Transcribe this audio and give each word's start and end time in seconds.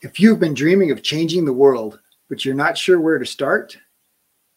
If 0.00 0.20
you've 0.20 0.38
been 0.38 0.54
dreaming 0.54 0.92
of 0.92 1.02
changing 1.02 1.44
the 1.44 1.52
world, 1.52 1.98
but 2.28 2.44
you're 2.44 2.54
not 2.54 2.78
sure 2.78 3.00
where 3.00 3.18
to 3.18 3.26
start, 3.26 3.76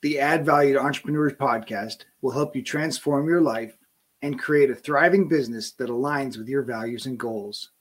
the 0.03 0.19
Add 0.19 0.45
Value 0.45 0.73
to 0.73 0.79
Entrepreneurs 0.79 1.33
podcast 1.33 2.03
will 2.21 2.29
help 2.29 2.55
you 2.55 2.61
transform 2.61 3.27
your 3.27 3.41
life 3.41 3.75
and 4.21 4.37
create 4.37 4.69
a 4.69 4.75
thriving 4.75 5.27
business 5.27 5.71
that 5.71 5.89
aligns 5.89 6.37
with 6.37 6.47
your 6.47 6.61
values 6.61 7.07
and 7.07 7.17
goals. 7.17 7.71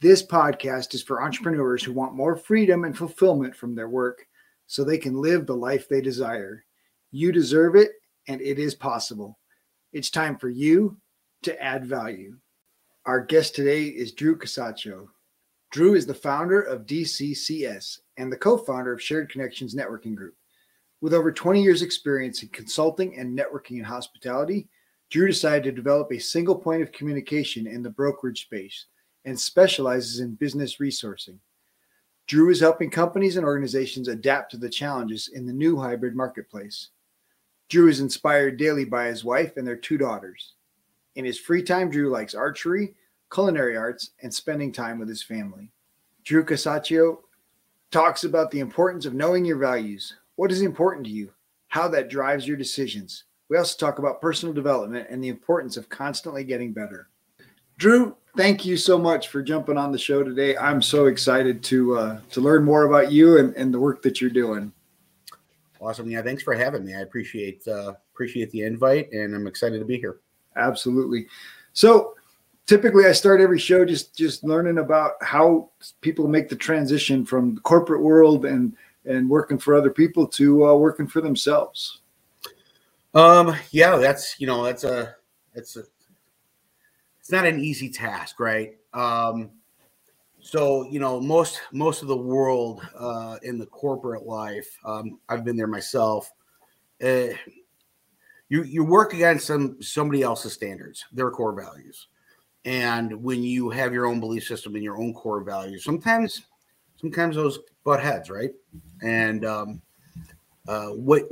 This 0.00 0.24
podcast 0.24 0.94
is 0.94 1.02
for 1.02 1.20
entrepreneurs 1.20 1.82
who 1.82 1.92
want 1.92 2.14
more 2.14 2.36
freedom 2.36 2.84
and 2.84 2.96
fulfillment 2.96 3.56
from 3.56 3.74
their 3.74 3.88
work 3.88 4.24
so 4.68 4.84
they 4.84 4.98
can 4.98 5.20
live 5.20 5.46
the 5.46 5.56
life 5.56 5.88
they 5.88 6.00
desire. 6.00 6.64
You 7.10 7.32
deserve 7.32 7.74
it, 7.74 7.90
and 8.28 8.40
it 8.40 8.60
is 8.60 8.76
possible. 8.76 9.36
It's 9.92 10.10
time 10.10 10.38
for 10.38 10.48
you 10.48 10.96
to 11.42 11.60
add 11.60 11.86
value. 11.86 12.36
Our 13.04 13.20
guest 13.20 13.56
today 13.56 13.86
is 13.86 14.12
Drew 14.12 14.38
Casaccio. 14.38 15.08
Drew 15.74 15.96
is 15.96 16.06
the 16.06 16.14
founder 16.14 16.60
of 16.60 16.86
DCCS 16.86 17.98
and 18.16 18.30
the 18.30 18.36
co 18.36 18.56
founder 18.56 18.92
of 18.92 19.02
Shared 19.02 19.28
Connections 19.28 19.74
Networking 19.74 20.14
Group. 20.14 20.36
With 21.00 21.12
over 21.12 21.32
20 21.32 21.60
years' 21.60 21.82
experience 21.82 22.44
in 22.44 22.48
consulting 22.50 23.18
and 23.18 23.36
networking 23.36 23.78
in 23.78 23.82
hospitality, 23.82 24.68
Drew 25.10 25.26
decided 25.26 25.64
to 25.64 25.72
develop 25.72 26.12
a 26.12 26.18
single 26.20 26.54
point 26.54 26.82
of 26.82 26.92
communication 26.92 27.66
in 27.66 27.82
the 27.82 27.90
brokerage 27.90 28.42
space 28.42 28.86
and 29.24 29.36
specializes 29.36 30.20
in 30.20 30.36
business 30.36 30.76
resourcing. 30.76 31.38
Drew 32.28 32.50
is 32.50 32.60
helping 32.60 32.88
companies 32.88 33.36
and 33.36 33.44
organizations 33.44 34.06
adapt 34.06 34.52
to 34.52 34.58
the 34.58 34.70
challenges 34.70 35.26
in 35.34 35.44
the 35.44 35.52
new 35.52 35.76
hybrid 35.76 36.14
marketplace. 36.14 36.90
Drew 37.68 37.88
is 37.88 37.98
inspired 37.98 38.58
daily 38.58 38.84
by 38.84 39.06
his 39.06 39.24
wife 39.24 39.56
and 39.56 39.66
their 39.66 39.74
two 39.74 39.98
daughters. 39.98 40.52
In 41.16 41.24
his 41.24 41.40
free 41.40 41.64
time, 41.64 41.90
Drew 41.90 42.10
likes 42.10 42.32
archery, 42.32 42.94
culinary 43.34 43.76
arts, 43.76 44.10
and 44.22 44.32
spending 44.32 44.70
time 44.70 45.00
with 45.00 45.08
his 45.08 45.22
family. 45.22 45.72
Drew 46.24 46.44
Casaccio 46.44 47.18
talks 47.90 48.24
about 48.24 48.50
the 48.50 48.60
importance 48.60 49.06
of 49.06 49.14
knowing 49.14 49.44
your 49.44 49.58
values. 49.58 50.16
What 50.36 50.50
is 50.50 50.62
important 50.62 51.06
to 51.06 51.12
you? 51.12 51.30
How 51.68 51.86
that 51.88 52.08
drives 52.08 52.46
your 52.46 52.56
decisions. 52.56 53.24
We 53.48 53.58
also 53.58 53.76
talk 53.76 53.98
about 53.98 54.20
personal 54.20 54.54
development 54.54 55.06
and 55.10 55.22
the 55.22 55.28
importance 55.28 55.76
of 55.76 55.88
constantly 55.88 56.44
getting 56.44 56.72
better. 56.72 57.08
Drew, 57.76 58.16
thank 58.36 58.64
you 58.64 58.76
so 58.76 58.96
much 58.98 59.28
for 59.28 59.42
jumping 59.42 59.76
on 59.76 59.92
the 59.92 59.98
show 59.98 60.22
today. 60.22 60.56
I'm 60.56 60.80
so 60.80 61.06
excited 61.06 61.62
to 61.64 61.96
uh, 61.96 62.20
to 62.30 62.40
learn 62.40 62.64
more 62.64 62.84
about 62.84 63.12
you 63.12 63.38
and, 63.38 63.54
and 63.54 63.74
the 63.74 63.80
work 63.80 64.00
that 64.02 64.20
you're 64.20 64.30
doing. 64.30 64.72
Awesome. 65.80 66.08
Yeah, 66.08 66.22
thanks 66.22 66.42
for 66.42 66.54
having 66.54 66.84
me. 66.84 66.94
I 66.94 67.00
appreciate 67.00 67.66
uh, 67.68 67.94
appreciate 68.14 68.50
the 68.50 68.62
invite, 68.62 69.12
and 69.12 69.34
I'm 69.34 69.46
excited 69.46 69.78
to 69.78 69.84
be 69.84 69.98
here. 69.98 70.20
Absolutely. 70.56 71.26
So, 71.74 72.14
typically, 72.66 73.06
I 73.06 73.12
start 73.12 73.40
every 73.40 73.58
show 73.58 73.84
just 73.84 74.16
just 74.16 74.44
learning 74.44 74.78
about 74.78 75.12
how 75.22 75.70
people 76.00 76.28
make 76.28 76.48
the 76.48 76.56
transition 76.56 77.24
from 77.24 77.54
the 77.56 77.60
corporate 77.62 78.02
world 78.02 78.44
and 78.44 78.76
and 79.04 79.28
working 79.28 79.58
for 79.58 79.74
other 79.74 79.90
people 79.90 80.26
to 80.28 80.66
uh, 80.66 80.74
working 80.74 81.06
for 81.06 81.20
themselves. 81.20 82.00
Um. 83.14 83.56
Yeah, 83.70 83.96
that's 83.96 84.38
you 84.40 84.46
know 84.46 84.64
that's 84.64 84.84
a 84.84 85.14
that's 85.54 85.76
a 85.76 85.84
it's 87.20 87.30
not 87.30 87.46
an 87.46 87.60
easy 87.60 87.88
task, 87.88 88.38
right? 88.38 88.76
Um, 88.92 89.50
so 90.44 90.86
you 90.90 91.00
know 91.00 91.18
most 91.18 91.62
most 91.72 92.02
of 92.02 92.08
the 92.08 92.16
world 92.16 92.86
uh, 92.98 93.38
in 93.42 93.58
the 93.58 93.66
corporate 93.66 94.24
life 94.24 94.78
um, 94.84 95.18
i've 95.30 95.42
been 95.42 95.56
there 95.56 95.66
myself 95.66 96.30
uh, 97.02 97.28
you 98.50 98.62
you 98.62 98.84
work 98.84 99.14
against 99.14 99.46
some 99.46 99.80
somebody 99.82 100.22
else's 100.22 100.52
standards 100.52 101.06
their 101.12 101.30
core 101.30 101.58
values 101.58 102.08
and 102.64 103.12
when 103.22 103.42
you 103.42 103.68
have 103.70 103.92
your 103.92 104.06
own 104.06 104.20
belief 104.20 104.44
system 104.44 104.74
and 104.74 104.84
your 104.84 104.98
own 104.98 105.12
core 105.14 105.42
values 105.42 105.84
sometimes 105.84 106.42
sometimes 106.96 107.36
those 107.36 107.58
butt 107.84 108.02
heads 108.02 108.30
right 108.30 108.52
and 109.02 109.44
um, 109.44 109.82
uh, 110.68 110.88
what 110.88 111.24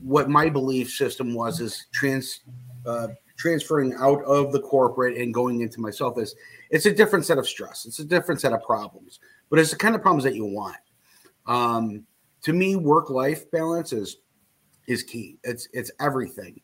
what 0.00 0.28
my 0.28 0.48
belief 0.48 0.90
system 0.90 1.34
was 1.34 1.60
is 1.60 1.86
trans 1.92 2.40
uh, 2.86 3.08
transferring 3.36 3.94
out 3.94 4.22
of 4.24 4.52
the 4.52 4.60
corporate 4.60 5.16
and 5.16 5.34
going 5.34 5.60
into 5.60 5.80
myself 5.80 6.18
is 6.18 6.34
it's 6.70 6.86
a 6.86 6.92
different 6.92 7.24
set 7.24 7.38
of 7.38 7.48
stress. 7.48 7.86
It's 7.86 7.98
a 7.98 8.04
different 8.04 8.40
set 8.40 8.52
of 8.52 8.62
problems, 8.62 9.20
but 9.50 9.58
it's 9.58 9.70
the 9.70 9.76
kind 9.76 9.94
of 9.94 10.02
problems 10.02 10.24
that 10.24 10.34
you 10.34 10.44
want. 10.44 10.76
Um, 11.46 12.04
to 12.42 12.52
me, 12.52 12.76
work 12.76 13.10
life 13.10 13.50
balance 13.50 13.92
is 13.92 14.18
is 14.86 15.02
key. 15.02 15.38
It's 15.44 15.68
it's 15.72 15.90
everything. 16.00 16.60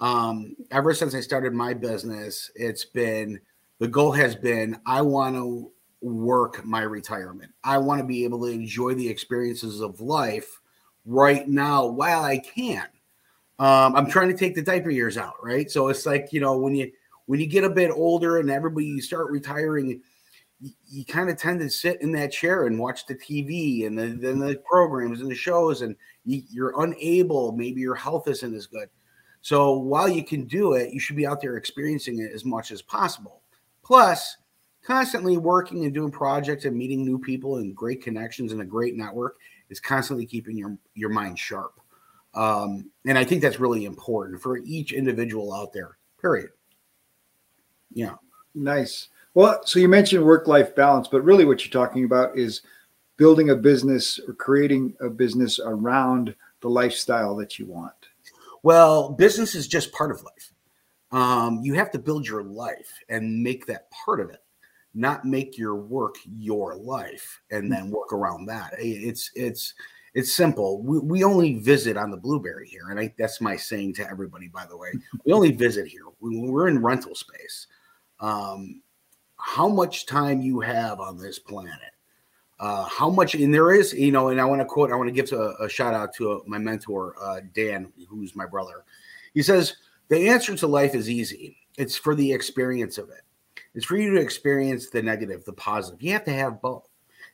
Um, 0.00 0.56
ever 0.70 0.94
since 0.94 1.14
I 1.14 1.20
started 1.20 1.52
my 1.52 1.74
business, 1.74 2.50
it's 2.54 2.84
been 2.84 3.40
the 3.78 3.88
goal 3.88 4.12
has 4.12 4.34
been 4.34 4.78
I 4.86 5.02
want 5.02 5.36
to 5.36 5.70
work 6.00 6.64
my 6.64 6.82
retirement. 6.82 7.52
I 7.64 7.78
want 7.78 8.00
to 8.00 8.06
be 8.06 8.24
able 8.24 8.40
to 8.40 8.52
enjoy 8.52 8.94
the 8.94 9.08
experiences 9.08 9.80
of 9.80 10.00
life 10.00 10.60
right 11.04 11.48
now 11.48 11.86
while 11.86 12.22
I 12.22 12.38
can. 12.38 12.86
Um, 13.58 13.94
I'm 13.94 14.10
trying 14.10 14.28
to 14.28 14.36
take 14.36 14.54
the 14.54 14.62
diaper 14.62 14.90
years 14.90 15.16
out, 15.16 15.34
right? 15.42 15.70
So 15.70 15.88
it's 15.88 16.06
like 16.06 16.32
you 16.32 16.40
know 16.40 16.58
when 16.58 16.74
you 16.74 16.90
when 17.26 17.40
you 17.40 17.46
get 17.46 17.64
a 17.64 17.70
bit 17.70 17.90
older 17.90 18.38
and 18.38 18.50
everybody 18.50 18.86
you 18.86 19.00
start 19.00 19.30
retiring, 19.30 20.02
you, 20.60 20.70
you 20.86 21.04
kind 21.04 21.30
of 21.30 21.36
tend 21.36 21.60
to 21.60 21.70
sit 21.70 22.02
in 22.02 22.12
that 22.12 22.32
chair 22.32 22.66
and 22.66 22.78
watch 22.78 23.06
the 23.06 23.14
TV 23.14 23.86
and 23.86 23.98
the, 23.98 24.06
then 24.08 24.38
the 24.38 24.56
programs 24.68 25.20
and 25.20 25.30
the 25.30 25.34
shows, 25.34 25.82
and 25.82 25.96
you, 26.24 26.42
you're 26.50 26.82
unable. 26.82 27.52
Maybe 27.52 27.80
your 27.80 27.94
health 27.94 28.28
isn't 28.28 28.54
as 28.54 28.66
good. 28.66 28.88
So 29.40 29.78
while 29.78 30.08
you 30.08 30.24
can 30.24 30.46
do 30.46 30.72
it, 30.72 30.92
you 30.92 30.98
should 30.98 31.16
be 31.16 31.26
out 31.26 31.40
there 31.40 31.56
experiencing 31.56 32.20
it 32.20 32.32
as 32.32 32.44
much 32.44 32.70
as 32.70 32.82
possible. 32.82 33.42
Plus, 33.84 34.36
constantly 34.82 35.36
working 35.36 35.84
and 35.84 35.94
doing 35.94 36.10
projects 36.10 36.64
and 36.64 36.76
meeting 36.76 37.04
new 37.04 37.18
people 37.18 37.56
and 37.56 37.76
great 37.76 38.02
connections 38.02 38.52
and 38.52 38.60
a 38.60 38.64
great 38.64 38.96
network 38.96 39.36
is 39.70 39.80
constantly 39.80 40.26
keeping 40.26 40.56
your 40.56 40.76
your 40.94 41.10
mind 41.10 41.38
sharp. 41.38 41.80
Um, 42.34 42.90
and 43.06 43.16
I 43.16 43.24
think 43.24 43.42
that's 43.42 43.60
really 43.60 43.84
important 43.84 44.42
for 44.42 44.58
each 44.58 44.92
individual 44.92 45.52
out 45.52 45.72
there. 45.72 45.98
Period. 46.20 46.50
Yeah. 47.92 48.14
Nice. 48.54 49.08
Well, 49.34 49.60
so 49.64 49.78
you 49.78 49.88
mentioned 49.88 50.24
work 50.24 50.46
life 50.46 50.74
balance, 50.74 51.08
but 51.08 51.22
really 51.22 51.44
what 51.44 51.64
you're 51.64 51.86
talking 51.86 52.04
about 52.04 52.36
is 52.36 52.62
building 53.16 53.50
a 53.50 53.56
business 53.56 54.18
or 54.26 54.34
creating 54.34 54.94
a 55.00 55.08
business 55.08 55.60
around 55.64 56.34
the 56.60 56.68
lifestyle 56.68 57.36
that 57.36 57.58
you 57.58 57.66
want. 57.66 57.92
Well, 58.62 59.10
business 59.10 59.54
is 59.54 59.68
just 59.68 59.92
part 59.92 60.10
of 60.10 60.22
life. 60.22 60.53
Um, 61.14 61.60
you 61.62 61.74
have 61.74 61.92
to 61.92 61.98
build 61.98 62.26
your 62.26 62.42
life 62.42 62.92
and 63.08 63.40
make 63.42 63.66
that 63.66 63.88
part 63.92 64.20
of 64.20 64.30
it, 64.30 64.42
not 64.94 65.24
make 65.24 65.56
your 65.56 65.76
work 65.76 66.16
your 66.26 66.74
life 66.74 67.40
and 67.52 67.70
then 67.70 67.88
work 67.88 68.12
around 68.12 68.46
that. 68.46 68.74
It's 68.78 69.30
it's 69.36 69.74
it's 70.14 70.34
simple. 70.34 70.82
We, 70.82 70.98
we 70.98 71.24
only 71.24 71.54
visit 71.60 71.96
on 71.96 72.10
the 72.10 72.16
blueberry 72.16 72.68
here, 72.68 72.90
and 72.90 72.98
I, 72.98 73.14
that's 73.16 73.40
my 73.40 73.54
saying 73.54 73.94
to 73.94 74.10
everybody. 74.10 74.48
By 74.48 74.66
the 74.66 74.76
way, 74.76 74.88
we 75.24 75.32
only 75.32 75.52
visit 75.52 75.86
here. 75.86 76.02
We, 76.18 76.36
we're 76.36 76.66
in 76.66 76.82
rental 76.82 77.14
space 77.14 77.68
um, 78.18 78.82
how 79.36 79.68
much 79.68 80.06
time 80.06 80.40
you 80.40 80.60
have 80.60 80.98
on 80.98 81.16
this 81.16 81.38
planet. 81.38 81.92
Uh, 82.60 82.84
how 82.84 83.10
much, 83.10 83.34
and 83.34 83.52
there 83.52 83.72
is, 83.72 83.92
you 83.92 84.12
know, 84.12 84.28
and 84.28 84.40
I 84.40 84.44
want 84.44 84.60
to 84.60 84.64
quote, 84.64 84.92
I 84.92 84.94
want 84.94 85.08
to 85.08 85.12
give 85.12 85.30
a, 85.32 85.54
a 85.60 85.68
shout 85.68 85.92
out 85.92 86.14
to 86.14 86.32
a, 86.32 86.48
my 86.48 86.56
mentor, 86.56 87.14
uh, 87.20 87.40
Dan, 87.52 87.92
who's 88.08 88.36
my 88.36 88.46
brother. 88.46 88.84
He 89.34 89.42
says, 89.42 89.74
The 90.08 90.28
answer 90.28 90.54
to 90.56 90.66
life 90.66 90.94
is 90.94 91.08
easy. 91.08 91.56
It's 91.76 91.96
for 91.96 92.14
the 92.14 92.32
experience 92.32 92.98
of 92.98 93.08
it. 93.10 93.22
It's 93.74 93.86
for 93.86 93.96
you 93.96 94.14
to 94.14 94.20
experience 94.20 94.90
the 94.90 95.02
negative, 95.02 95.44
the 95.44 95.52
positive. 95.52 96.02
You 96.02 96.12
have 96.12 96.24
to 96.24 96.32
have 96.32 96.62
both. 96.62 96.88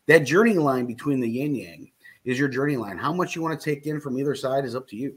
That 0.06 0.20
journey 0.20 0.54
line 0.54 0.86
between 0.86 1.20
the 1.20 1.28
yin 1.28 1.54
yang 1.54 1.90
is 2.24 2.38
your 2.38 2.48
journey 2.48 2.76
line. 2.76 2.96
How 2.96 3.12
much 3.12 3.36
you 3.36 3.42
want 3.42 3.60
to 3.60 3.64
take 3.64 3.86
in 3.86 4.00
from 4.00 4.18
either 4.18 4.34
side 4.34 4.64
is 4.64 4.74
up 4.74 4.88
to 4.88 4.96
you. 4.96 5.16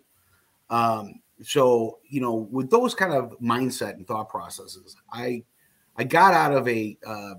Um, 0.70 1.22
so, 1.42 2.00
you 2.08 2.22
know, 2.22 2.48
with 2.52 2.70
those 2.70 2.94
kind 2.94 3.14
of 3.14 3.38
mindset 3.40 3.94
and 3.94 4.08
thought 4.08 4.30
processes, 4.30 4.96
I 5.12 5.44
I 5.96 6.04
got 6.04 6.34
out 6.34 6.54
of 6.54 6.68
a 6.68 6.98
uh, 7.06 7.36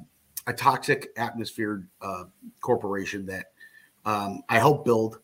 a 0.47 0.53
toxic 0.53 1.09
atmosphere 1.17 1.89
uh, 2.01 2.25
corporation 2.61 3.27
that 3.27 3.47
um, 4.05 4.43
I 4.49 4.59
helped 4.59 4.85
build, 4.85 5.21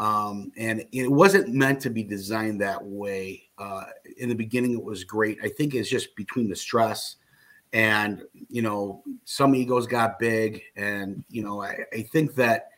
um, 0.00 0.50
and 0.56 0.84
it 0.92 1.12
wasn't 1.12 1.52
meant 1.52 1.78
to 1.82 1.90
be 1.90 2.02
designed 2.02 2.60
that 2.62 2.82
way. 2.82 3.48
Uh, 3.58 3.84
in 4.16 4.30
the 4.30 4.34
beginning, 4.34 4.72
it 4.72 4.82
was 4.82 5.04
great. 5.04 5.38
I 5.44 5.48
think 5.48 5.74
it's 5.74 5.90
just 5.90 6.16
between 6.16 6.48
the 6.48 6.56
stress 6.56 7.16
and 7.72 8.22
you 8.48 8.62
know 8.62 9.02
some 9.26 9.54
egos 9.54 9.86
got 9.86 10.18
big, 10.18 10.62
and 10.74 11.22
you 11.28 11.44
know 11.44 11.62
I, 11.62 11.76
I 11.92 12.02
think 12.02 12.34
that 12.36 12.70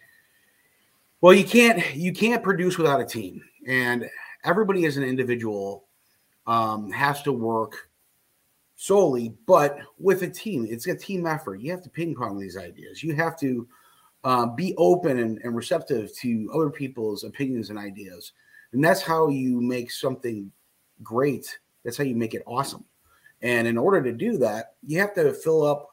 well 1.20 1.32
you 1.32 1.44
can't 1.44 1.94
you 1.94 2.12
can't 2.12 2.42
produce 2.42 2.76
without 2.76 3.00
a 3.00 3.06
team, 3.06 3.40
and 3.66 4.10
everybody 4.44 4.84
as 4.84 4.96
an 4.96 5.04
individual 5.04 5.84
um, 6.48 6.90
has 6.90 7.22
to 7.22 7.32
work 7.32 7.88
solely, 8.74 9.32
but 9.46 9.78
with 9.96 10.22
a 10.24 10.28
team. 10.28 10.66
It's 10.68 10.88
a 10.88 10.96
team 10.96 11.24
effort. 11.24 11.60
You 11.60 11.70
have 11.70 11.82
to 11.82 11.90
ping 11.90 12.16
pong 12.16 12.36
these 12.36 12.56
ideas. 12.56 13.00
You 13.00 13.14
have 13.14 13.38
to 13.38 13.68
uh, 14.24 14.46
be 14.46 14.74
open 14.76 15.18
and, 15.18 15.38
and, 15.42 15.54
receptive 15.56 16.14
to 16.16 16.50
other 16.54 16.70
people's 16.70 17.24
opinions 17.24 17.70
and 17.70 17.78
ideas. 17.78 18.32
And 18.72 18.82
that's 18.82 19.02
how 19.02 19.28
you 19.28 19.60
make 19.60 19.90
something 19.90 20.50
great. 21.02 21.58
That's 21.84 21.96
how 21.96 22.04
you 22.04 22.14
make 22.14 22.34
it 22.34 22.42
awesome. 22.46 22.84
And 23.42 23.66
in 23.66 23.76
order 23.76 24.00
to 24.02 24.12
do 24.12 24.38
that, 24.38 24.74
you 24.86 25.00
have 25.00 25.14
to 25.14 25.32
fill 25.32 25.64
up 25.64 25.88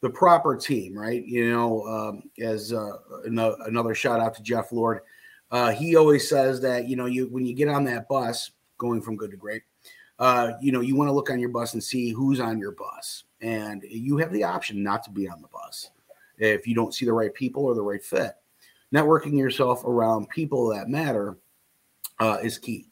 the 0.00 0.08
proper 0.08 0.56
team, 0.56 0.96
right? 0.96 1.24
You 1.24 1.50
know, 1.50 1.82
um, 1.86 2.22
as 2.38 2.72
uh, 2.72 2.92
another 3.24 3.94
shout 3.94 4.20
out 4.20 4.34
to 4.34 4.42
Jeff 4.42 4.72
Lord, 4.72 5.00
uh, 5.50 5.70
he 5.70 5.96
always 5.96 6.28
says 6.28 6.60
that 6.62 6.88
you 6.88 6.96
know 6.96 7.06
you 7.06 7.28
when 7.28 7.46
you 7.46 7.54
get 7.54 7.68
on 7.68 7.84
that 7.84 8.08
bus 8.08 8.50
going 8.78 9.00
from 9.00 9.16
good 9.16 9.30
to 9.30 9.36
great, 9.36 9.62
uh, 10.18 10.52
you 10.60 10.72
know 10.72 10.80
you 10.80 10.96
want 10.96 11.08
to 11.08 11.12
look 11.12 11.30
on 11.30 11.38
your 11.38 11.50
bus 11.50 11.74
and 11.74 11.84
see 11.84 12.10
who's 12.10 12.40
on 12.40 12.58
your 12.58 12.72
bus, 12.72 13.24
and 13.40 13.82
you 13.88 14.16
have 14.16 14.32
the 14.32 14.42
option 14.42 14.82
not 14.82 15.02
to 15.04 15.10
be 15.10 15.28
on 15.28 15.40
the 15.40 15.48
bus 15.48 15.90
if 16.38 16.66
you 16.66 16.74
don't 16.74 16.94
see 16.94 17.06
the 17.06 17.12
right 17.12 17.34
people 17.34 17.64
or 17.64 17.74
the 17.74 17.82
right 17.82 18.02
fit. 18.02 18.32
Networking 18.92 19.36
yourself 19.36 19.84
around 19.84 20.28
people 20.28 20.68
that 20.68 20.88
matter 20.88 21.36
uh, 22.20 22.38
is 22.42 22.58
key. 22.58 22.86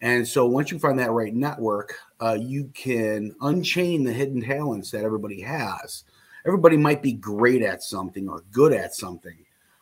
And 0.00 0.26
so 0.26 0.46
once 0.46 0.70
you 0.70 0.78
find 0.78 0.98
that 0.98 1.10
right 1.10 1.34
network, 1.34 1.96
uh, 2.20 2.38
you 2.40 2.70
can 2.74 3.34
unchain 3.40 4.04
the 4.04 4.12
hidden 4.12 4.40
talents 4.40 4.90
that 4.92 5.02
everybody 5.04 5.40
has. 5.40 6.04
Everybody 6.46 6.76
might 6.76 7.02
be 7.02 7.12
great 7.12 7.62
at 7.62 7.82
something 7.82 8.28
or 8.28 8.44
good 8.52 8.72
at 8.72 8.94
something, 8.94 9.36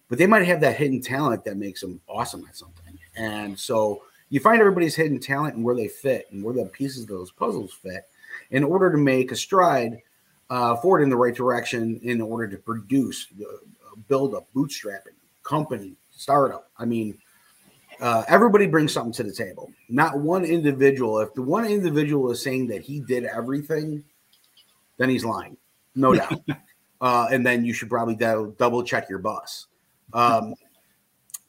but 0.08 0.18
they 0.18 0.26
might 0.26 0.46
have 0.46 0.60
that 0.62 0.76
hidden 0.76 1.02
talent 1.02 1.44
that 1.44 1.58
makes 1.58 1.82
them 1.82 2.00
awesome 2.08 2.44
at 2.48 2.56
something. 2.56 2.98
And 3.16 3.58
so 3.58 4.02
you 4.30 4.40
find 4.40 4.60
everybody's 4.60 4.94
hidden 4.94 5.20
talent 5.20 5.56
and 5.56 5.64
where 5.64 5.76
they 5.76 5.88
fit 5.88 6.26
and 6.32 6.42
where 6.42 6.54
the 6.54 6.64
pieces 6.64 7.02
of 7.02 7.08
those 7.08 7.30
puzzles 7.30 7.72
fit 7.72 8.08
in 8.50 8.64
order 8.64 8.90
to 8.90 8.98
make 8.98 9.32
a 9.32 9.36
stride 9.36 10.00
uh, 10.50 10.76
forward 10.76 11.02
in 11.02 11.10
the 11.10 11.16
right 11.16 11.34
direction 11.34 11.98
in 12.02 12.20
order 12.20 12.46
to 12.48 12.56
produce, 12.56 13.26
uh, 13.40 13.56
build 14.08 14.34
a 14.34 14.40
bootstrapping 14.56 15.16
company, 15.42 15.94
startup. 16.10 16.70
I 16.78 16.84
mean, 16.84 17.18
uh, 18.00 18.24
everybody 18.28 18.66
brings 18.66 18.92
something 18.92 19.12
to 19.12 19.22
the 19.22 19.32
table. 19.32 19.72
Not 19.88 20.18
one 20.18 20.44
individual. 20.44 21.18
If 21.20 21.34
the 21.34 21.42
one 21.42 21.66
individual 21.66 22.30
is 22.30 22.42
saying 22.42 22.68
that 22.68 22.82
he 22.82 23.00
did 23.00 23.24
everything, 23.24 24.04
then 24.98 25.08
he's 25.08 25.24
lying, 25.24 25.56
no 25.94 26.14
doubt. 26.16 26.40
Uh, 27.00 27.28
and 27.30 27.44
then 27.44 27.64
you 27.64 27.72
should 27.72 27.90
probably 27.90 28.14
double 28.14 28.82
check 28.82 29.08
your 29.08 29.18
bus. 29.18 29.66
Um, 30.12 30.54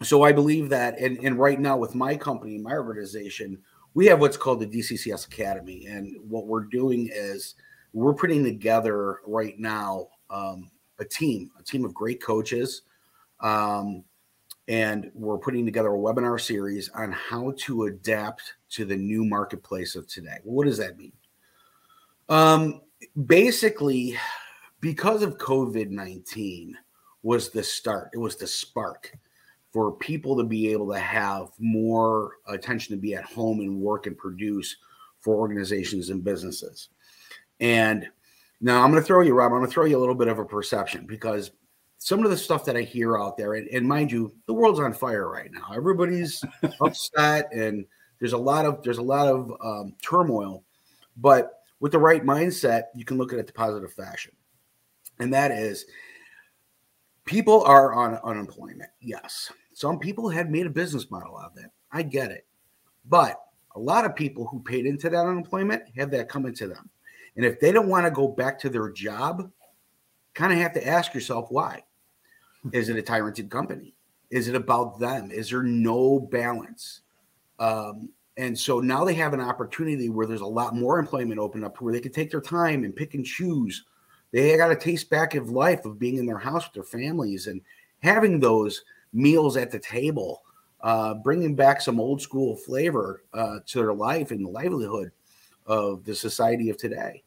so 0.03 0.23
I 0.23 0.31
believe 0.31 0.69
that, 0.69 0.99
and, 0.99 1.17
and 1.19 1.39
right 1.39 1.59
now 1.59 1.77
with 1.77 1.95
my 1.95 2.15
company, 2.15 2.57
my 2.57 2.73
organization, 2.73 3.57
we 3.93 4.05
have 4.07 4.19
what's 4.19 4.37
called 4.37 4.59
the 4.59 4.67
DCCS 4.67 5.27
Academy, 5.27 5.87
and 5.87 6.15
what 6.29 6.45
we're 6.45 6.65
doing 6.65 7.09
is 7.11 7.55
we're 7.97 8.13
putting 8.13 8.43
together 8.43 9.21
right 9.25 9.57
now 9.59 10.07
um, 10.29 10.69
a 10.99 11.05
team, 11.05 11.49
a 11.59 11.63
team 11.63 11.83
of 11.83 11.95
great 11.95 12.21
coaches. 12.21 12.83
Um, 13.39 14.03
and 14.67 15.09
we're 15.15 15.39
putting 15.39 15.65
together 15.65 15.89
a 15.89 15.97
webinar 15.97 16.39
series 16.39 16.89
on 16.89 17.11
how 17.11 17.55
to 17.57 17.85
adapt 17.85 18.53
to 18.69 18.85
the 18.85 18.95
new 18.95 19.25
marketplace 19.25 19.95
of 19.95 20.07
today. 20.07 20.37
What 20.43 20.65
does 20.65 20.77
that 20.77 20.95
mean? 20.95 21.13
Um, 22.29 22.81
basically, 23.25 24.15
because 24.79 25.23
of 25.23 25.39
COVID 25.39 25.89
19 25.89 26.77
was 27.23 27.49
the 27.49 27.63
start, 27.63 28.11
it 28.13 28.19
was 28.19 28.35
the 28.35 28.45
spark 28.45 29.11
for 29.71 29.93
people 29.93 30.37
to 30.37 30.43
be 30.43 30.71
able 30.71 30.91
to 30.93 30.99
have 30.99 31.49
more 31.57 32.33
attention 32.47 32.95
to 32.95 33.01
be 33.01 33.15
at 33.15 33.25
home 33.25 33.59
and 33.61 33.79
work 33.79 34.05
and 34.05 34.15
produce 34.15 34.75
for 35.19 35.35
organizations 35.35 36.11
and 36.11 36.23
businesses. 36.23 36.89
And 37.59 38.07
now 38.61 38.83
I'm 38.83 38.91
going 38.91 39.01
to 39.01 39.05
throw 39.07 39.21
you, 39.21 39.33
Rob, 39.33 39.51
I'm 39.51 39.59
going 39.59 39.67
to 39.67 39.73
throw 39.73 39.85
you 39.85 39.97
a 39.97 39.99
little 39.99 40.15
bit 40.15 40.27
of 40.27 40.39
a 40.39 40.45
perception 40.45 41.05
because 41.05 41.51
some 41.99 42.23
of 42.23 42.29
the 42.29 42.37
stuff 42.37 42.65
that 42.65 42.77
I 42.77 42.81
hear 42.81 43.17
out 43.17 43.37
there, 43.37 43.55
and, 43.55 43.67
and 43.69 43.87
mind 43.87 44.11
you, 44.11 44.33
the 44.45 44.53
world's 44.53 44.79
on 44.79 44.93
fire 44.93 45.29
right 45.29 45.51
now. 45.51 45.67
Everybody's 45.75 46.43
upset, 46.81 47.51
and 47.51 47.85
there's 48.19 48.33
a 48.33 48.37
lot 48.37 48.65
of 48.65 48.83
there's 48.83 48.99
a 48.99 49.03
lot 49.03 49.27
of 49.27 49.51
um, 49.63 49.93
turmoil. 50.01 50.63
But 51.17 51.61
with 51.79 51.91
the 51.91 51.99
right 51.99 52.23
mindset, 52.23 52.83
you 52.95 53.05
can 53.05 53.17
look 53.17 53.33
at 53.33 53.39
it 53.39 53.47
the 53.47 53.53
positive 53.53 53.91
fashion, 53.93 54.33
and 55.19 55.33
that 55.33 55.51
is 55.51 55.85
people 57.25 57.63
are 57.63 57.93
on 57.93 58.19
unemployment. 58.23 58.89
Yes, 59.01 59.51
some 59.73 59.99
people 59.99 60.29
had 60.29 60.51
made 60.51 60.67
a 60.67 60.71
business 60.71 61.09
model 61.09 61.37
out 61.37 61.51
of 61.51 61.55
that. 61.55 61.71
I 61.91 62.03
get 62.03 62.31
it, 62.31 62.45
but 63.05 63.41
a 63.75 63.79
lot 63.79 64.05
of 64.05 64.15
people 64.15 64.45
who 64.47 64.59
paid 64.61 64.85
into 64.85 65.09
that 65.09 65.25
unemployment 65.25 65.83
have 65.95 66.11
that 66.11 66.29
come 66.29 66.45
into 66.45 66.67
them, 66.67 66.89
and 67.37 67.45
if 67.45 67.59
they 67.59 67.71
don't 67.71 67.87
want 67.87 68.05
to 68.05 68.11
go 68.11 68.27
back 68.27 68.59
to 68.59 68.69
their 68.69 68.89
job, 68.89 69.49
kind 70.33 70.51
of 70.51 70.59
have 70.59 70.73
to 70.73 70.85
ask 70.85 71.13
yourself 71.13 71.47
why. 71.49 71.83
Is 72.73 72.89
it 72.89 72.97
a 72.97 73.01
tyranted 73.01 73.49
company? 73.49 73.93
Is 74.29 74.47
it 74.47 74.55
about 74.55 74.99
them? 74.99 75.31
Is 75.31 75.51
there 75.51 75.63
no 75.63 76.19
balance? 76.19 77.01
Um, 77.59 78.09
and 78.35 78.57
so 78.57 78.79
now 78.79 79.05
they 79.05 79.13
have 79.13 79.33
an 79.33 79.39
opportunity 79.39 80.09
where 80.09 80.27
there's 80.27 80.41
a 80.41 80.45
lot 80.45 80.75
more 80.75 80.99
employment 80.99 81.39
open 81.39 81.63
up 81.63 81.79
where 81.79 81.93
they 81.93 82.01
can 82.01 82.11
take 82.11 82.29
their 82.29 82.41
time 82.41 82.83
and 82.83 82.95
pick 82.95 83.13
and 83.13 83.25
choose. 83.25 83.85
They 84.31 84.57
got 84.57 84.71
a 84.71 84.75
taste 84.75 85.09
back 85.09 85.35
of 85.35 85.49
life 85.49 85.85
of 85.85 85.99
being 85.99 86.17
in 86.17 86.25
their 86.25 86.37
house 86.37 86.65
with 86.65 86.73
their 86.73 87.01
families 87.01 87.47
and 87.47 87.61
having 87.99 88.39
those 88.39 88.83
meals 89.13 89.57
at 89.57 89.71
the 89.71 89.79
table, 89.79 90.41
uh, 90.81 91.15
bringing 91.15 91.55
back 91.55 91.81
some 91.81 91.99
old 91.99 92.21
school 92.21 92.55
flavor 92.55 93.23
uh, 93.33 93.59
to 93.67 93.79
their 93.79 93.93
life 93.93 94.31
and 94.31 94.45
the 94.45 94.49
livelihood 94.49 95.11
of 95.65 96.03
the 96.03 96.13
society 96.13 96.69
of 96.69 96.77
today. 96.77 97.23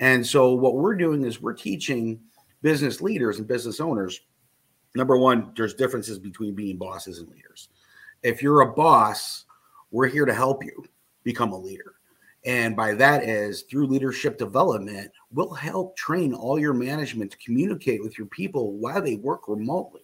And 0.00 0.26
so 0.26 0.54
what 0.54 0.74
we're 0.74 0.96
doing 0.96 1.24
is 1.24 1.40
we're 1.40 1.52
teaching 1.54 2.20
business 2.62 3.00
leaders 3.00 3.38
and 3.38 3.46
business 3.46 3.80
owners 3.80 4.20
number 4.94 5.16
one, 5.16 5.52
there's 5.56 5.74
differences 5.74 6.18
between 6.18 6.54
being 6.54 6.76
bosses 6.76 7.18
and 7.18 7.28
leaders. 7.28 7.68
If 8.22 8.42
you're 8.42 8.62
a 8.62 8.72
boss, 8.72 9.44
we're 9.90 10.08
here 10.08 10.24
to 10.24 10.34
help 10.34 10.64
you 10.64 10.84
become 11.24 11.52
a 11.52 11.58
leader. 11.58 11.94
And 12.44 12.76
by 12.76 12.94
that 12.94 13.24
is 13.24 13.62
through 13.62 13.86
leadership 13.86 14.36
development, 14.36 15.10
we'll 15.30 15.54
help 15.54 15.96
train 15.96 16.34
all 16.34 16.58
your 16.58 16.74
management 16.74 17.30
to 17.32 17.38
communicate 17.38 18.02
with 18.02 18.18
your 18.18 18.26
people 18.26 18.72
while 18.72 19.00
they 19.00 19.16
work 19.16 19.48
remotely. 19.48 20.02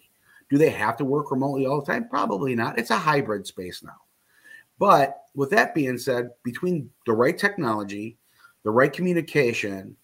Do 0.49 0.59
they 0.59 0.71
have 0.71 0.97
to 0.97 1.05
work 1.05 1.31
remotely 1.31 1.67
all 1.67 1.81
the 1.81 1.93
time? 1.93 2.09
Probably 2.09 2.55
not. 2.55 2.79
It's 2.79 2.91
a 2.91 2.99
hybrid 2.99 3.47
space 3.47 3.83
now. 3.83 4.01
But 4.79 5.19
with 5.35 5.51
that 5.51 5.75
being 5.75 5.99
said, 5.99 6.31
between 6.43 6.91
the 7.07 7.13
right 7.13 7.37
technology, 7.37 8.17
the 8.63 8.71
right 8.71 8.93
communication, 8.93 9.97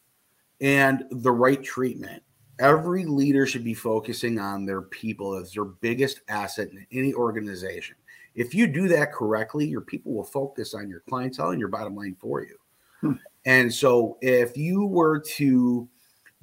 and 0.60 1.04
the 1.10 1.32
right 1.32 1.62
treatment, 1.62 2.22
every 2.58 3.04
leader 3.04 3.46
should 3.46 3.64
be 3.64 3.74
focusing 3.74 4.38
on 4.38 4.64
their 4.64 4.82
people 4.82 5.34
as 5.34 5.52
their 5.52 5.64
biggest 5.64 6.20
asset 6.28 6.68
in 6.70 6.86
any 6.92 7.12
organization. 7.14 7.96
If 8.34 8.54
you 8.54 8.66
do 8.66 8.88
that 8.88 9.12
correctly, 9.12 9.66
your 9.66 9.80
people 9.80 10.12
will 10.12 10.24
focus 10.24 10.74
on 10.74 10.88
your 10.88 11.00
clientele 11.08 11.50
and 11.50 11.60
your 11.60 11.68
bottom 11.68 11.94
line 11.94 12.16
for 12.18 12.42
you. 12.42 12.56
Hmm. 13.00 13.12
And 13.44 13.72
so, 13.72 14.18
if 14.20 14.56
you 14.56 14.84
were 14.84 15.20
to 15.20 15.88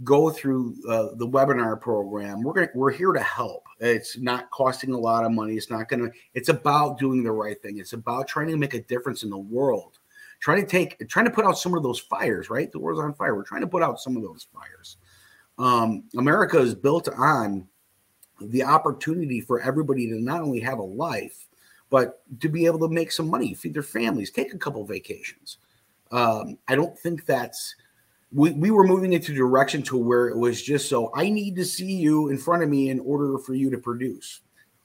go 0.03 0.29
through 0.29 0.75
uh, 0.89 1.09
the 1.15 1.27
webinar 1.27 1.79
program, 1.79 2.41
we're 2.41 2.53
gonna, 2.53 2.69
we're 2.73 2.91
here 2.91 3.11
to 3.11 3.21
help. 3.21 3.63
It's 3.79 4.17
not 4.17 4.49
costing 4.49 4.93
a 4.93 4.97
lot 4.97 5.23
of 5.23 5.31
money. 5.31 5.55
It's 5.55 5.69
not 5.69 5.87
gonna. 5.87 6.09
It's 6.33 6.49
about 6.49 6.97
doing 6.97 7.23
the 7.23 7.31
right 7.31 7.61
thing. 7.61 7.77
It's 7.77 7.93
about 7.93 8.27
trying 8.27 8.47
to 8.47 8.57
make 8.57 8.73
a 8.73 8.81
difference 8.81 9.23
in 9.23 9.29
the 9.29 9.37
world. 9.37 9.99
Trying 10.43 10.61
to 10.61 10.67
take, 10.67 11.09
trying 11.09 11.25
to 11.25 11.31
put 11.31 11.45
out 11.45 11.57
some 11.57 11.73
of 11.73 11.81
those 11.81 11.99
fires. 11.99 12.49
Right, 12.49 12.71
the 12.71 12.79
world's 12.79 13.01
on 13.01 13.13
fire. 13.13 13.33
We're 13.35 13.43
trying 13.43 13.61
to 13.61 13.67
put 13.67 13.81
out 13.81 13.99
some 13.99 14.15
of 14.15 14.23
those 14.23 14.45
fires 14.53 14.97
um, 15.57 16.03
America 16.17 16.59
is 16.59 16.75
built 16.75 17.09
on 17.09 17.67
the 18.41 18.63
opportunity 18.63 19.39
for 19.39 19.61
everybody 19.61 20.07
to 20.07 20.19
not 20.19 20.41
only 20.41 20.59
have 20.59 20.79
a 20.79 20.83
life, 20.83 21.47
but 21.89 22.23
to 22.39 22.49
be 22.49 22.65
able 22.65 22.79
to 22.79 22.87
make 22.87 23.11
some 23.11 23.29
money, 23.29 23.53
feed 23.53 23.73
their 23.73 23.83
families, 23.83 24.31
take 24.31 24.53
a 24.53 24.57
couple 24.57 24.83
vacations. 24.83 25.57
Um, 26.11 26.57
I 26.67 26.75
don't 26.75 26.97
think 26.97 27.25
that's 27.25 27.75
we, 28.31 28.51
we 28.51 28.71
were 28.71 28.85
moving 28.85 29.13
into 29.13 29.33
direction 29.33 29.83
to 29.83 29.97
where 29.97 30.27
it 30.27 30.37
was 30.37 30.61
just 30.61 30.89
so 30.89 31.11
I 31.15 31.29
need 31.29 31.55
to 31.57 31.65
see 31.65 31.93
you 31.93 32.29
in 32.29 32.37
front 32.37 32.63
of 32.63 32.69
me 32.69 32.89
in 32.89 32.99
order 32.99 33.37
for 33.37 33.53
you 33.53 33.69
to 33.69 33.77
produce. 33.77 34.41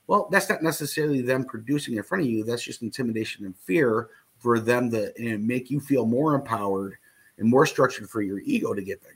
Well, 0.07 0.29
that's 0.31 0.49
not 0.49 0.63
necessarily 0.63 1.23
them 1.23 1.45
producing 1.45 1.97
in 1.97 2.03
front 2.03 2.25
of 2.25 2.31
you. 2.31 2.45
That's 2.45 2.63
just 2.63 2.83
intimidation 2.83 3.45
and 3.47 3.57
fear 3.57 4.11
for 4.39 4.61
them 4.61 4.91
to 4.91 5.13
make 5.39 5.71
you 5.71 5.81
feel 5.81 6.07
more 6.07 6.35
empowered 6.35 6.95
and 7.39 7.49
more 7.49 7.67
structured 7.67 8.09
for 8.09 8.23
your 8.23 8.41
ego 8.41 8.75
to 8.75 8.83
get 8.83 9.03
bigger. 9.03 9.15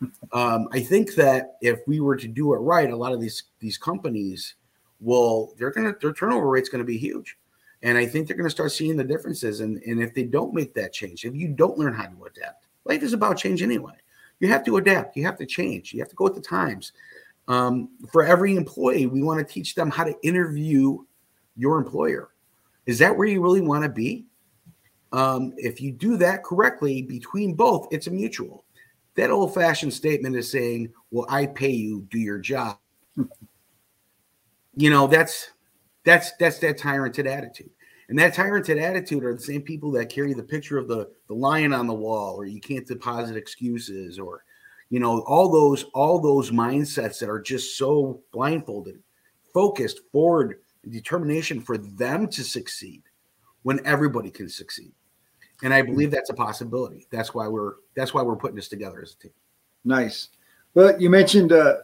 Um, 0.32 0.68
I 0.70 0.78
think 0.78 1.16
that 1.16 1.56
if 1.60 1.80
we 1.88 1.98
were 1.98 2.14
to 2.14 2.28
do 2.28 2.54
it 2.54 2.58
right, 2.58 2.88
a 2.88 2.96
lot 2.96 3.12
of 3.12 3.20
these 3.20 3.44
these 3.58 3.76
companies 3.76 4.54
will 5.00 5.54
they're 5.58 5.72
gonna 5.72 5.92
their 6.00 6.12
turnover 6.12 6.48
rate's 6.48 6.68
gonna 6.68 6.84
be 6.84 6.96
huge. 6.96 7.36
And 7.82 7.98
I 7.98 8.06
think 8.06 8.28
they're 8.28 8.36
gonna 8.36 8.48
start 8.48 8.70
seeing 8.70 8.96
the 8.96 9.02
differences. 9.02 9.58
And, 9.58 9.82
and 9.82 10.00
if 10.00 10.14
they 10.14 10.22
don't 10.22 10.54
make 10.54 10.72
that 10.74 10.92
change, 10.92 11.24
if 11.24 11.34
you 11.34 11.48
don't 11.48 11.78
learn 11.78 11.94
how 11.94 12.06
to 12.06 12.24
adapt, 12.26 12.66
life 12.84 13.02
is 13.02 13.12
about 13.12 13.38
change 13.38 13.60
anyway. 13.60 13.94
You 14.38 14.46
have 14.46 14.64
to 14.66 14.76
adapt, 14.76 15.16
you 15.16 15.24
have 15.24 15.38
to 15.38 15.46
change, 15.46 15.92
you 15.92 15.98
have 15.98 16.10
to 16.10 16.14
go 16.14 16.24
with 16.24 16.36
the 16.36 16.40
times. 16.40 16.92
Um, 17.48 17.88
for 18.12 18.22
every 18.22 18.54
employee, 18.54 19.06
we 19.06 19.22
want 19.22 19.44
to 19.44 19.52
teach 19.52 19.74
them 19.74 19.90
how 19.90 20.04
to 20.04 20.14
interview 20.22 20.98
your 21.56 21.78
employer. 21.78 22.28
Is 22.86 22.98
that 23.00 23.16
where 23.16 23.26
you 23.26 23.42
really 23.42 23.62
want 23.62 23.82
to 23.82 23.88
be? 23.88 24.26
Um, 25.12 25.54
if 25.56 25.80
you 25.80 25.92
do 25.92 26.16
that 26.18 26.44
correctly 26.44 27.02
between 27.02 27.54
both, 27.54 27.88
it's 27.90 28.06
a 28.06 28.10
mutual. 28.10 28.64
That 29.14 29.30
old 29.30 29.54
fashioned 29.54 29.92
statement 29.92 30.36
is 30.36 30.50
saying, 30.50 30.92
Well, 31.10 31.26
I 31.28 31.46
pay 31.46 31.70
you, 31.70 32.06
do 32.10 32.18
your 32.18 32.38
job. 32.38 32.78
you 34.76 34.90
know, 34.90 35.06
that's 35.06 35.50
that's 36.04 36.32
that's 36.32 36.58
that 36.58 36.78
tyranted 36.78 37.26
attitude. 37.26 37.70
And 38.08 38.18
that 38.18 38.34
tyranted 38.34 38.78
attitude 38.78 39.24
are 39.24 39.34
the 39.34 39.40
same 39.40 39.62
people 39.62 39.90
that 39.92 40.08
carry 40.08 40.32
the 40.32 40.42
picture 40.42 40.78
of 40.78 40.88
the, 40.88 41.10
the 41.26 41.34
lion 41.34 41.74
on 41.74 41.86
the 41.86 41.94
wall, 41.94 42.36
or 42.36 42.46
you 42.46 42.60
can't 42.60 42.86
deposit 42.86 43.36
excuses, 43.36 44.18
or 44.18 44.44
you 44.90 45.00
know 45.00 45.20
all 45.26 45.50
those 45.50 45.84
all 45.94 46.20
those 46.20 46.50
mindsets 46.50 47.18
that 47.18 47.28
are 47.28 47.40
just 47.40 47.76
so 47.76 48.20
blindfolded 48.32 49.02
focused 49.52 50.00
forward 50.12 50.60
determination 50.88 51.60
for 51.60 51.76
them 51.76 52.28
to 52.28 52.44
succeed 52.44 53.02
when 53.62 53.84
everybody 53.84 54.30
can 54.30 54.48
succeed 54.48 54.92
and 55.62 55.72
i 55.72 55.82
believe 55.82 56.10
that's 56.10 56.30
a 56.30 56.34
possibility 56.34 57.06
that's 57.10 57.34
why 57.34 57.46
we're 57.46 57.74
that's 57.94 58.14
why 58.14 58.22
we're 58.22 58.36
putting 58.36 58.56
this 58.56 58.68
together 58.68 59.02
as 59.02 59.14
a 59.14 59.22
team 59.22 59.32
nice 59.84 60.28
well 60.74 61.00
you 61.00 61.10
mentioned 61.10 61.52
uh 61.52 61.76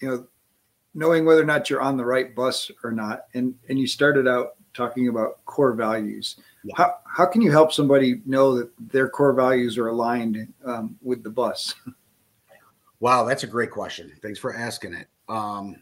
you 0.00 0.08
know 0.08 0.26
knowing 0.94 1.24
whether 1.24 1.42
or 1.42 1.46
not 1.46 1.68
you're 1.68 1.82
on 1.82 1.96
the 1.96 2.04
right 2.04 2.34
bus 2.34 2.70
or 2.82 2.92
not 2.92 3.24
and 3.34 3.54
and 3.68 3.78
you 3.78 3.86
started 3.86 4.26
out 4.26 4.56
talking 4.74 5.08
about 5.08 5.42
core 5.46 5.72
values 5.72 6.36
yeah. 6.64 6.74
how, 6.76 6.94
how 7.04 7.26
can 7.26 7.40
you 7.40 7.50
help 7.50 7.72
somebody 7.72 8.20
know 8.26 8.56
that 8.56 8.70
their 8.92 9.08
core 9.08 9.32
values 9.32 9.78
are 9.78 9.88
aligned 9.88 10.52
um, 10.64 10.96
with 11.02 11.22
the 11.22 11.30
bus 11.30 11.74
Wow, 13.00 13.24
that's 13.24 13.42
a 13.42 13.46
great 13.46 13.70
question. 13.70 14.12
Thanks 14.22 14.38
for 14.38 14.54
asking 14.54 14.94
it. 14.94 15.08
Um, 15.28 15.76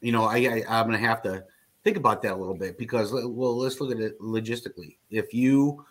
you 0.00 0.12
know, 0.12 0.24
I, 0.24 0.36
I 0.36 0.64
I'm 0.68 0.86
gonna 0.86 0.98
have 0.98 1.22
to 1.22 1.44
think 1.84 1.96
about 1.96 2.22
that 2.22 2.32
a 2.32 2.36
little 2.36 2.56
bit 2.56 2.76
because 2.78 3.12
well, 3.12 3.56
let's 3.56 3.80
look 3.80 3.92
at 3.92 4.00
it 4.00 4.20
logistically. 4.20 4.96
If 5.10 5.32
you 5.32 5.84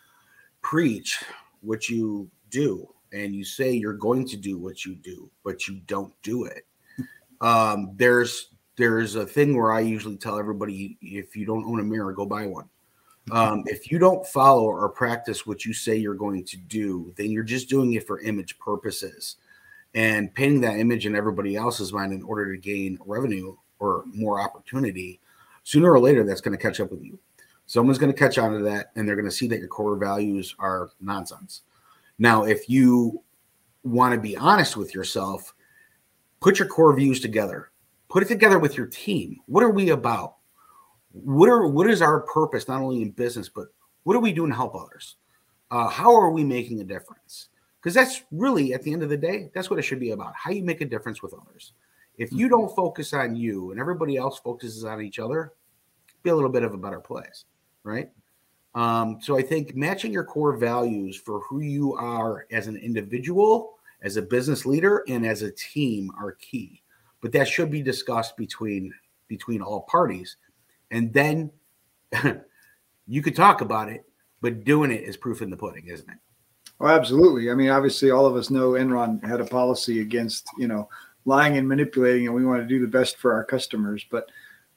preach 0.65 1.24
what 1.62 1.89
you 1.89 2.27
do 2.50 2.91
and 3.13 3.36
you 3.36 3.45
say 3.45 3.72
you're 3.72 3.93
going 3.93 4.27
to 4.27 4.36
do 4.36 4.57
what 4.57 4.84
you 4.84 4.95
do, 4.95 5.29
but 5.43 5.67
you 5.67 5.79
don't 5.86 6.12
do 6.24 6.45
it, 6.45 6.65
um, 7.41 7.91
there's 7.95 8.50
there's 8.75 9.13
a 9.15 9.25
thing 9.25 9.55
where 9.55 9.72
I 9.72 9.79
usually 9.79 10.17
tell 10.17 10.39
everybody 10.39 10.98
if 11.01 11.36
you 11.36 11.45
don't 11.45 11.63
own 11.65 11.79
a 11.79 11.84
mirror, 11.84 12.12
go 12.12 12.25
buy 12.25 12.48
one. 12.48 12.67
Um, 13.31 13.63
if 13.67 13.89
you 13.91 14.00
don't 14.00 14.25
follow 14.27 14.65
or 14.65 14.89
practice 14.89 15.45
what 15.45 15.65
you 15.65 15.74
say 15.74 15.95
you're 15.95 16.13
going 16.13 16.43
to 16.45 16.57
do, 16.57 17.13
then 17.15 17.31
you're 17.31 17.43
just 17.43 17.69
doing 17.69 17.93
it 17.93 18.05
for 18.05 18.19
image 18.19 18.60
purposes 18.60 19.38
and 19.93 20.34
painting 20.34 20.62
that 20.62 20.79
image 20.79 21.05
in 21.05 21.15
everybody 21.15 21.55
else's 21.55 21.93
mind 21.93 22.12
in 22.12 22.22
order 22.24 22.53
to 22.53 22.60
gain 22.60 23.00
revenue 23.05 23.55
or 23.79 24.03
more 24.13 24.41
opportunity, 24.41 25.22
sooner 25.63 25.91
or 25.91 26.00
later 26.00 26.24
that's 26.24 26.41
going 26.41 26.57
to 26.57 26.62
catch 26.62 26.79
up 26.79 26.91
with 26.91 27.03
you. 27.03 27.17
Someone's 27.65 27.98
going 27.98 28.12
to 28.12 28.17
catch 28.17 28.38
on 28.38 28.53
to 28.53 28.63
that 28.63 28.91
and 28.95 29.07
they're 29.07 29.15
going 29.15 29.29
to 29.29 29.31
see 29.31 29.48
that 29.48 29.60
your 29.60 29.67
core 29.67 29.98
values 29.98 30.55
are 30.60 30.89
nonsense. 31.01 31.62
Now, 32.19 32.45
if 32.45 32.69
you 32.69 33.24
want 33.84 34.13
to 34.13 34.19
be 34.19 34.38
honest 34.38 34.77
with 34.77 34.93
yourself, 34.93 35.53
put 36.39 36.60
your 36.60 36.67
core 36.67 36.95
views 36.95 37.19
together. 37.19 37.72
Put 38.07 38.24
it 38.24 38.27
together 38.27 38.60
with 38.60 38.77
your 38.77 38.86
team. 38.86 39.39
What 39.48 39.63
are 39.63 39.72
we 39.72 39.89
about? 39.89 40.36
What 41.12 41.50
are 41.50 41.67
what 41.67 41.89
is 41.89 42.01
our 42.01 42.22
purpose 42.22 42.67
not 42.67 42.81
only 42.81 43.01
in 43.01 43.12
business 43.12 43.50
but 43.50 43.67
what 44.03 44.15
are 44.15 44.19
we 44.19 44.34
doing 44.34 44.51
to 44.51 44.55
help 44.55 44.75
others? 44.75 45.15
Uh, 45.72 45.88
how 45.89 46.13
are 46.15 46.29
we 46.29 46.43
making 46.43 46.81
a 46.81 46.84
difference? 46.84 47.50
because 47.86 47.93
that's 47.93 48.24
really 48.31 48.74
at 48.74 48.81
the 48.81 48.91
end 48.91 49.03
of 49.03 49.10
the 49.10 49.17
day 49.17 49.51
that's 49.53 49.69
what 49.69 49.77
it 49.77 49.84
should 49.84 50.00
be 50.00 50.10
about 50.10 50.34
how 50.36 50.50
you 50.50 50.63
make 50.63 50.81
a 50.81 50.86
difference 50.86 51.22
with 51.22 51.34
others 51.34 51.74
if 52.17 52.31
you 52.31 52.48
mm-hmm. 52.48 52.62
don't 52.62 52.75
focus 52.75 53.13
on 53.13 53.36
you 53.36 53.69
and 53.69 53.79
everybody 53.79 54.17
else 54.17 54.39
focuses 54.39 54.84
on 54.84 55.01
each 55.01 55.19
other 55.19 55.53
be 56.24 56.31
a 56.31 56.36
little 56.36 56.50
bit 56.50 56.63
of 56.63 56.74
a 56.74 56.77
better 56.77 57.00
place 57.00 57.45
right 57.86 58.10
um, 58.75 59.18
so 59.22 59.38
i 59.38 59.42
think 59.42 59.75
matching 59.75 60.12
your 60.12 60.25
core 60.25 60.58
values 60.58 61.15
for 61.15 61.39
who 61.42 61.62
you 61.62 61.94
are 61.94 62.46
as 62.51 62.68
an 62.68 62.75
individual 62.75 63.77
as 64.01 64.18
a 64.18 64.22
business 64.22 64.65
leader 64.65 65.04
and 65.08 65.25
as 65.25 65.42
a 65.42 65.51
team 65.51 66.12
are 66.20 66.34
key 66.34 66.82
but 67.22 67.32
that 67.32 67.48
should 67.48 67.72
be 67.72 67.82
discussed 67.82 68.36
between 68.36 68.94
between 69.30 69.62
all 69.62 69.82
parties 69.84 70.36
and 70.92 71.13
then 71.13 71.50
you 73.08 73.22
could 73.22 73.36
talk 73.36 73.62
about 73.62 73.88
it 73.88 74.04
but 74.42 74.65
doing 74.65 74.92
it 74.92 75.04
is 75.04 75.15
proof 75.15 75.42
in 75.42 75.50
the 75.50 75.58
pudding 75.58 75.88
isn't 75.88 76.10
it 76.10 76.18
Oh, 76.80 76.88
absolutely. 76.88 77.50
I 77.50 77.56
mean, 77.56 77.70
obviously, 77.70 78.12
all 78.12 78.25
of 78.25 78.36
us 78.36 78.50
know 78.50 78.72
Enron 78.72 79.24
had 79.25 79.39
a 79.39 79.46
policy 79.46 80.01
against 80.01 80.48
you 80.58 80.68
know 80.68 80.89
lying 81.25 81.58
and 81.58 81.68
manipulating, 81.68 82.27
and 82.27 82.36
we 82.36 82.46
want 82.46 82.62
to 82.62 82.68
do 82.68 82.82
the 82.82 82.88
best 82.88 83.18
for 83.18 83.34
our 83.34 83.44
customers. 83.44 84.06
But 84.10 84.30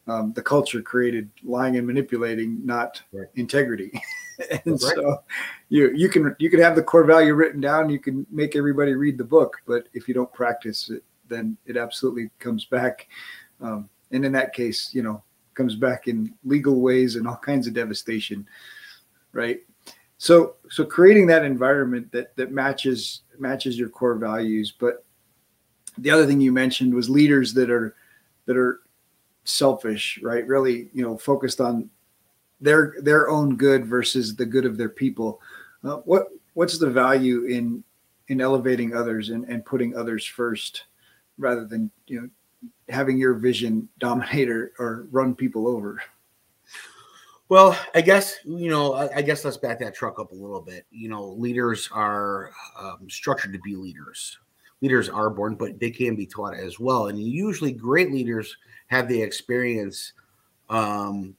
um, 0.08 0.32
the 0.32 0.42
culture 0.42 0.82
created 0.82 1.30
lying 1.44 1.76
and 1.76 1.86
manipulating, 1.86 2.64
not 2.64 3.02
right. 3.12 3.28
integrity. 3.34 3.90
and 4.50 4.62
right. 4.66 4.80
so 4.80 5.22
you 5.68 5.92
you 5.94 6.08
can 6.08 6.34
you 6.38 6.50
can 6.50 6.60
have 6.60 6.76
the 6.76 6.82
core 6.82 7.04
value 7.04 7.34
written 7.34 7.60
down. 7.60 7.90
You 7.90 7.98
can 7.98 8.26
make 8.30 8.56
everybody 8.56 8.94
read 8.94 9.18
the 9.18 9.24
book, 9.24 9.58
but 9.66 9.88
if 9.94 10.08
you 10.08 10.14
don't 10.14 10.32
practice 10.32 10.90
it, 10.90 11.04
then 11.28 11.56
it 11.66 11.76
absolutely 11.76 12.30
comes 12.38 12.64
back. 12.64 13.08
Um, 13.60 13.88
and 14.10 14.24
in 14.24 14.32
that 14.32 14.54
case, 14.54 14.90
you 14.94 15.02
know, 15.02 15.22
comes 15.54 15.76
back 15.76 16.08
in 16.08 16.34
legal 16.44 16.80
ways 16.80 17.16
and 17.16 17.26
all 17.28 17.36
kinds 17.36 17.66
of 17.66 17.74
devastation, 17.74 18.46
right? 19.32 19.60
so 20.18 20.56
so 20.68 20.84
creating 20.84 21.26
that 21.26 21.44
environment 21.44 22.10
that 22.12 22.36
that 22.36 22.50
matches 22.52 23.22
matches 23.38 23.78
your 23.78 23.88
core 23.88 24.16
values 24.16 24.74
but 24.78 25.04
the 25.96 26.10
other 26.10 26.26
thing 26.26 26.40
you 26.40 26.52
mentioned 26.52 26.92
was 26.92 27.08
leaders 27.08 27.54
that 27.54 27.70
are 27.70 27.94
that 28.46 28.56
are 28.56 28.80
selfish 29.48 30.18
right 30.22 30.46
really 30.46 30.88
you 30.92 31.02
know 31.02 31.16
focused 31.16 31.60
on 31.60 31.88
their 32.60 32.94
their 33.00 33.28
own 33.30 33.56
good 33.56 33.86
versus 33.86 34.36
the 34.36 34.46
good 34.46 34.66
of 34.66 34.76
their 34.76 34.88
people 34.88 35.40
uh, 35.84 35.96
what 35.98 36.28
what's 36.54 36.78
the 36.78 36.90
value 36.90 37.44
in 37.44 37.82
in 38.28 38.40
elevating 38.40 38.94
others 38.94 39.30
and, 39.30 39.44
and 39.44 39.64
putting 39.64 39.96
others 39.96 40.24
first 40.24 40.84
rather 41.38 41.64
than 41.64 41.90
you 42.06 42.20
know 42.20 42.28
having 42.88 43.18
your 43.18 43.34
vision 43.34 43.88
dominate 43.98 44.48
or, 44.48 44.72
or 44.78 45.06
run 45.10 45.34
people 45.34 45.66
over 45.66 46.00
well, 47.48 47.78
I 47.94 48.02
guess 48.02 48.36
you 48.44 48.68
know. 48.68 48.92
I, 48.92 49.22
guess 49.22 49.42
let's 49.42 49.56
back 49.56 49.78
that 49.78 49.94
truck 49.94 50.20
up 50.20 50.32
a 50.32 50.34
little 50.34 50.60
bit. 50.60 50.84
You 50.90 51.08
know, 51.08 51.28
leaders 51.28 51.88
are 51.92 52.50
um, 52.78 53.08
structured 53.08 53.54
to 53.54 53.58
be 53.60 53.74
leaders. 53.74 54.38
Leaders 54.80 55.08
are 55.08 55.30
born, 55.30 55.54
but 55.54 55.78
they 55.80 55.90
can 55.90 56.14
be 56.14 56.26
taught 56.26 56.54
as 56.54 56.78
well. 56.78 57.08
And 57.08 57.20
usually, 57.20 57.72
great 57.72 58.12
leaders 58.12 58.56
have 58.86 59.08
the 59.08 59.20
experience 59.20 60.12
um, 60.68 61.34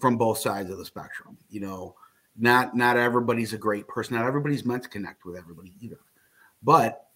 from 0.00 0.16
both 0.16 0.38
sides 0.38 0.70
of 0.70 0.78
the 0.78 0.84
spectrum. 0.84 1.36
You 1.50 1.60
know, 1.60 1.94
not 2.36 2.76
not 2.76 2.96
everybody's 2.96 3.52
a 3.52 3.58
great 3.58 3.88
person. 3.88 4.16
Not 4.16 4.26
everybody's 4.26 4.64
meant 4.64 4.84
to 4.84 4.88
connect 4.88 5.24
with 5.24 5.36
everybody 5.36 5.74
either. 5.80 5.98
But 6.62 7.08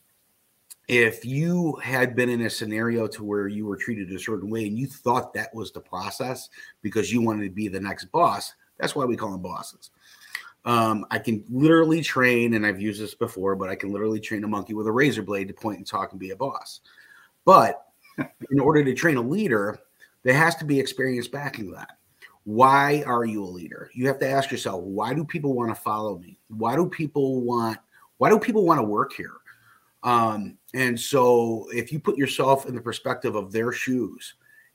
if 0.88 1.24
you 1.24 1.76
had 1.76 2.16
been 2.16 2.28
in 2.28 2.42
a 2.42 2.50
scenario 2.50 3.06
to 3.06 3.24
where 3.24 3.48
you 3.48 3.66
were 3.66 3.76
treated 3.76 4.10
a 4.10 4.18
certain 4.18 4.50
way 4.50 4.66
and 4.66 4.78
you 4.78 4.86
thought 4.86 5.32
that 5.32 5.54
was 5.54 5.70
the 5.70 5.80
process 5.80 6.48
because 6.82 7.12
you 7.12 7.22
wanted 7.22 7.44
to 7.44 7.50
be 7.50 7.68
the 7.68 7.80
next 7.80 8.06
boss, 8.06 8.52
that's 8.78 8.96
why 8.96 9.04
we 9.04 9.16
call 9.16 9.30
them 9.30 9.42
bosses. 9.42 9.90
Um, 10.64 11.04
I 11.10 11.18
can 11.18 11.44
literally 11.50 12.02
train, 12.02 12.54
and 12.54 12.64
I've 12.64 12.80
used 12.80 13.00
this 13.00 13.14
before, 13.14 13.56
but 13.56 13.68
I 13.68 13.74
can 13.74 13.92
literally 13.92 14.20
train 14.20 14.44
a 14.44 14.48
monkey 14.48 14.74
with 14.74 14.86
a 14.86 14.92
razor 14.92 15.22
blade 15.22 15.48
to 15.48 15.54
point 15.54 15.78
and 15.78 15.86
talk 15.86 16.12
and 16.12 16.20
be 16.20 16.30
a 16.30 16.36
boss. 16.36 16.80
But 17.44 17.86
in 18.50 18.60
order 18.60 18.84
to 18.84 18.94
train 18.94 19.16
a 19.16 19.22
leader, 19.22 19.78
there 20.22 20.34
has 20.34 20.54
to 20.56 20.64
be 20.64 20.78
experience 20.78 21.26
backing 21.28 21.70
that. 21.72 21.98
Why 22.44 23.02
are 23.06 23.24
you 23.24 23.44
a 23.44 23.46
leader? 23.46 23.90
You 23.94 24.06
have 24.08 24.18
to 24.20 24.28
ask 24.28 24.50
yourself, 24.50 24.82
why 24.82 25.14
do 25.14 25.24
people 25.24 25.54
want 25.54 25.70
to 25.70 25.80
follow 25.80 26.18
me? 26.18 26.38
Why 26.48 26.76
do 26.76 26.88
people 26.88 27.40
want 27.40 27.78
why 28.18 28.30
do 28.30 28.38
people 28.38 28.64
want 28.64 28.78
to 28.78 28.84
work 28.84 29.12
here? 29.12 29.38
Um, 30.04 30.56
and 30.74 30.98
so 30.98 31.66
if 31.72 31.92
you 31.92 31.98
put 31.98 32.16
yourself 32.16 32.66
in 32.66 32.74
the 32.76 32.80
perspective 32.80 33.34
of 33.34 33.50
their 33.50 33.72
shoes 33.72 34.34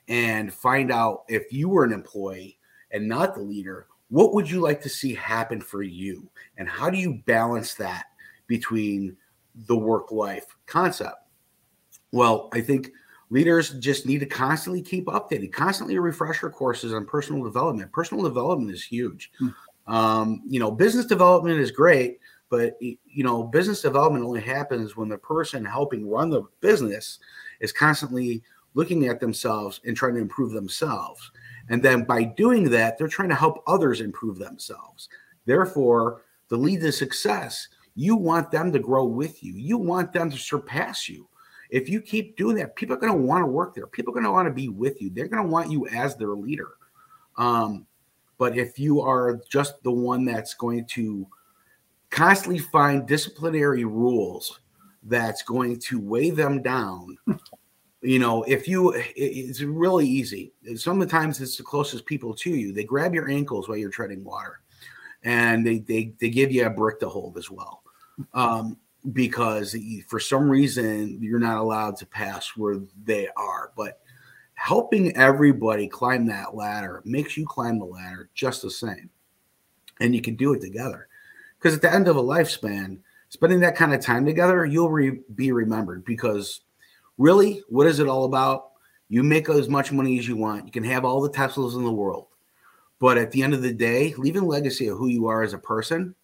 and 0.09 0.53
find 0.53 0.91
out 0.91 1.23
if 1.29 1.51
you 1.51 1.69
were 1.69 1.85
an 1.85 1.93
employee 1.93 2.59
and 2.91 3.07
not 3.07 3.35
the 3.35 3.41
leader, 3.41 3.87
what 4.09 4.33
would 4.33 4.49
you 4.49 4.61
like 4.61 4.81
to 4.81 4.89
see 4.89 5.13
happen 5.13 5.61
for 5.61 5.83
you? 5.83 6.29
And 6.57 6.67
how 6.67 6.89
do 6.89 6.97
you 6.97 7.21
balance 7.25 7.73
that 7.75 8.05
between 8.47 9.17
the 9.67 9.75
work 9.75 10.11
life 10.11 10.45
concept? 10.65 11.17
Well, 12.11 12.49
I 12.53 12.61
think 12.61 12.91
leaders 13.29 13.71
just 13.79 14.05
need 14.05 14.19
to 14.19 14.25
constantly 14.25 14.81
keep 14.81 15.07
updated, 15.07 15.51
constantly 15.51 15.97
refresh 15.99 16.41
your 16.41 16.51
courses 16.51 16.93
on 16.93 17.05
personal 17.05 17.43
development. 17.43 17.91
Personal 17.91 18.23
development 18.23 18.71
is 18.71 18.83
huge. 18.83 19.31
Hmm. 19.39 19.49
Um, 19.87 20.41
you 20.47 20.59
know, 20.59 20.71
business 20.71 21.05
development 21.05 21.59
is 21.59 21.71
great, 21.71 22.19
but 22.49 22.77
you 22.81 23.23
know, 23.23 23.43
business 23.43 23.81
development 23.81 24.25
only 24.25 24.41
happens 24.41 24.95
when 24.95 25.09
the 25.09 25.17
person 25.17 25.65
helping 25.65 26.09
run 26.09 26.29
the 26.29 26.43
business 26.61 27.19
is 27.59 27.71
constantly 27.71 28.43
looking 28.73 29.07
at 29.07 29.19
themselves 29.19 29.81
and 29.85 29.95
trying 29.97 30.15
to 30.15 30.21
improve 30.21 30.51
themselves. 30.51 31.31
And 31.69 31.83
then 31.83 32.03
by 32.03 32.23
doing 32.23 32.69
that, 32.71 32.97
they're 32.97 33.07
trying 33.07 33.29
to 33.29 33.35
help 33.35 33.63
others 33.67 34.01
improve 34.01 34.37
themselves. 34.37 35.09
Therefore, 35.45 36.21
the 36.49 36.57
lead 36.57 36.81
to 36.81 36.91
success, 36.91 37.67
you 37.95 38.15
want 38.15 38.51
them 38.51 38.71
to 38.71 38.79
grow 38.79 39.05
with 39.05 39.43
you. 39.43 39.53
You 39.53 39.77
want 39.77 40.13
them 40.13 40.29
to 40.29 40.37
surpass 40.37 41.09
you. 41.09 41.27
If 41.69 41.89
you 41.89 41.99
keep 41.99 42.37
doing 42.37 42.55
that, 42.57 42.75
people 42.75 42.95
are 42.95 42.99
going 42.99 43.11
to 43.11 43.17
want 43.17 43.43
to 43.43 43.47
work 43.47 43.75
there. 43.75 43.87
People 43.87 44.11
are 44.11 44.15
going 44.15 44.25
to 44.25 44.31
want 44.31 44.47
to 44.47 44.53
be 44.53 44.69
with 44.69 45.01
you. 45.01 45.09
They're 45.09 45.27
going 45.27 45.43
to 45.43 45.49
want 45.49 45.71
you 45.71 45.87
as 45.87 46.15
their 46.15 46.29
leader. 46.29 46.69
Um, 47.37 47.85
but 48.37 48.57
if 48.57 48.79
you 48.79 49.01
are 49.01 49.41
just 49.49 49.81
the 49.83 49.91
one 49.91 50.23
that's 50.23 50.53
going 50.53 50.85
to 50.85 51.27
constantly 52.09 52.59
find 52.59 53.07
disciplinary 53.07 53.83
rules 53.83 54.59
that's 55.03 55.41
going 55.41 55.79
to 55.79 55.99
weigh 55.99 56.29
them 56.29 56.61
down. 56.61 57.17
You 58.01 58.19
know, 58.19 58.43
if 58.43 58.67
you, 58.67 58.93
it's 59.15 59.61
really 59.61 60.07
easy. 60.07 60.53
Sometimes 60.75 61.41
it's 61.41 61.57
the 61.57 61.63
closest 61.63 62.05
people 62.05 62.33
to 62.35 62.51
you. 62.51 62.71
They 62.71 62.83
grab 62.83 63.13
your 63.13 63.29
ankles 63.29 63.67
while 63.67 63.77
you're 63.77 63.89
treading 63.89 64.23
water, 64.23 64.61
and 65.23 65.65
they 65.65 65.79
they 65.79 66.13
they 66.19 66.29
give 66.29 66.51
you 66.51 66.65
a 66.65 66.69
brick 66.69 66.99
to 66.99 67.09
hold 67.09 67.37
as 67.37 67.49
well. 67.49 67.81
Um, 68.33 68.77
because 69.13 69.75
for 70.07 70.19
some 70.19 70.49
reason 70.49 71.21
you're 71.21 71.39
not 71.39 71.57
allowed 71.57 71.97
to 71.97 72.05
pass 72.05 72.51
where 72.55 72.79
they 73.05 73.29
are. 73.37 73.71
But 73.75 73.99
helping 74.55 75.15
everybody 75.15 75.87
climb 75.87 76.25
that 76.27 76.55
ladder 76.55 77.01
makes 77.05 77.37
you 77.37 77.45
climb 77.45 77.79
the 77.79 77.85
ladder 77.85 78.29
just 78.33 78.61
the 78.61 78.71
same. 78.71 79.09
And 79.99 80.13
you 80.13 80.21
can 80.21 80.35
do 80.35 80.53
it 80.53 80.61
together. 80.61 81.07
Because 81.57 81.75
at 81.75 81.81
the 81.81 81.93
end 81.93 82.07
of 82.07 82.17
a 82.17 82.23
lifespan, 82.23 82.99
spending 83.29 83.59
that 83.61 83.75
kind 83.75 83.93
of 83.93 84.01
time 84.01 84.25
together, 84.25 84.65
you'll 84.65 84.91
re- 84.91 85.21
be 85.35 85.51
remembered. 85.51 86.05
Because 86.05 86.61
really, 87.17 87.63
what 87.69 87.87
is 87.87 87.99
it 87.99 88.07
all 88.07 88.25
about? 88.25 88.71
You 89.09 89.23
make 89.23 89.49
as 89.49 89.69
much 89.69 89.91
money 89.91 90.19
as 90.19 90.27
you 90.27 90.35
want. 90.35 90.65
You 90.65 90.71
can 90.71 90.83
have 90.83 91.05
all 91.05 91.21
the 91.21 91.29
Teslas 91.29 91.75
in 91.75 91.83
the 91.83 91.91
world. 91.91 92.27
But 92.99 93.17
at 93.17 93.31
the 93.31 93.43
end 93.43 93.53
of 93.53 93.61
the 93.61 93.73
day, 93.73 94.13
leaving 94.17 94.45
legacy 94.45 94.87
of 94.87 94.97
who 94.97 95.07
you 95.07 95.27
are 95.27 95.43
as 95.43 95.53
a 95.53 95.59
person 95.59 96.15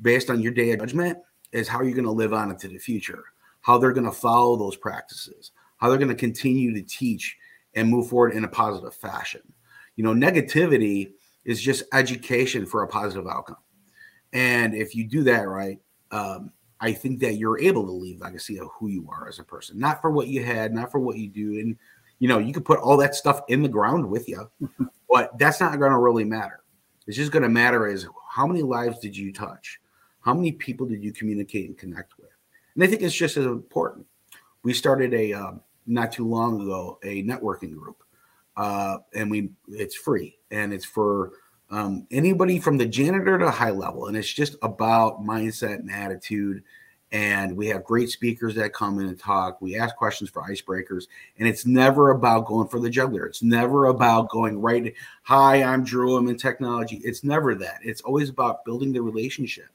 based 0.00 0.30
on 0.30 0.40
your 0.40 0.52
day 0.52 0.70
of 0.72 0.80
judgment 0.80 1.18
is 1.52 1.68
how 1.68 1.82
you're 1.82 1.94
going 1.94 2.04
to 2.04 2.10
live 2.10 2.32
on 2.32 2.50
into 2.50 2.68
the 2.68 2.78
future, 2.78 3.24
how 3.60 3.78
they're 3.78 3.92
going 3.92 4.06
to 4.06 4.12
follow 4.12 4.56
those 4.56 4.76
practices, 4.76 5.52
how 5.78 5.88
they're 5.88 5.98
going 5.98 6.08
to 6.08 6.14
continue 6.14 6.74
to 6.74 6.82
teach 6.82 7.36
and 7.74 7.88
move 7.88 8.08
forward 8.08 8.34
in 8.34 8.44
a 8.44 8.48
positive 8.48 8.94
fashion. 8.94 9.42
You 9.96 10.04
know, 10.04 10.14
negativity 10.14 11.12
is 11.44 11.60
just 11.60 11.84
education 11.92 12.66
for 12.66 12.82
a 12.82 12.88
positive 12.88 13.26
outcome. 13.26 13.56
And 14.32 14.74
if 14.74 14.94
you 14.94 15.04
do 15.04 15.22
that 15.24 15.48
right, 15.48 15.78
um, 16.10 16.52
I 16.80 16.92
think 16.92 17.20
that 17.20 17.34
you're 17.34 17.58
able 17.58 17.86
to 17.86 17.92
leave 17.92 18.20
legacy 18.20 18.58
of 18.58 18.68
who 18.78 18.88
you 18.88 19.08
are 19.10 19.28
as 19.28 19.38
a 19.38 19.44
person, 19.44 19.78
not 19.78 20.00
for 20.00 20.10
what 20.10 20.28
you 20.28 20.44
had, 20.44 20.74
not 20.74 20.90
for 20.90 20.98
what 20.98 21.16
you 21.16 21.28
do. 21.28 21.58
And, 21.58 21.76
you 22.18 22.28
know, 22.28 22.38
you 22.38 22.52
could 22.52 22.64
put 22.64 22.78
all 22.78 22.96
that 22.98 23.14
stuff 23.14 23.40
in 23.48 23.62
the 23.62 23.68
ground 23.68 24.08
with 24.08 24.28
you, 24.28 24.50
but 25.08 25.38
that's 25.38 25.60
not 25.60 25.78
going 25.78 25.92
to 25.92 25.98
really 25.98 26.24
matter. 26.24 26.60
It's 27.06 27.16
just 27.16 27.32
going 27.32 27.44
to 27.44 27.48
matter 27.48 27.86
is 27.86 28.06
how 28.30 28.46
many 28.46 28.62
lives 28.62 28.98
did 28.98 29.16
you 29.16 29.32
touch? 29.32 29.80
How 30.20 30.34
many 30.34 30.52
people 30.52 30.86
did 30.86 31.02
you 31.02 31.12
communicate 31.12 31.68
and 31.68 31.78
connect 31.78 32.18
with? 32.18 32.30
And 32.74 32.84
I 32.84 32.88
think 32.88 33.00
it's 33.00 33.14
just 33.14 33.36
as 33.36 33.46
important. 33.46 34.06
We 34.62 34.74
started 34.74 35.14
a 35.14 35.32
um, 35.32 35.60
not 35.86 36.12
too 36.12 36.28
long 36.28 36.60
ago 36.60 36.98
a 37.04 37.22
networking 37.22 37.74
group, 37.74 38.02
uh, 38.56 38.98
and 39.14 39.30
we 39.30 39.50
it's 39.68 39.94
free 39.94 40.36
and 40.50 40.72
it's 40.72 40.84
for 40.84 41.32
um, 41.70 42.06
anybody 42.10 42.58
from 42.58 42.76
the 42.76 42.86
janitor 42.86 43.38
to 43.38 43.50
high 43.50 43.70
level, 43.70 44.06
and 44.06 44.16
it's 44.16 44.32
just 44.32 44.56
about 44.62 45.24
mindset 45.24 45.80
and 45.80 45.90
attitude. 45.90 46.62
And 47.12 47.56
we 47.56 47.68
have 47.68 47.84
great 47.84 48.10
speakers 48.10 48.56
that 48.56 48.72
come 48.72 48.98
in 48.98 49.06
and 49.06 49.18
talk. 49.18 49.62
We 49.62 49.78
ask 49.78 49.94
questions 49.94 50.28
for 50.28 50.42
icebreakers, 50.42 51.04
and 51.38 51.48
it's 51.48 51.64
never 51.64 52.10
about 52.10 52.46
going 52.46 52.68
for 52.68 52.80
the 52.80 52.90
juggler. 52.90 53.26
It's 53.26 53.42
never 53.42 53.86
about 53.86 54.28
going 54.28 54.60
right. 54.60 54.92
Hi, 55.22 55.62
I'm 55.62 55.84
Drew. 55.84 56.16
I'm 56.16 56.28
in 56.28 56.36
technology. 56.36 57.00
It's 57.04 57.22
never 57.22 57.54
that. 57.54 57.78
It's 57.82 58.00
always 58.00 58.28
about 58.28 58.64
building 58.64 58.92
the 58.92 59.02
relationship 59.02 59.68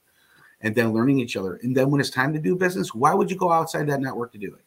and 0.62 0.75
then 0.75 0.93
learning 0.93 1.19
each 1.19 1.38
other. 1.38 1.55
And 1.63 1.75
then 1.75 1.89
when 1.89 2.01
it's 2.01 2.10
time 2.10 2.33
to 2.33 2.39
do 2.39 2.55
business, 2.55 2.93
why 2.93 3.13
would 3.13 3.31
you 3.31 3.38
go 3.38 3.51
outside 3.51 3.88
that 3.88 4.01
network 4.01 4.31
to 4.33 4.38
do 4.38 4.53
it? 4.53 4.65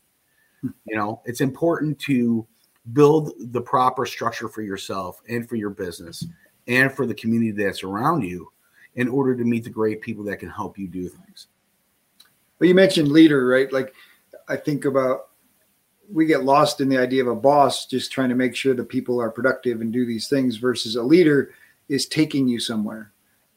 Hmm. 0.62 0.68
You 0.86 0.96
know, 0.96 1.20
it's 1.26 1.40
important 1.40 1.98
to 2.00 2.46
build 2.92 3.32
the 3.38 3.60
proper 3.60 4.04
structure 4.04 4.48
for 4.48 4.62
yourself 4.62 5.20
and 5.28 5.48
for 5.48 5.56
your 5.56 5.70
business 5.70 6.26
and 6.66 6.92
for 6.92 7.06
the 7.06 7.14
community 7.14 7.50
that's 7.50 7.82
around 7.82 8.22
you 8.22 8.50
in 8.94 9.08
order 9.08 9.34
to 9.34 9.44
meet 9.44 9.64
the 9.64 9.70
great 9.70 10.00
people 10.00 10.24
that 10.24 10.38
can 10.38 10.48
help 10.48 10.78
you 10.78 10.86
do 10.86 11.08
things. 11.08 11.48
Well, 12.58 12.68
you 12.68 12.74
mentioned 12.74 13.08
leader, 13.08 13.46
right? 13.46 13.72
Like 13.72 13.92
I 14.48 14.56
think 14.56 14.84
about 14.84 15.28
we 16.10 16.26
get 16.26 16.44
lost 16.44 16.80
in 16.80 16.88
the 16.88 16.98
idea 16.98 17.22
of 17.22 17.28
a 17.28 17.34
boss 17.34 17.86
just 17.86 18.12
trying 18.12 18.28
to 18.28 18.34
make 18.34 18.54
sure 18.54 18.74
the 18.74 18.84
people 18.84 19.20
are 19.20 19.30
productive 19.30 19.80
and 19.80 19.92
do 19.92 20.04
these 20.04 20.28
things 20.28 20.56
versus 20.56 20.96
a 20.96 21.02
leader 21.02 21.54
is 21.88 22.06
taking 22.06 22.46
you 22.46 22.60
somewhere. 22.60 23.12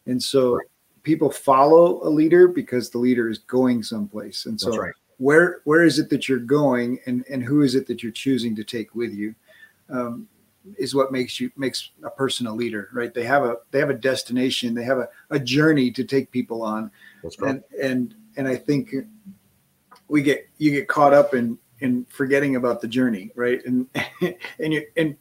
And 0.05 0.21
so 0.21 0.59
people 1.03 1.29
follow 1.29 2.05
a 2.07 2.09
leader 2.09 2.47
because 2.47 2.89
the 2.89 2.97
leader 2.97 3.29
is 3.29 3.39
going 3.39 3.83
someplace. 3.83 4.45
And 4.45 4.59
so 4.59 4.75
right. 4.75 4.93
where 5.17 5.61
where 5.65 5.83
is 5.83 5.99
it 5.99 6.09
that 6.09 6.27
you're 6.27 6.39
going 6.39 6.99
and, 7.05 7.25
and 7.29 7.43
who 7.43 7.61
is 7.61 7.75
it 7.75 7.85
that 7.87 8.01
you're 8.01 8.11
choosing 8.11 8.55
to 8.55 8.63
take 8.63 8.95
with 8.95 9.13
you? 9.13 9.35
Um, 9.89 10.27
is 10.77 10.95
what 10.95 11.11
makes 11.11 11.39
you 11.39 11.51
makes 11.55 11.91
a 12.03 12.09
person 12.09 12.47
a 12.47 12.53
leader, 12.53 12.89
right? 12.93 13.13
They 13.13 13.23
have 13.23 13.43
a 13.43 13.57
they 13.71 13.79
have 13.79 13.89
a 13.89 13.95
destination, 13.95 14.73
they 14.73 14.83
have 14.83 14.97
a, 14.97 15.09
a 15.29 15.39
journey 15.39 15.91
to 15.91 16.03
take 16.03 16.31
people 16.31 16.63
on. 16.63 16.91
And 17.49 17.63
and 17.81 18.15
and 18.37 18.47
I 18.47 18.55
think 18.55 18.93
we 20.07 20.21
get 20.21 20.47
you 20.57 20.71
get 20.71 20.87
caught 20.87 21.13
up 21.13 21.33
in 21.33 21.57
in 21.79 22.05
forgetting 22.09 22.55
about 22.55 22.81
the 22.81 22.87
journey, 22.87 23.31
right? 23.35 23.63
And 23.65 23.87
and 24.59 24.73
you 24.73 24.85
and 24.95 25.15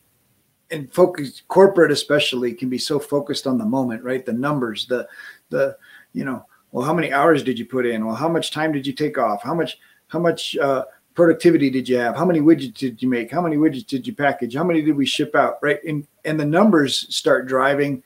and 0.70 0.92
focus 0.92 1.42
corporate 1.48 1.92
especially 1.92 2.52
can 2.52 2.68
be 2.68 2.78
so 2.78 2.98
focused 2.98 3.46
on 3.46 3.58
the 3.58 3.64
moment, 3.64 4.02
right? 4.02 4.24
The 4.24 4.32
numbers, 4.32 4.86
the 4.86 5.06
the 5.50 5.76
you 6.12 6.24
know 6.24 6.44
well 6.72 6.84
how 6.84 6.92
many 6.94 7.12
hours 7.12 7.42
did 7.42 7.58
you 7.58 7.64
put 7.64 7.86
in 7.86 8.04
well 8.04 8.14
how 8.14 8.28
much 8.28 8.50
time 8.50 8.72
did 8.72 8.86
you 8.86 8.92
take 8.92 9.18
off 9.18 9.42
how 9.42 9.54
much 9.54 9.78
how 10.08 10.18
much 10.18 10.56
uh, 10.56 10.84
productivity 11.16 11.70
did 11.70 11.88
you 11.88 11.96
have? 11.96 12.14
How 12.14 12.24
many 12.24 12.40
widgets 12.40 12.74
did 12.74 13.02
you 13.02 13.08
make? 13.08 13.32
How 13.32 13.40
many 13.40 13.56
widgets 13.56 13.86
did 13.86 14.06
you 14.06 14.14
package? 14.14 14.54
How 14.54 14.62
many 14.62 14.82
did 14.82 14.94
we 14.94 15.06
ship 15.06 15.34
out? 15.34 15.58
Right? 15.62 15.82
And 15.82 16.06
and 16.24 16.38
the 16.38 16.44
numbers 16.44 17.12
start 17.14 17.48
driving 17.48 18.02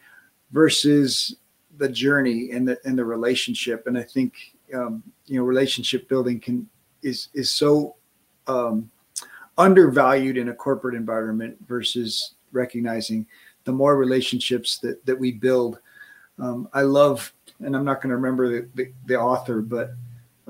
versus 0.52 1.36
the 1.76 1.88
journey 1.88 2.52
and 2.52 2.66
the 2.66 2.78
and 2.84 2.96
the 2.98 3.04
relationship. 3.04 3.86
And 3.86 3.98
i 3.98 4.02
think 4.02 4.34
um, 4.74 5.02
you 5.26 5.38
know 5.38 5.44
relationship 5.44 6.08
building 6.08 6.40
can 6.40 6.68
is 7.02 7.28
is 7.34 7.50
so 7.50 7.96
um, 8.46 8.90
undervalued 9.58 10.36
in 10.36 10.48
a 10.48 10.54
corporate 10.54 10.94
environment 10.94 11.56
versus 11.66 12.34
recognizing 12.52 13.26
the 13.64 13.72
more 13.72 13.96
relationships 13.96 14.78
that 14.78 15.04
that 15.04 15.18
we 15.18 15.32
build. 15.32 15.78
Um, 16.38 16.68
I 16.72 16.82
love, 16.82 17.34
and 17.58 17.76
I'm 17.76 17.84
not 17.84 18.00
going 18.00 18.08
to 18.08 18.16
remember 18.16 18.48
the, 18.48 18.68
the, 18.74 18.92
the, 19.04 19.20
author, 19.20 19.60
but 19.60 19.90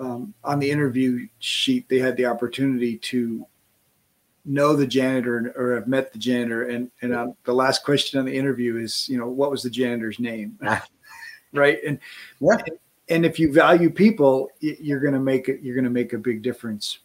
um, 0.01 0.35
on 0.43 0.59
the 0.59 0.71
interview 0.71 1.29
sheet, 1.39 1.89
they 1.89 1.99
had 1.99 2.17
the 2.17 2.27
opportunity 2.27 2.97
to 2.97 3.47
know 4.45 4.75
the 4.75 4.87
janitor 4.87 5.53
or 5.57 5.75
have 5.75 5.87
met 5.87 6.13
the 6.13 6.19
janitor. 6.19 6.65
And, 6.65 6.91
and 7.03 7.15
uh, 7.15 7.29
the 7.45 7.53
last 7.53 7.85
question 7.85 8.19
on 8.19 8.25
the 8.25 8.37
interview 8.37 8.79
is, 8.79 9.09
you 9.09 9.19
know, 9.19 9.29
what 9.29 9.51
was 9.51 9.63
the 9.63 9.71
janitor's 9.71 10.19
name? 10.19 10.59
right. 11.53 11.79
And, 11.87 11.99
yeah. 12.41 12.57
and 13.11 13.27
if 13.27 13.39
you 13.39 13.53
value 13.53 13.91
people, 13.91 14.49
you're 14.61 15.01
going 15.01 15.13
to 15.13 15.21
make 15.21 15.49
it, 15.49 15.61
you're 15.61 15.75
going 15.75 15.85
to 15.85 15.91
make 15.91 16.15
a 16.15 16.19
big 16.19 16.43
difference 16.43 17.01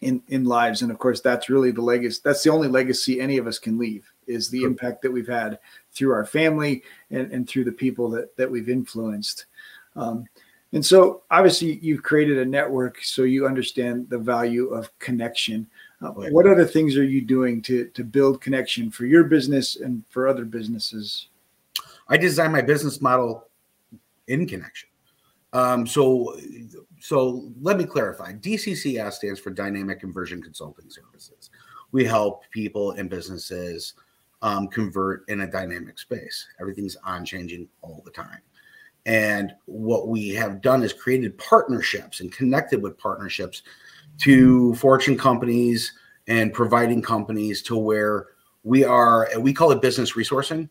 in, 0.00 0.22
in 0.28 0.44
lives. 0.44 0.82
And 0.82 0.92
of 0.92 0.98
course, 0.98 1.20
that's 1.20 1.50
really 1.50 1.72
the 1.72 1.82
legacy. 1.82 2.20
That's 2.22 2.44
the 2.44 2.50
only 2.50 2.68
legacy 2.68 3.20
any 3.20 3.38
of 3.38 3.48
us 3.48 3.58
can 3.58 3.78
leave 3.78 4.08
is 4.28 4.48
the 4.48 4.62
impact 4.62 5.02
that 5.02 5.10
we've 5.10 5.26
had 5.26 5.58
through 5.92 6.12
our 6.12 6.26
family 6.26 6.84
and, 7.10 7.32
and 7.32 7.48
through 7.48 7.64
the 7.64 7.72
people 7.72 8.10
that, 8.10 8.36
that 8.36 8.50
we've 8.50 8.68
influenced. 8.68 9.46
Um, 9.96 10.26
and 10.72 10.84
so 10.84 11.22
obviously 11.30 11.78
you've 11.80 12.02
created 12.02 12.38
a 12.38 12.44
network 12.44 13.02
so 13.02 13.22
you 13.22 13.46
understand 13.46 14.08
the 14.10 14.18
value 14.18 14.68
of 14.68 14.96
connection. 14.98 15.66
Uh, 16.02 16.10
what 16.10 16.46
other 16.46 16.64
things 16.64 16.96
are 16.96 17.04
you 17.04 17.22
doing 17.22 17.62
to, 17.62 17.86
to 17.88 18.04
build 18.04 18.40
connection 18.40 18.90
for 18.90 19.06
your 19.06 19.24
business 19.24 19.76
and 19.76 20.02
for 20.10 20.28
other 20.28 20.44
businesses? 20.44 21.28
I 22.08 22.16
designed 22.16 22.52
my 22.52 22.62
business 22.62 23.00
model 23.00 23.46
in 24.28 24.46
connection. 24.46 24.88
Um, 25.52 25.86
so, 25.86 26.36
so 27.00 27.50
let 27.62 27.78
me 27.78 27.84
clarify. 27.84 28.32
DCCS 28.34 29.14
stands 29.14 29.40
for 29.40 29.50
Dynamic 29.50 30.00
Conversion 30.00 30.42
Consulting 30.42 30.90
Services. 30.90 31.50
We 31.92 32.04
help 32.04 32.42
people 32.50 32.90
and 32.92 33.08
businesses 33.08 33.94
um, 34.42 34.68
convert 34.68 35.26
in 35.28 35.40
a 35.40 35.50
dynamic 35.50 35.98
space. 35.98 36.46
Everything's 36.60 36.96
on 36.96 37.24
changing 37.24 37.68
all 37.80 38.02
the 38.04 38.10
time. 38.10 38.40
And 39.06 39.54
what 39.66 40.08
we 40.08 40.30
have 40.30 40.60
done 40.60 40.82
is 40.82 40.92
created 40.92 41.38
partnerships 41.38 42.20
and 42.20 42.30
connected 42.32 42.82
with 42.82 42.98
partnerships 42.98 43.62
to 44.18 44.74
fortune 44.74 45.16
companies 45.16 45.92
and 46.26 46.52
providing 46.52 47.00
companies 47.00 47.62
to 47.62 47.76
where 47.76 48.26
we 48.64 48.82
are, 48.82 49.28
we 49.38 49.52
call 49.52 49.70
it 49.70 49.80
business 49.80 50.14
resourcing 50.14 50.68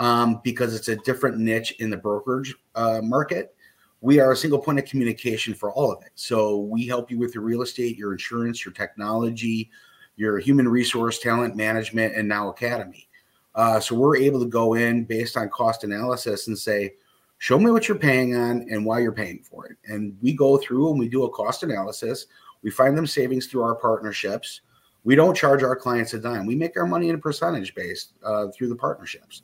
um, 0.00 0.40
because 0.42 0.74
it's 0.74 0.88
a 0.88 0.96
different 0.96 1.38
niche 1.38 1.76
in 1.78 1.88
the 1.88 1.96
brokerage 1.96 2.56
uh, 2.74 3.00
market. 3.02 3.54
We 4.00 4.18
are 4.18 4.32
a 4.32 4.36
single 4.36 4.58
point 4.58 4.80
of 4.80 4.84
communication 4.84 5.54
for 5.54 5.70
all 5.72 5.92
of 5.92 6.02
it. 6.02 6.10
So 6.16 6.58
we 6.58 6.86
help 6.88 7.08
you 7.08 7.18
with 7.18 7.36
your 7.36 7.44
real 7.44 7.62
estate, 7.62 7.96
your 7.96 8.12
insurance, 8.12 8.64
your 8.64 8.74
technology, 8.74 9.70
your 10.16 10.38
human 10.40 10.68
resource, 10.68 11.20
talent 11.20 11.54
management, 11.54 12.16
and 12.16 12.26
now 12.28 12.48
academy. 12.48 13.08
Uh, 13.54 13.78
so 13.78 13.94
we're 13.94 14.16
able 14.16 14.40
to 14.40 14.46
go 14.46 14.74
in 14.74 15.04
based 15.04 15.36
on 15.36 15.48
cost 15.50 15.84
analysis 15.84 16.48
and 16.48 16.58
say, 16.58 16.94
show 17.38 17.58
me 17.58 17.70
what 17.70 17.88
you're 17.88 17.98
paying 17.98 18.34
on 18.34 18.66
and 18.70 18.84
why 18.84 19.00
you're 19.00 19.12
paying 19.12 19.42
for 19.42 19.66
it. 19.66 19.76
And 19.84 20.16
we 20.22 20.32
go 20.32 20.56
through 20.56 20.90
and 20.90 20.98
we 20.98 21.08
do 21.08 21.24
a 21.24 21.30
cost 21.30 21.62
analysis. 21.62 22.26
We 22.62 22.70
find 22.70 22.96
them 22.96 23.06
savings 23.06 23.46
through 23.46 23.62
our 23.62 23.74
partnerships. 23.74 24.62
We 25.04 25.14
don't 25.14 25.36
charge 25.36 25.62
our 25.62 25.76
clients 25.76 26.14
a 26.14 26.18
dime. 26.18 26.46
We 26.46 26.56
make 26.56 26.76
our 26.76 26.86
money 26.86 27.08
in 27.08 27.14
a 27.14 27.18
percentage 27.18 27.74
based 27.74 28.14
uh, 28.24 28.48
through 28.48 28.68
the 28.68 28.76
partnerships. 28.76 29.42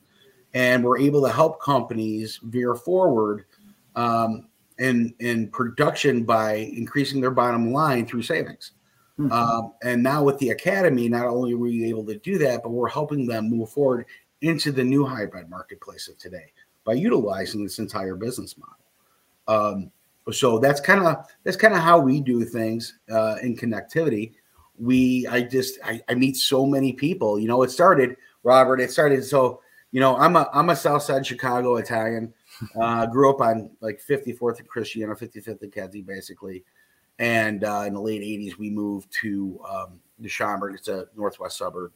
And 0.54 0.84
we're 0.84 0.98
able 0.98 1.22
to 1.22 1.32
help 1.32 1.62
companies 1.62 2.40
veer 2.42 2.74
forward 2.74 3.44
um, 3.94 4.48
in, 4.78 5.14
in 5.20 5.48
production 5.48 6.24
by 6.24 6.54
increasing 6.54 7.20
their 7.20 7.30
bottom 7.30 7.72
line 7.72 8.06
through 8.06 8.22
savings. 8.22 8.72
Mm-hmm. 9.18 9.32
Um, 9.32 9.74
and 9.82 10.02
now 10.02 10.22
with 10.24 10.38
the 10.38 10.50
academy, 10.50 11.08
not 11.08 11.26
only 11.26 11.54
were 11.54 11.68
we 11.68 11.88
able 11.88 12.04
to 12.06 12.18
do 12.18 12.38
that, 12.38 12.62
but 12.62 12.70
we're 12.70 12.88
helping 12.88 13.26
them 13.26 13.50
move 13.50 13.70
forward 13.70 14.06
into 14.40 14.72
the 14.72 14.82
new 14.82 15.04
hybrid 15.04 15.48
marketplace 15.48 16.08
of 16.08 16.18
today 16.18 16.52
by 16.84 16.94
utilizing 16.94 17.62
this 17.62 17.78
entire 17.78 18.16
business 18.16 18.56
model. 18.56 18.76
Um, 19.48 19.90
so 20.30 20.58
that's 20.58 20.80
kind 20.80 21.04
of 21.04 21.26
that's 21.44 21.56
kind 21.56 21.74
of 21.74 21.80
how 21.80 21.98
we 21.98 22.20
do 22.20 22.44
things 22.44 22.98
uh, 23.10 23.36
in 23.42 23.56
connectivity. 23.56 24.32
We 24.78 25.26
I 25.26 25.42
just 25.42 25.78
I, 25.84 26.00
I 26.08 26.14
meet 26.14 26.36
so 26.36 26.64
many 26.64 26.92
people. 26.92 27.38
You 27.38 27.48
know, 27.48 27.62
it 27.62 27.70
started 27.70 28.16
Robert. 28.42 28.80
It 28.80 28.90
started 28.90 29.24
so 29.24 29.60
you 29.90 30.00
know 30.00 30.16
I'm 30.16 30.36
a 30.36 30.48
I'm 30.52 30.70
a 30.70 30.76
South 30.76 31.02
Side 31.02 31.26
Chicago 31.26 31.76
Italian. 31.76 32.32
Uh, 32.80 33.06
grew 33.06 33.30
up 33.30 33.40
on 33.40 33.70
like 33.80 34.00
54th 34.00 34.58
and 34.58 34.68
Christiana, 34.68 35.14
55th 35.14 35.62
and 35.62 35.72
Kedzie, 35.72 36.02
basically. 36.02 36.64
And 37.18 37.64
uh, 37.64 37.84
in 37.86 37.94
the 37.94 38.00
late 38.00 38.22
80s, 38.22 38.58
we 38.58 38.70
moved 38.70 39.12
to 39.22 39.60
um, 39.68 40.00
the 40.18 40.28
Schaumburg. 40.28 40.74
It's 40.74 40.88
a 40.88 41.06
northwest 41.16 41.58
suburb. 41.58 41.92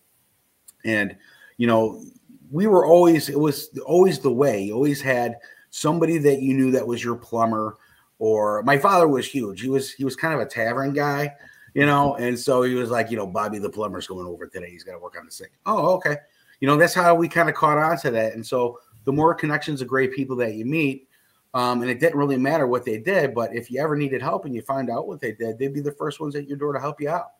And, 0.84 1.16
you 1.56 1.66
know, 1.66 2.04
we 2.50 2.66
were 2.66 2.86
always, 2.86 3.28
it 3.28 3.38
was 3.38 3.76
always 3.86 4.18
the 4.18 4.32
way. 4.32 4.62
You 4.62 4.74
always 4.74 5.00
had 5.00 5.36
somebody 5.70 6.18
that 6.18 6.40
you 6.40 6.54
knew 6.54 6.70
that 6.70 6.86
was 6.86 7.02
your 7.02 7.16
plumber 7.16 7.76
or 8.18 8.62
my 8.62 8.78
father 8.78 9.08
was 9.08 9.26
huge. 9.26 9.60
He 9.60 9.68
was, 9.68 9.92
he 9.92 10.04
was 10.04 10.16
kind 10.16 10.34
of 10.34 10.40
a 10.40 10.46
tavern 10.46 10.92
guy, 10.92 11.34
you 11.74 11.84
know, 11.84 12.14
and 12.16 12.38
so 12.38 12.62
he 12.62 12.74
was 12.74 12.90
like, 12.90 13.10
you 13.10 13.16
know, 13.16 13.26
Bobby 13.26 13.58
the 13.58 13.68
plumber's 13.68 14.06
going 14.06 14.26
over 14.26 14.46
today. 14.46 14.70
He's 14.70 14.84
got 14.84 14.92
to 14.92 14.98
work 14.98 15.16
on 15.18 15.26
the 15.26 15.30
sink. 15.30 15.52
Oh, 15.66 15.94
okay. 15.96 16.16
You 16.60 16.68
know, 16.68 16.76
that's 16.76 16.94
how 16.94 17.14
we 17.14 17.28
kind 17.28 17.48
of 17.48 17.54
caught 17.54 17.78
on 17.78 17.98
to 17.98 18.10
that. 18.12 18.34
And 18.34 18.46
so 18.46 18.78
the 19.04 19.12
more 19.12 19.34
connections 19.34 19.82
of 19.82 19.88
great 19.88 20.12
people 20.12 20.36
that 20.36 20.54
you 20.54 20.64
meet, 20.64 21.08
um, 21.54 21.80
and 21.82 21.90
it 21.90 22.00
didn't 22.00 22.18
really 22.18 22.36
matter 22.36 22.66
what 22.66 22.84
they 22.84 22.98
did, 22.98 23.34
but 23.34 23.54
if 23.54 23.70
you 23.70 23.80
ever 23.80 23.96
needed 23.96 24.20
help 24.20 24.44
and 24.44 24.54
you 24.54 24.62
find 24.62 24.90
out 24.90 25.06
what 25.06 25.20
they 25.20 25.32
did, 25.32 25.58
they'd 25.58 25.72
be 25.72 25.80
the 25.80 25.92
first 25.92 26.20
ones 26.20 26.34
at 26.36 26.46
your 26.46 26.56
door 26.56 26.72
to 26.72 26.80
help 26.80 27.00
you 27.00 27.08
out. 27.08 27.32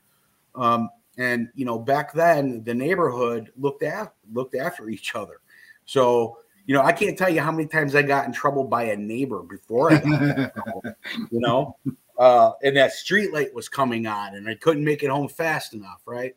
Um, 0.55 0.89
and 1.19 1.49
you 1.55 1.65
know, 1.65 1.79
back 1.79 2.13
then 2.13 2.63
the 2.65 2.75
neighborhood 2.75 3.51
looked 3.57 3.83
at 3.83 4.15
looked 4.33 4.55
after 4.55 4.89
each 4.89 5.15
other. 5.15 5.41
So 5.85 6.39
you 6.67 6.75
know, 6.75 6.83
I 6.83 6.93
can't 6.93 7.17
tell 7.17 7.31
you 7.31 7.41
how 7.41 7.53
many 7.53 7.69
times 7.69 7.95
I 7.95 8.03
got 8.03 8.27
in 8.27 8.33
trouble 8.33 8.65
by 8.65 8.85
a 8.85 8.97
neighbor 8.97 9.43
before 9.43 9.93
I 9.93 10.01
trouble, 10.01 10.83
you 11.31 11.41
know, 11.41 11.77
uh, 12.19 12.53
and 12.63 12.77
that 12.77 12.93
street 12.93 13.33
light 13.33 13.55
was 13.55 13.69
coming 13.69 14.07
on 14.07 14.35
and 14.35 14.49
I 14.49 14.57
couldn't 14.57 14.85
make 14.85 15.05
it 15.05 15.11
home 15.11 15.29
fast 15.29 15.75
enough, 15.75 16.03
right? 16.07 16.35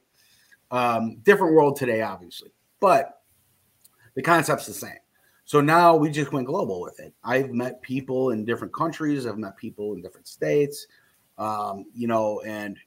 Um, 0.69 1.17
different 1.23 1.55
world 1.55 1.77
today, 1.77 2.03
obviously, 2.03 2.51
but 2.79 3.23
the 4.13 4.21
concept's 4.21 4.67
the 4.67 4.73
same. 4.73 4.99
So 5.45 5.61
now 5.61 5.95
we 5.95 6.11
just 6.11 6.31
went 6.31 6.45
global 6.45 6.79
with 6.79 6.99
it. 6.99 7.11
I've 7.23 7.49
met 7.49 7.81
people 7.81 8.29
in 8.29 8.45
different 8.45 8.71
countries. 8.71 9.25
I've 9.25 9.39
met 9.39 9.57
people 9.57 9.93
in 9.93 10.01
different 10.03 10.27
states. 10.27 10.85
Um, 11.39 11.85
you 11.95 12.07
know, 12.07 12.41
and 12.41 12.77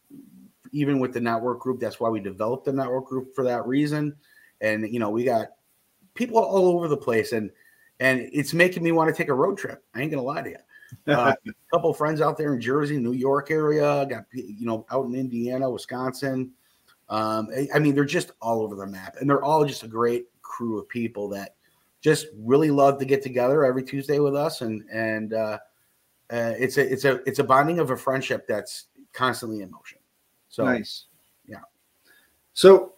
even 0.72 0.98
with 0.98 1.12
the 1.12 1.20
network 1.20 1.60
group, 1.60 1.80
that's 1.80 2.00
why 2.00 2.08
we 2.08 2.20
developed 2.20 2.64
the 2.64 2.72
network 2.72 3.06
group 3.06 3.34
for 3.34 3.44
that 3.44 3.66
reason. 3.66 4.16
And 4.60 4.92
you 4.92 4.98
know, 4.98 5.10
we 5.10 5.24
got 5.24 5.48
people 6.14 6.38
all 6.38 6.66
over 6.68 6.88
the 6.88 6.96
place, 6.96 7.32
and 7.32 7.50
and 8.00 8.28
it's 8.32 8.52
making 8.52 8.82
me 8.82 8.92
want 8.92 9.08
to 9.08 9.14
take 9.14 9.28
a 9.28 9.34
road 9.34 9.58
trip. 9.58 9.84
I 9.94 10.02
ain't 10.02 10.10
gonna 10.10 10.22
lie 10.22 10.42
to 10.42 10.50
you. 10.50 10.56
Uh, 11.06 11.32
a 11.48 11.52
couple 11.72 11.94
friends 11.94 12.20
out 12.20 12.36
there 12.36 12.52
in 12.52 12.60
Jersey, 12.60 12.98
New 12.98 13.14
York 13.14 13.50
area. 13.50 14.04
Got 14.04 14.26
you 14.34 14.66
know 14.66 14.84
out 14.90 15.06
in 15.06 15.14
Indiana, 15.14 15.70
Wisconsin. 15.70 16.52
Um, 17.08 17.48
I, 17.74 17.78
mean, 17.78 17.94
they're 17.94 18.04
just 18.04 18.32
all 18.42 18.60
over 18.60 18.74
the 18.74 18.86
map, 18.86 19.16
and 19.18 19.28
they're 19.28 19.42
all 19.42 19.64
just 19.64 19.82
a 19.84 19.88
great 19.88 20.26
crew 20.42 20.78
of 20.78 20.88
people 20.90 21.28
that 21.30 21.56
just 22.02 22.26
really 22.36 22.70
love 22.70 22.98
to 22.98 23.06
get 23.06 23.22
together 23.22 23.64
every 23.64 23.82
Tuesday 23.82 24.18
with 24.18 24.36
us, 24.36 24.60
and 24.60 24.84
and 24.92 25.32
uh, 25.32 25.58
uh, 26.30 26.54
it's 26.58 26.76
a 26.76 26.92
it's 26.92 27.04
a 27.04 27.26
it's 27.26 27.38
a 27.38 27.44
bonding 27.44 27.78
of 27.78 27.90
a 27.90 27.96
friendship 27.96 28.46
that's 28.46 28.86
constantly 29.12 29.62
in 29.62 29.70
motion. 29.70 29.98
So 30.52 30.66
nice, 30.66 31.06
yeah. 31.48 31.60
So 32.52 32.92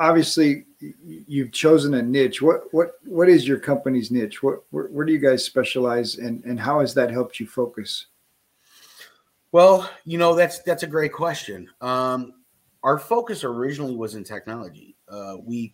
obviously, 0.00 0.64
you've 1.06 1.52
chosen 1.52 1.94
a 1.94 2.02
niche. 2.02 2.42
What 2.42 2.62
what 2.74 2.94
what 3.04 3.28
is 3.28 3.46
your 3.46 3.60
company's 3.60 4.10
niche? 4.10 4.42
What 4.42 4.64
where, 4.70 4.86
where 4.86 5.06
do 5.06 5.12
you 5.12 5.20
guys 5.20 5.44
specialize, 5.44 6.16
and 6.16 6.42
and 6.44 6.58
how 6.58 6.80
has 6.80 6.92
that 6.94 7.12
helped 7.12 7.38
you 7.38 7.46
focus? 7.46 8.06
Well, 9.52 9.88
you 10.04 10.18
know 10.18 10.34
that's 10.34 10.58
that's 10.64 10.82
a 10.82 10.88
great 10.88 11.12
question. 11.12 11.70
Um, 11.80 12.34
our 12.82 12.98
focus 12.98 13.44
originally 13.44 13.94
was 13.94 14.16
in 14.16 14.24
technology. 14.24 14.96
Uh, 15.08 15.36
we 15.44 15.72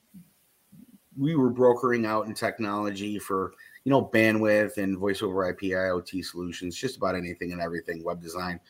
we 1.16 1.34
were 1.34 1.48
brokering 1.48 2.04
out 2.04 2.26
in 2.26 2.34
technology 2.34 3.18
for 3.18 3.54
you 3.84 3.90
know 3.90 4.04
bandwidth 4.04 4.76
and 4.76 4.98
voice 4.98 5.22
over 5.22 5.48
IP 5.48 5.60
IoT 5.60 6.22
solutions, 6.26 6.76
just 6.76 6.98
about 6.98 7.14
anything 7.14 7.52
and 7.52 7.62
everything, 7.62 8.04
web 8.04 8.20
design. 8.20 8.60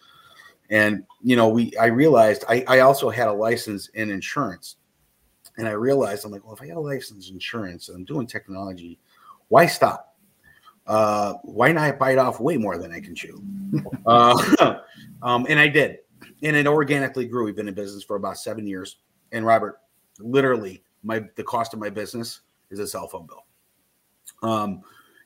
And 0.70 1.04
you 1.22 1.36
know, 1.36 1.48
we 1.48 1.76
I 1.76 1.86
realized 1.86 2.44
I, 2.48 2.64
I 2.68 2.80
also 2.80 3.10
had 3.10 3.28
a 3.28 3.32
license 3.32 3.88
in 3.88 4.10
insurance. 4.10 4.76
And 5.58 5.66
I 5.66 5.72
realized 5.72 6.24
I'm 6.24 6.32
like, 6.32 6.44
well, 6.44 6.54
if 6.54 6.60
I 6.60 6.66
got 6.66 6.76
a 6.76 6.80
license 6.80 7.28
in 7.28 7.34
insurance 7.34 7.88
and 7.88 7.96
I'm 7.96 8.04
doing 8.04 8.26
technology, 8.26 8.98
why 9.48 9.66
stop? 9.66 10.16
Uh, 10.86 11.34
why 11.42 11.72
not 11.72 11.98
bite 11.98 12.18
off 12.18 12.40
way 12.40 12.56
more 12.56 12.78
than 12.78 12.92
I 12.92 13.00
can 13.00 13.14
chew? 13.14 13.42
uh, 14.06 14.76
um, 15.22 15.46
and 15.48 15.58
I 15.58 15.68
did. 15.68 15.98
And 16.42 16.54
it 16.54 16.66
organically 16.66 17.26
grew. 17.26 17.44
We've 17.44 17.56
been 17.56 17.68
in 17.68 17.74
business 17.74 18.04
for 18.04 18.16
about 18.16 18.38
seven 18.38 18.66
years. 18.66 18.96
And 19.32 19.46
Robert, 19.46 19.80
literally, 20.18 20.82
my 21.02 21.24
the 21.36 21.42
cost 21.42 21.72
of 21.72 21.80
my 21.80 21.90
business 21.90 22.40
is 22.70 22.78
a 22.78 22.86
cell 22.86 23.08
phone 23.08 23.26
bill. 23.26 23.44
Um, 24.42 24.82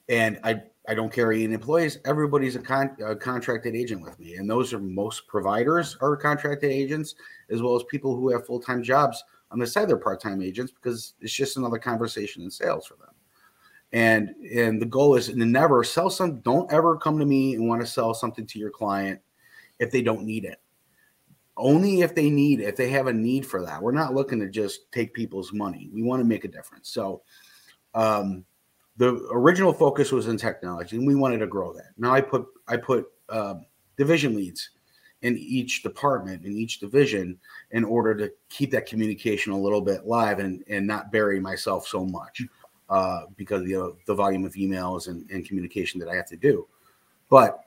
and 0.09 0.38
I 0.44 0.62
I 0.88 0.94
don't 0.94 1.12
carry 1.12 1.44
any 1.44 1.54
employees. 1.54 1.98
Everybody's 2.04 2.56
a, 2.56 2.60
con, 2.60 2.96
a, 3.04 3.14
contracted 3.14 3.76
agent 3.76 4.02
with 4.02 4.18
me, 4.18 4.36
and 4.36 4.48
those 4.48 4.72
are 4.72 4.78
most 4.78 5.26
providers 5.26 5.96
are 6.00 6.16
contracted 6.16 6.70
agents, 6.70 7.14
as 7.50 7.62
well 7.62 7.76
as 7.76 7.84
people 7.84 8.16
who 8.16 8.30
have 8.30 8.46
full 8.46 8.60
time 8.60 8.82
jobs 8.82 9.22
on 9.50 9.58
the 9.58 9.66
side. 9.66 9.88
They're 9.88 9.96
part 9.96 10.20
time 10.20 10.42
agents 10.42 10.72
because 10.72 11.14
it's 11.20 11.32
just 11.32 11.56
another 11.56 11.78
conversation 11.78 12.42
in 12.42 12.50
sales 12.50 12.86
for 12.86 12.94
them. 12.94 13.14
And 13.92 14.30
and 14.54 14.80
the 14.80 14.86
goal 14.86 15.16
is 15.16 15.28
to 15.28 15.36
never 15.36 15.84
sell 15.84 16.10
some. 16.10 16.40
Don't 16.40 16.72
ever 16.72 16.96
come 16.96 17.18
to 17.18 17.26
me 17.26 17.54
and 17.54 17.68
want 17.68 17.82
to 17.82 17.86
sell 17.86 18.14
something 18.14 18.46
to 18.46 18.58
your 18.58 18.70
client 18.70 19.20
if 19.78 19.90
they 19.90 20.02
don't 20.02 20.24
need 20.24 20.44
it 20.44 20.60
only 21.56 22.00
if 22.00 22.14
they 22.14 22.30
need 22.30 22.60
if 22.60 22.74
they 22.74 22.88
have 22.88 23.06
a 23.06 23.12
need 23.12 23.44
for 23.44 23.64
that 23.64 23.82
we're 23.82 23.92
not 23.92 24.14
looking 24.14 24.40
to 24.40 24.48
just 24.48 24.90
take 24.92 25.12
people's 25.12 25.52
money 25.52 25.90
we 25.92 26.02
want 26.02 26.20
to 26.20 26.24
make 26.24 26.44
a 26.44 26.48
difference 26.48 26.88
so 26.88 27.22
um, 27.94 28.44
the 29.00 29.26
original 29.32 29.72
focus 29.72 30.12
was 30.12 30.28
in 30.28 30.36
technology 30.36 30.96
and 30.96 31.06
we 31.06 31.14
wanted 31.14 31.38
to 31.38 31.46
grow 31.46 31.72
that 31.72 31.92
now 31.96 32.12
i 32.12 32.20
put 32.20 32.46
i 32.68 32.76
put 32.76 33.06
uh, 33.30 33.54
division 33.96 34.36
leads 34.36 34.70
in 35.22 35.38
each 35.38 35.82
department 35.82 36.44
in 36.44 36.52
each 36.52 36.80
division 36.80 37.38
in 37.70 37.82
order 37.82 38.14
to 38.14 38.30
keep 38.50 38.70
that 38.70 38.84
communication 38.84 39.52
a 39.52 39.58
little 39.58 39.80
bit 39.80 40.06
live 40.06 40.38
and 40.38 40.62
and 40.68 40.86
not 40.86 41.10
bury 41.10 41.40
myself 41.40 41.86
so 41.86 42.04
much 42.04 42.42
uh, 42.90 43.22
because 43.36 43.62
of 43.62 43.68
the, 43.68 43.96
the 44.06 44.14
volume 44.14 44.44
of 44.44 44.52
emails 44.54 45.08
and, 45.08 45.28
and 45.30 45.46
communication 45.46 45.98
that 45.98 46.08
i 46.08 46.14
have 46.14 46.26
to 46.26 46.36
do 46.36 46.66
but 47.30 47.64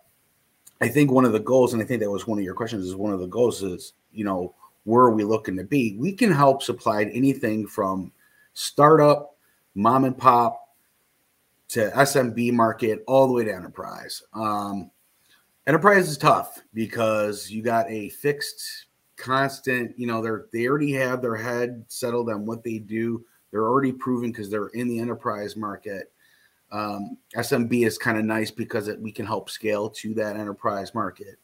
I 0.82 0.90
think 0.90 1.12
one 1.12 1.24
of 1.24 1.32
the 1.32 1.40
goals, 1.40 1.72
and 1.72 1.82
I 1.82 1.86
think 1.86 2.02
that 2.02 2.12
was 2.12 2.28
one 2.28 2.38
of 2.38 2.44
your 2.44 2.56
questions, 2.56 2.86
is 2.86 2.96
one 2.96 3.14
of 3.14 3.22
the 3.22 3.28
goals 3.28 3.64
is, 3.64 3.94
you 4.12 4.26
know, 4.26 4.54
where 4.84 5.04
are 5.04 5.12
we 5.12 5.24
looking 5.24 5.56
to 5.56 5.64
be? 5.64 5.96
We 5.98 6.12
can 6.12 6.30
help 6.30 6.62
supply 6.62 7.04
anything 7.04 7.66
from 7.68 8.12
startup, 8.54 9.38
mom 9.76 10.04
and 10.04 10.18
pop, 10.18 10.63
to 11.74 11.90
SMB 11.90 12.54
market, 12.54 13.04
all 13.08 13.26
the 13.26 13.34
way 13.34 13.44
to 13.46 13.54
enterprise. 13.54 14.22
Um, 14.34 14.92
enterprise 15.66 16.08
is 16.08 16.20
tough 16.20 16.62
because 16.76 17.50
you 17.50 17.64
got 17.64 17.90
a 17.90 18.10
fixed, 18.10 18.86
constant. 19.18 19.98
You 19.98 20.06
know, 20.06 20.22
they're 20.22 20.46
they 20.54 20.68
already 20.68 20.92
have 20.94 21.22
their 21.24 21.36
head 21.36 21.84
settled 21.88 22.30
on 22.30 22.46
what 22.46 22.64
they 22.64 22.78
do. 22.78 23.26
They're 23.50 23.68
already 23.68 23.92
proven 23.92 24.32
because 24.32 24.52
they're 24.52 24.68
in 24.68 24.88
the 24.88 25.00
enterprise 25.00 25.56
market. 25.56 26.12
Um, 26.72 27.18
SMB 27.36 27.88
is 27.88 27.98
kind 27.98 28.20
of 28.20 28.26
nice 28.26 28.52
because 28.52 28.88
it, 28.88 29.00
we 29.00 29.12
can 29.12 29.26
help 29.26 29.50
scale 29.50 29.90
to 29.90 30.14
that 30.16 30.38
enterprise 30.38 30.94
market. 30.94 31.40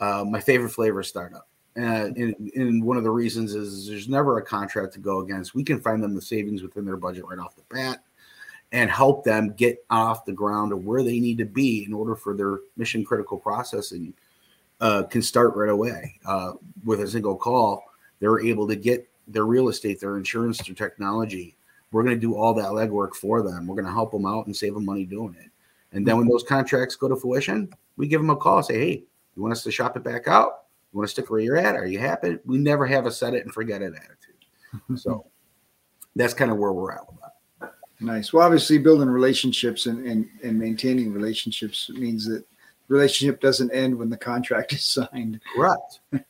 Uh, 0.00 0.24
my 0.28 0.40
favorite 0.40 0.70
flavor 0.70 1.00
is 1.00 1.08
startup. 1.08 1.48
Uh, 1.76 2.12
and, 2.16 2.34
and, 2.54 2.84
one 2.84 2.98
of 2.98 3.02
the 3.02 3.10
reasons 3.10 3.54
is 3.54 3.88
there's 3.88 4.08
never 4.08 4.36
a 4.36 4.44
contract 4.44 4.92
to 4.92 4.98
go 4.98 5.20
against. 5.20 5.54
We 5.54 5.64
can 5.64 5.80
find 5.80 6.02
them 6.02 6.14
the 6.14 6.20
savings 6.20 6.62
within 6.62 6.84
their 6.84 6.98
budget 6.98 7.24
right 7.24 7.38
off 7.38 7.56
the 7.56 7.62
bat 7.70 8.02
and 8.72 8.90
help 8.90 9.24
them 9.24 9.52
get 9.52 9.84
off 9.90 10.24
the 10.24 10.32
ground 10.32 10.70
to 10.70 10.76
where 10.76 11.02
they 11.02 11.20
need 11.20 11.38
to 11.38 11.44
be 11.44 11.84
in 11.84 11.92
order 11.92 12.16
for 12.16 12.34
their 12.34 12.58
mission 12.76 13.04
critical 13.04 13.38
processing 13.38 14.12
uh, 14.80 15.02
can 15.04 15.22
start 15.22 15.54
right 15.54 15.68
away. 15.68 16.18
Uh, 16.26 16.52
with 16.84 17.00
a 17.00 17.06
single 17.06 17.36
call, 17.36 17.84
they're 18.18 18.40
able 18.40 18.66
to 18.66 18.74
get 18.74 19.08
their 19.28 19.44
real 19.44 19.68
estate, 19.68 20.00
their 20.00 20.16
insurance, 20.16 20.58
their 20.58 20.74
technology, 20.74 21.54
we're 21.92 22.02
going 22.02 22.16
to 22.16 22.20
do 22.20 22.34
all 22.34 22.54
that 22.54 22.70
legwork 22.70 23.14
for 23.14 23.42
them. 23.42 23.66
We're 23.66 23.76
going 23.76 23.86
to 23.86 23.92
help 23.92 24.10
them 24.10 24.26
out 24.26 24.46
and 24.46 24.56
save 24.56 24.74
them 24.74 24.84
money 24.84 25.04
doing 25.04 25.36
it. 25.38 25.50
And 25.92 26.06
then 26.06 26.16
when 26.16 26.26
those 26.26 26.42
contracts 26.42 26.96
go 26.96 27.08
to 27.08 27.16
fruition, 27.16 27.68
we 27.96 28.08
give 28.08 28.20
them 28.20 28.30
a 28.30 28.36
call, 28.36 28.62
say, 28.62 28.78
hey, 28.78 29.04
you 29.36 29.42
want 29.42 29.52
us 29.52 29.62
to 29.62 29.70
shop 29.70 29.96
it 29.96 30.02
back 30.02 30.26
out? 30.26 30.64
You 30.92 30.98
want 30.98 31.08
to 31.08 31.12
stick 31.12 31.30
where 31.30 31.40
you're 31.40 31.58
at? 31.58 31.76
Are 31.76 31.86
you 31.86 31.98
happy? 31.98 32.38
We 32.46 32.58
never 32.58 32.86
have 32.86 33.04
a 33.04 33.10
set 33.10 33.34
it 33.34 33.44
and 33.44 33.52
forget 33.52 33.82
it 33.82 33.92
attitude. 33.94 34.98
so 35.00 35.26
that's 36.16 36.34
kind 36.34 36.50
of 36.50 36.56
where 36.56 36.72
we're 36.72 36.92
at. 36.92 37.02
Nice. 38.02 38.32
Well, 38.32 38.44
obviously, 38.44 38.78
building 38.78 39.08
relationships 39.08 39.86
and, 39.86 40.04
and, 40.06 40.28
and 40.42 40.58
maintaining 40.58 41.12
relationships 41.12 41.88
means 41.90 42.26
that 42.26 42.44
relationship 42.88 43.40
doesn't 43.40 43.70
end 43.70 43.96
when 43.96 44.10
the 44.10 44.16
contract 44.16 44.72
is 44.72 44.84
signed. 44.84 45.40
Correct. 45.54 46.00
that 46.12 46.24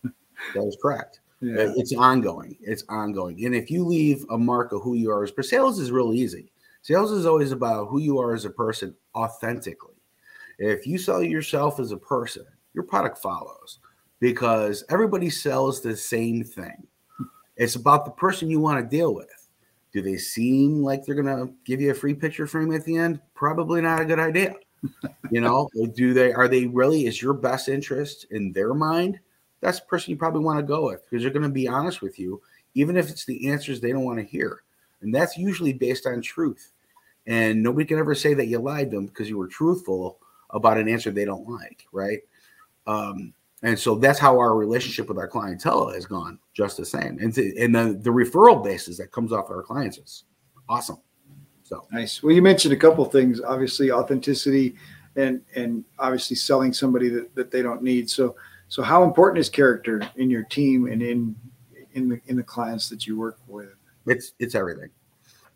is 0.56 0.76
correct. 0.80 1.20
Yeah. 1.40 1.72
It's 1.76 1.94
ongoing. 1.94 2.56
It's 2.60 2.84
ongoing. 2.88 3.44
And 3.44 3.54
if 3.54 3.70
you 3.70 3.84
leave 3.84 4.24
a 4.30 4.38
mark 4.38 4.72
of 4.72 4.82
who 4.82 4.94
you 4.94 5.10
are 5.10 5.24
as 5.24 5.32
per 5.32 5.42
sales 5.42 5.80
is 5.80 5.90
real 5.90 6.12
easy. 6.14 6.52
Sales 6.82 7.12
is 7.12 7.26
always 7.26 7.52
about 7.52 7.86
who 7.86 8.00
you 8.00 8.18
are 8.18 8.34
as 8.34 8.44
a 8.44 8.50
person 8.50 8.94
authentically. 9.14 9.94
If 10.58 10.86
you 10.86 10.98
sell 10.98 11.22
yourself 11.22 11.80
as 11.80 11.92
a 11.92 11.96
person, 11.96 12.44
your 12.74 12.84
product 12.84 13.18
follows 13.18 13.78
because 14.20 14.84
everybody 14.88 15.30
sells 15.30 15.80
the 15.80 15.96
same 15.96 16.44
thing. 16.44 16.86
It's 17.56 17.74
about 17.76 18.04
the 18.04 18.10
person 18.12 18.50
you 18.50 18.60
want 18.60 18.78
to 18.78 18.96
deal 18.96 19.14
with. 19.14 19.41
Do 19.92 20.00
they 20.00 20.16
seem 20.16 20.82
like 20.82 21.04
they're 21.04 21.14
going 21.14 21.26
to 21.26 21.52
give 21.64 21.80
you 21.80 21.90
a 21.90 21.94
free 21.94 22.14
picture 22.14 22.46
frame 22.46 22.72
at 22.72 22.84
the 22.84 22.96
end? 22.96 23.20
Probably 23.34 23.80
not 23.80 24.00
a 24.00 24.04
good 24.04 24.18
idea. 24.18 24.54
you 25.30 25.40
know, 25.40 25.68
do 25.94 26.12
they 26.12 26.32
are 26.32 26.48
they 26.48 26.66
really 26.66 27.06
is 27.06 27.22
your 27.22 27.34
best 27.34 27.68
interest 27.68 28.26
in 28.30 28.52
their 28.52 28.74
mind? 28.74 29.20
That's 29.60 29.80
the 29.80 29.86
person 29.86 30.10
you 30.10 30.16
probably 30.16 30.42
want 30.42 30.58
to 30.58 30.64
go 30.64 30.86
with 30.86 31.08
because 31.08 31.22
they're 31.22 31.32
going 31.32 31.42
to 31.44 31.48
be 31.48 31.68
honest 31.68 32.02
with 32.02 32.18
you, 32.18 32.42
even 32.74 32.96
if 32.96 33.08
it's 33.08 33.24
the 33.24 33.48
answers 33.48 33.80
they 33.80 33.92
don't 33.92 34.04
want 34.04 34.18
to 34.18 34.24
hear. 34.24 34.62
And 35.02 35.14
that's 35.14 35.36
usually 35.36 35.72
based 35.72 36.06
on 36.06 36.20
truth. 36.20 36.72
And 37.26 37.62
nobody 37.62 37.86
can 37.86 37.98
ever 37.98 38.14
say 38.14 38.34
that 38.34 38.46
you 38.46 38.58
lied 38.58 38.90
to 38.90 38.96
them 38.96 39.06
because 39.06 39.28
you 39.28 39.38
were 39.38 39.46
truthful 39.46 40.18
about 40.50 40.78
an 40.78 40.88
answer 40.88 41.10
they 41.10 41.24
don't 41.24 41.48
like, 41.48 41.86
right? 41.92 42.20
Um, 42.86 43.32
and 43.62 43.78
so 43.78 43.94
that's 43.94 44.18
how 44.18 44.38
our 44.38 44.56
relationship 44.56 45.08
with 45.08 45.18
our 45.18 45.28
clientele 45.28 45.88
has 45.92 46.06
gone, 46.06 46.38
just 46.52 46.76
the 46.76 46.84
same. 46.84 47.18
And, 47.20 47.32
to, 47.34 47.56
and 47.58 47.74
the, 47.74 47.98
the 48.00 48.10
referral 48.10 48.62
basis 48.62 48.98
that 48.98 49.12
comes 49.12 49.32
off 49.32 49.50
our 49.50 49.62
clients 49.62 49.98
is 49.98 50.24
awesome. 50.68 50.98
So 51.62 51.86
nice. 51.92 52.22
Well, 52.22 52.34
you 52.34 52.42
mentioned 52.42 52.74
a 52.74 52.76
couple 52.76 53.04
things, 53.04 53.40
obviously 53.40 53.90
authenticity 53.90 54.74
and 55.16 55.42
and 55.54 55.84
obviously 55.98 56.36
selling 56.36 56.72
somebody 56.72 57.08
that, 57.10 57.34
that 57.34 57.50
they 57.50 57.62
don't 57.62 57.82
need. 57.82 58.10
So 58.10 58.34
so 58.68 58.82
how 58.82 59.04
important 59.04 59.38
is 59.38 59.48
character 59.48 60.02
in 60.16 60.28
your 60.28 60.42
team 60.44 60.86
and 60.86 61.02
in 61.02 61.36
in 61.92 62.08
the 62.08 62.20
in 62.26 62.36
the 62.36 62.42
clients 62.42 62.88
that 62.88 63.06
you 63.06 63.18
work 63.18 63.38
with? 63.46 63.68
It's 64.06 64.32
it's 64.38 64.54
everything. 64.54 64.90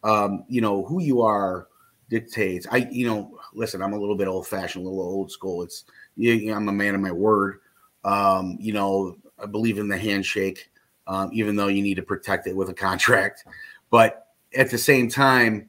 Um, 0.04 0.44
you 0.48 0.60
know, 0.60 0.84
who 0.84 1.02
you 1.02 1.22
are 1.22 1.68
dictates. 2.08 2.66
I, 2.70 2.88
you 2.90 3.06
know, 3.06 3.38
listen, 3.54 3.82
I'm 3.82 3.92
a 3.92 3.98
little 3.98 4.16
bit 4.16 4.28
old 4.28 4.46
fashioned, 4.46 4.86
a 4.86 4.88
little 4.88 5.02
old 5.02 5.30
school. 5.30 5.62
It's, 5.62 5.84
you 6.16 6.46
know, 6.46 6.54
I'm 6.54 6.68
a 6.68 6.72
man 6.72 6.94
of 6.94 7.00
my 7.00 7.10
word. 7.10 7.60
Um, 8.06 8.56
you 8.60 8.72
know, 8.72 9.16
I 9.42 9.46
believe 9.46 9.78
in 9.78 9.88
the 9.88 9.98
handshake, 9.98 10.70
um, 11.06 11.30
even 11.32 11.56
though 11.56 11.66
you 11.66 11.82
need 11.82 11.96
to 11.96 12.02
protect 12.02 12.46
it 12.46 12.56
with 12.56 12.70
a 12.70 12.74
contract. 12.74 13.44
But 13.90 14.28
at 14.56 14.70
the 14.70 14.78
same 14.78 15.10
time, 15.10 15.68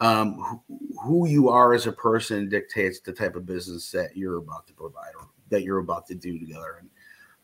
um, 0.00 0.60
who, 1.02 1.28
you 1.28 1.48
are 1.48 1.74
as 1.74 1.86
a 1.86 1.92
person 1.92 2.48
dictates 2.48 3.00
the 3.00 3.12
type 3.12 3.36
of 3.36 3.46
business 3.46 3.90
that 3.92 4.16
you're 4.16 4.38
about 4.38 4.66
to 4.68 4.72
provide 4.72 5.12
or 5.18 5.28
that 5.50 5.62
you're 5.62 5.78
about 5.78 6.06
to 6.06 6.14
do 6.14 6.38
together. 6.38 6.78
And 6.80 6.90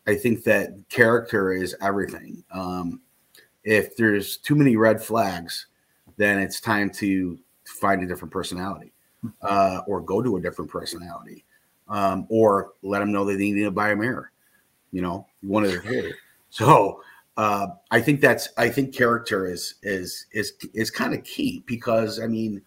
I 0.07 0.19
think 0.19 0.43
that 0.43 0.71
character 0.89 1.53
is 1.53 1.75
everything. 1.81 2.43
Um, 2.51 3.01
if 3.63 3.95
there's 3.95 4.37
too 4.37 4.55
many 4.55 4.75
red 4.75 5.01
flags, 5.01 5.67
then 6.17 6.39
it's 6.39 6.59
time 6.59 6.89
to 6.91 7.37
find 7.65 8.03
a 8.03 8.07
different 8.07 8.33
personality 8.33 8.91
uh, 9.41 9.81
or 9.87 10.01
go 10.01 10.21
to 10.21 10.37
a 10.37 10.41
different 10.41 10.71
personality 10.71 11.45
um, 11.89 12.27
or 12.29 12.73
let 12.81 12.99
them 12.99 13.11
know 13.11 13.25
that 13.25 13.33
they 13.33 13.51
need 13.51 13.63
to 13.63 13.71
buy 13.71 13.91
a 13.91 13.95
mirror. 13.95 14.31
You 14.91 15.01
know, 15.01 15.27
one 15.41 15.65
of 15.65 15.71
the 15.71 15.79
two. 15.79 16.13
So 16.49 17.01
uh, 17.37 17.67
I 17.91 18.01
think 18.01 18.21
that's 18.21 18.49
I 18.57 18.69
think 18.69 18.93
character 18.93 19.45
is 19.45 19.75
is 19.83 20.25
is 20.31 20.53
is 20.73 20.91
kind 20.91 21.13
of 21.13 21.23
key 21.23 21.63
because 21.65 22.19
I 22.19 22.27
mean, 22.27 22.61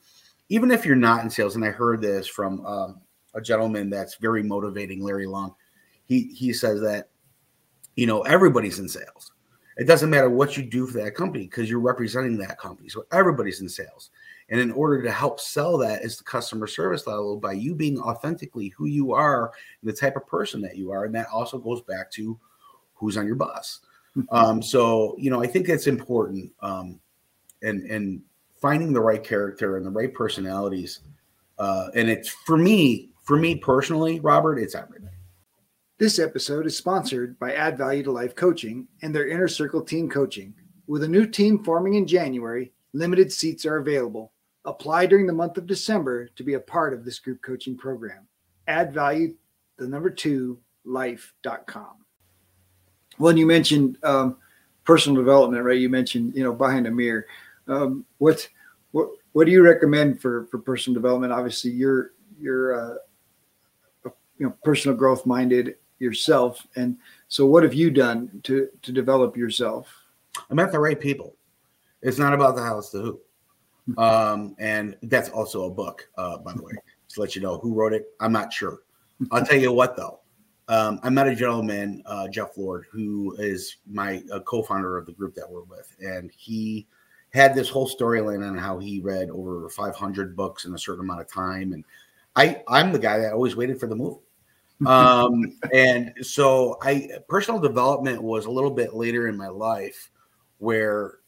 even 0.48 0.70
if 0.70 0.86
you're 0.86 0.96
not 0.96 1.22
in 1.22 1.30
sales, 1.30 1.56
and 1.56 1.64
I 1.64 1.70
heard 1.70 2.00
this 2.00 2.26
from 2.26 2.64
um, 2.64 3.00
a 3.34 3.40
gentleman 3.40 3.90
that's 3.90 4.16
very 4.16 4.42
motivating, 4.42 5.02
Larry 5.02 5.26
Long. 5.26 5.54
He 6.04 6.32
he 6.34 6.52
says 6.52 6.80
that 6.80 7.08
you 7.96 8.06
know 8.06 8.22
everybody's 8.22 8.78
in 8.78 8.88
sales. 8.88 9.32
It 9.78 9.86
doesn't 9.86 10.10
matter 10.10 10.30
what 10.30 10.56
you 10.56 10.62
do 10.62 10.86
for 10.86 11.02
that 11.02 11.14
company 11.14 11.44
because 11.44 11.68
you're 11.68 11.80
representing 11.80 12.36
that 12.38 12.58
company. 12.58 12.88
So 12.88 13.06
everybody's 13.10 13.60
in 13.60 13.68
sales. 13.68 14.10
And 14.52 14.60
in 14.60 14.70
order 14.70 15.02
to 15.02 15.10
help 15.10 15.40
sell 15.40 15.78
that 15.78 16.04
is 16.04 16.18
the 16.18 16.24
customer 16.24 16.66
service 16.66 17.06
level 17.06 17.40
by 17.40 17.54
you 17.54 17.74
being 17.74 17.98
authentically 17.98 18.68
who 18.68 18.84
you 18.84 19.12
are, 19.12 19.50
and 19.80 19.90
the 19.90 19.96
type 19.96 20.14
of 20.14 20.26
person 20.26 20.60
that 20.60 20.76
you 20.76 20.92
are. 20.92 21.06
And 21.06 21.14
that 21.14 21.26
also 21.32 21.58
goes 21.58 21.80
back 21.80 22.10
to 22.12 22.38
who's 22.94 23.16
on 23.16 23.26
your 23.26 23.36
bus. 23.36 23.80
Um, 24.30 24.60
so, 24.60 25.16
you 25.18 25.30
know, 25.30 25.42
I 25.42 25.46
think 25.46 25.66
that's 25.66 25.86
important. 25.86 26.52
Um, 26.60 27.00
and, 27.62 27.82
and 27.90 28.20
finding 28.60 28.92
the 28.92 29.00
right 29.00 29.24
character 29.24 29.78
and 29.78 29.86
the 29.86 29.90
right 29.90 30.12
personalities. 30.12 31.00
Uh, 31.58 31.88
and 31.94 32.10
it's 32.10 32.28
for 32.28 32.58
me, 32.58 33.08
for 33.22 33.38
me 33.38 33.56
personally, 33.56 34.20
Robert, 34.20 34.58
it's 34.58 34.74
everything. 34.74 35.08
This 35.98 36.18
episode 36.18 36.66
is 36.66 36.76
sponsored 36.76 37.38
by 37.38 37.54
Add 37.54 37.78
Value 37.78 38.02
to 38.02 38.12
Life 38.12 38.34
Coaching 38.34 38.88
and 39.02 39.14
their 39.14 39.28
Inner 39.28 39.48
Circle 39.48 39.82
Team 39.82 40.10
Coaching. 40.10 40.52
With 40.86 41.04
a 41.04 41.08
new 41.08 41.26
team 41.26 41.62
forming 41.62 41.94
in 41.94 42.06
January, 42.06 42.72
limited 42.92 43.32
seats 43.32 43.64
are 43.64 43.76
available. 43.76 44.31
Apply 44.64 45.06
during 45.06 45.26
the 45.26 45.32
month 45.32 45.58
of 45.58 45.66
December 45.66 46.28
to 46.28 46.42
be 46.42 46.54
a 46.54 46.60
part 46.60 46.94
of 46.94 47.04
this 47.04 47.18
group 47.18 47.42
coaching 47.42 47.76
program. 47.76 48.26
Add 48.68 48.92
value, 48.92 49.34
the 49.76 49.88
number 49.88 50.10
two, 50.10 50.58
life.com. 50.84 52.04
Well, 53.18 53.36
you 53.36 53.46
mentioned 53.46 53.98
um, 54.04 54.36
personal 54.84 55.20
development, 55.20 55.64
right? 55.64 55.78
You 55.78 55.88
mentioned, 55.88 56.34
you 56.34 56.44
know, 56.44 56.52
behind 56.52 56.86
a 56.86 56.90
mirror. 56.90 57.26
Um, 57.68 58.04
what, 58.18 58.48
what, 58.92 59.08
what 59.32 59.46
do 59.46 59.52
you 59.52 59.62
recommend 59.62 60.20
for, 60.20 60.46
for 60.46 60.58
personal 60.58 60.94
development? 60.94 61.32
Obviously, 61.32 61.72
you're, 61.72 62.12
you're, 62.40 62.80
uh, 62.80 62.94
you 64.38 64.46
know, 64.46 64.56
personal 64.64 64.96
growth 64.96 65.26
minded 65.26 65.76
yourself. 65.98 66.66
And 66.76 66.96
so 67.28 67.46
what 67.46 67.62
have 67.62 67.74
you 67.74 67.90
done 67.90 68.40
to, 68.44 68.68
to 68.82 68.92
develop 68.92 69.36
yourself? 69.36 69.88
I 70.50 70.54
met 70.54 70.72
the 70.72 70.80
right 70.80 70.98
people. 70.98 71.36
It's 72.02 72.18
not 72.18 72.34
about 72.34 72.56
the 72.56 72.62
house, 72.62 72.90
the 72.90 73.00
who. 73.00 73.20
Um, 73.98 74.54
and 74.58 74.96
that's 75.02 75.28
also 75.28 75.64
a 75.64 75.70
book, 75.70 76.08
uh, 76.16 76.38
by 76.38 76.52
the 76.52 76.62
way, 76.62 76.72
to 77.08 77.20
let 77.20 77.34
you 77.34 77.42
know 77.42 77.58
who 77.58 77.74
wrote 77.74 77.92
it. 77.92 78.06
I'm 78.20 78.32
not 78.32 78.52
sure. 78.52 78.80
I'll 79.30 79.44
tell 79.44 79.58
you 79.58 79.72
what, 79.72 79.96
though. 79.96 80.20
Um, 80.68 81.00
I 81.02 81.10
met 81.10 81.28
a 81.28 81.34
gentleman, 81.34 82.02
uh, 82.06 82.28
Jeff 82.28 82.56
Lord, 82.56 82.86
who 82.90 83.34
is 83.38 83.76
my 83.90 84.22
uh, 84.32 84.40
co-founder 84.40 84.96
of 84.96 85.06
the 85.06 85.12
group 85.12 85.34
that 85.34 85.50
we're 85.50 85.64
with, 85.64 85.94
and 86.00 86.30
he 86.36 86.86
had 87.34 87.54
this 87.54 87.68
whole 87.68 87.88
storyline 87.88 88.46
on 88.46 88.56
how 88.56 88.78
he 88.78 89.00
read 89.00 89.28
over 89.30 89.68
500 89.68 90.36
books 90.36 90.64
in 90.64 90.74
a 90.74 90.78
certain 90.78 91.04
amount 91.04 91.20
of 91.20 91.30
time, 91.30 91.72
and 91.72 91.84
I 92.36 92.62
I'm 92.68 92.92
the 92.92 92.98
guy 92.98 93.18
that 93.18 93.32
always 93.32 93.56
waited 93.56 93.80
for 93.80 93.86
the 93.86 93.96
movie. 93.96 94.20
Um, 94.86 95.58
and 95.74 96.14
so 96.22 96.78
I 96.82 97.10
personal 97.28 97.60
development 97.60 98.22
was 98.22 98.46
a 98.46 98.50
little 98.50 98.70
bit 98.70 98.94
later 98.94 99.28
in 99.28 99.36
my 99.36 99.48
life 99.48 100.10
where 100.58 101.18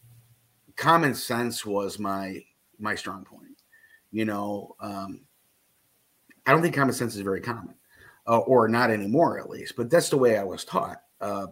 common 0.77 1.15
sense 1.15 1.65
was 1.65 1.99
my 1.99 2.43
my 2.79 2.95
strong 2.95 3.25
point. 3.25 3.63
You 4.11 4.25
know, 4.25 4.77
um, 4.81 5.23
I 6.47 6.53
don't 6.53 6.63
think 6.63 6.75
common 6.75 6.95
sense 6.95 7.15
is 7.15 7.21
very 7.21 7.41
common, 7.41 7.75
uh, 8.27 8.39
or 8.39 8.69
not 8.69 8.91
anymore 8.91 9.39
at 9.39 9.51
least. 9.51 9.75
But 9.77 9.91
that's 9.91 10.11
the 10.11 10.19
way 10.19 10.37
I 10.39 10.45
was 10.45 10.65
taught. 10.65 11.03
Uh, 11.21 11.47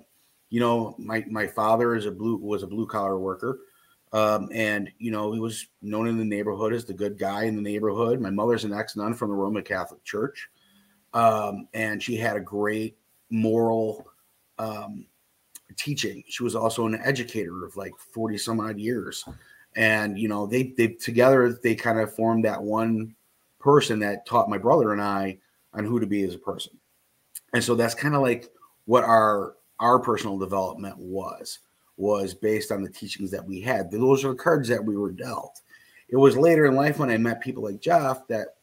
you 0.51 0.61
know, 0.61 0.95
my 0.99 1.25
my 1.29 1.47
father 1.47 1.95
is 1.95 2.07
a 2.07 2.11
blue 2.11 2.37
was 2.37 2.63
a 2.63 2.67
blue 2.67 2.87
collar 2.87 3.19
worker, 3.19 3.61
um, 4.13 4.49
and 4.53 4.91
you 4.99 5.11
know 5.11 5.33
he 5.33 5.41
was 5.41 5.67
known 5.81 6.09
in 6.09 6.19
the 6.19 6.25
neighborhood 6.25 6.73
as 6.73 6.85
the 6.85 6.95
good 6.95 7.19
guy 7.19 7.45
in 7.45 7.57
the 7.57 7.63
neighborhood. 7.63 8.21
My 8.21 8.31
mother's 8.31 8.65
an 8.65 8.73
ex 8.73 8.97
nun 8.97 9.15
from 9.15 9.31
the 9.31 9.37
Roman 9.37 9.63
Catholic 9.63 10.05
Church, 10.05 10.49
um, 11.15 11.69
and 11.75 12.03
she 12.03 12.17
had 12.17 12.37
a 12.37 12.41
great 12.41 12.99
moral 13.31 14.07
um, 14.59 15.07
teaching. 15.77 16.23
She 16.29 16.43
was 16.43 16.55
also 16.55 16.87
an 16.87 17.01
educator 17.03 17.65
of 17.65 17.77
like 17.77 17.93
40 17.99 18.39
some 18.39 18.61
odd 18.61 18.79
years. 18.79 19.25
And, 19.77 20.19
you 20.19 20.29
know, 20.29 20.47
they, 20.47 20.75
they 20.77 20.89
together, 20.89 21.59
they 21.63 21.75
kind 21.75 21.99
of 21.99 22.15
formed 22.15 22.45
that 22.45 22.63
one 22.63 23.15
person 23.59 23.99
that 24.01 24.27
taught 24.27 24.51
my 24.51 24.59
brother 24.59 24.93
and 24.93 25.01
I 25.01 25.39
on 25.73 25.85
who 25.85 26.01
to 26.01 26.07
be 26.07 26.25
as 26.25 26.35
a 26.35 26.39
person. 26.39 26.79
And 27.55 27.63
so 27.63 27.75
that's 27.75 27.95
kind 27.95 28.15
of 28.15 28.23
like 28.23 28.49
what 28.85 29.05
our, 29.05 29.55
our 29.79 29.99
personal 29.99 30.39
development 30.39 30.99
was, 30.99 31.61
was 31.97 32.35
based 32.35 32.71
on 32.71 32.83
the 32.83 32.91
teachings 32.91 33.31
that 33.31 33.45
we 33.45 33.61
had. 33.61 33.91
Those 33.91 34.25
are 34.25 34.29
the 34.29 34.35
cards 34.35 34.69
that 34.69 34.85
we 34.85 34.97
were 34.97 35.13
dealt. 35.13 35.61
It 36.09 36.17
was 36.17 36.37
later 36.37 36.67
in 36.67 36.75
life 36.75 36.99
when 36.99 37.11
I 37.11 37.17
met 37.17 37.41
people 37.41 37.63
like 37.63 37.81
Jeff 37.81 38.27
that, 38.29 38.57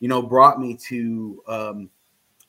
you 0.00 0.08
know, 0.08 0.20
brought 0.20 0.60
me 0.60 0.76
to 0.88 1.42
um, 1.46 1.90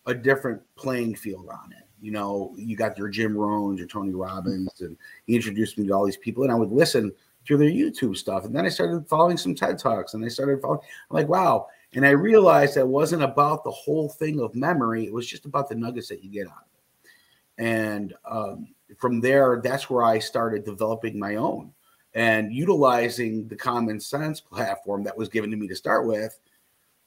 a 0.08 0.14
different 0.14 0.62
playing 0.76 1.16
field 1.16 1.50
on 1.50 1.72
it 1.72 1.87
you 2.02 2.12
know, 2.12 2.54
you 2.58 2.76
got 2.76 2.98
your 2.98 3.10
Jim 3.10 3.34
Rohns, 3.36 3.78
your 3.78 3.88
Tony 3.88 4.14
Robbins, 4.14 4.82
and 4.82 4.98
he 5.26 5.36
introduced 5.36 5.78
me 5.78 5.88
to 5.88 5.94
all 5.94 6.06
these 6.06 6.18
people, 6.18 6.44
and 6.44 6.52
I 6.52 6.56
would 6.56 6.72
listen 6.72 7.12
to 7.46 7.58
their 7.58 7.70
YouTube 7.70 8.18
stuff. 8.18 8.46
And 8.46 8.56
then 8.56 8.66
I 8.66 8.70
started 8.70 9.08
following 9.08 9.38
some 9.38 9.56
TED 9.56 9.80
Talks, 9.80 10.14
and 10.14 10.24
I 10.24 10.28
started 10.28 10.62
following, 10.62 10.82
I'm 11.10 11.16
like, 11.16 11.28
wow. 11.28 11.68
And 11.94 12.06
I 12.06 12.12
realized 12.12 12.76
that 12.76 12.88
wasn't 12.88 13.24
about 13.24 13.64
the 13.64 13.72
whole 13.72 14.10
thing 14.10 14.40
of 14.40 14.54
memory, 14.54 15.06
it 15.06 15.14
was 15.14 15.28
just 15.28 15.46
about 15.46 15.70
the 15.70 15.76
nuggets 15.76 16.10
that 16.10 16.24
you 16.24 16.30
get 16.30 16.48
out 16.48 16.54
of 16.54 16.68
it. 16.74 17.64
And 17.64 18.14
um, 18.30 18.68
from 18.98 19.22
there, 19.22 19.62
that's 19.64 19.90
where 19.90 20.04
I 20.04 20.20
started 20.20 20.66
developing 20.66 21.18
my 21.18 21.36
own 21.36 21.74
and 22.14 22.54
utilizing 22.54 23.48
the 23.48 23.56
common 23.56 24.00
sense 24.00 24.40
platform 24.40 25.04
that 25.04 25.18
was 25.18 25.30
given 25.30 25.52
to 25.52 25.58
me 25.58 25.68
to 25.68 25.76
start 25.76 26.06
with 26.06 26.40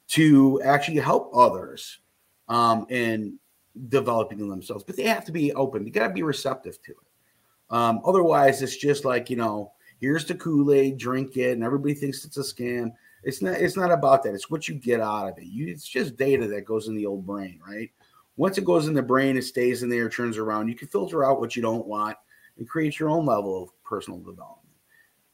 to 0.07 0.61
actually 0.63 0.97
help 0.97 1.31
others 1.33 1.99
um, 2.49 2.85
and 2.89 3.33
developing 3.87 4.49
themselves, 4.49 4.83
but 4.83 4.95
they 4.95 5.03
have 5.03 5.25
to 5.25 5.31
be 5.31 5.53
open. 5.53 5.85
You 5.85 5.91
got 5.91 6.07
to 6.07 6.13
be 6.13 6.23
receptive 6.23 6.81
to 6.83 6.91
it. 6.91 6.97
Um, 7.69 8.01
otherwise, 8.05 8.61
it's 8.61 8.77
just 8.77 9.05
like 9.05 9.29
you 9.29 9.37
know, 9.37 9.71
here's 9.99 10.25
the 10.25 10.35
Kool 10.35 10.73
Aid, 10.73 10.97
drink 10.97 11.37
it, 11.37 11.53
and 11.53 11.63
everybody 11.63 11.93
thinks 11.93 12.25
it's 12.25 12.37
a 12.37 12.41
scam. 12.41 12.91
It's 13.23 13.41
not 13.41 13.53
it's 13.53 13.77
not 13.77 13.91
about 13.91 14.23
that. 14.23 14.33
It's 14.33 14.49
what 14.49 14.67
you 14.67 14.75
get 14.75 14.99
out 14.99 15.29
of 15.29 15.37
it. 15.37 15.45
You 15.45 15.67
it's 15.67 15.87
just 15.87 16.17
data 16.17 16.47
that 16.47 16.65
goes 16.65 16.87
in 16.87 16.95
the 16.95 17.05
old 17.05 17.25
brain, 17.25 17.59
right? 17.65 17.91
Once 18.37 18.57
it 18.57 18.65
goes 18.65 18.87
in 18.87 18.93
the 18.93 19.01
brain, 19.01 19.37
it 19.37 19.43
stays 19.43 19.83
in 19.83 19.89
there, 19.89 20.09
turns 20.09 20.37
around. 20.37 20.67
You 20.67 20.75
can 20.75 20.87
filter 20.87 21.23
out 21.23 21.39
what 21.39 21.55
you 21.55 21.61
don't 21.61 21.85
want 21.85 22.17
and 22.57 22.67
create 22.67 22.99
your 22.99 23.09
own 23.09 23.25
level 23.25 23.63
of 23.63 23.83
personal 23.83 24.19
development. 24.19 24.75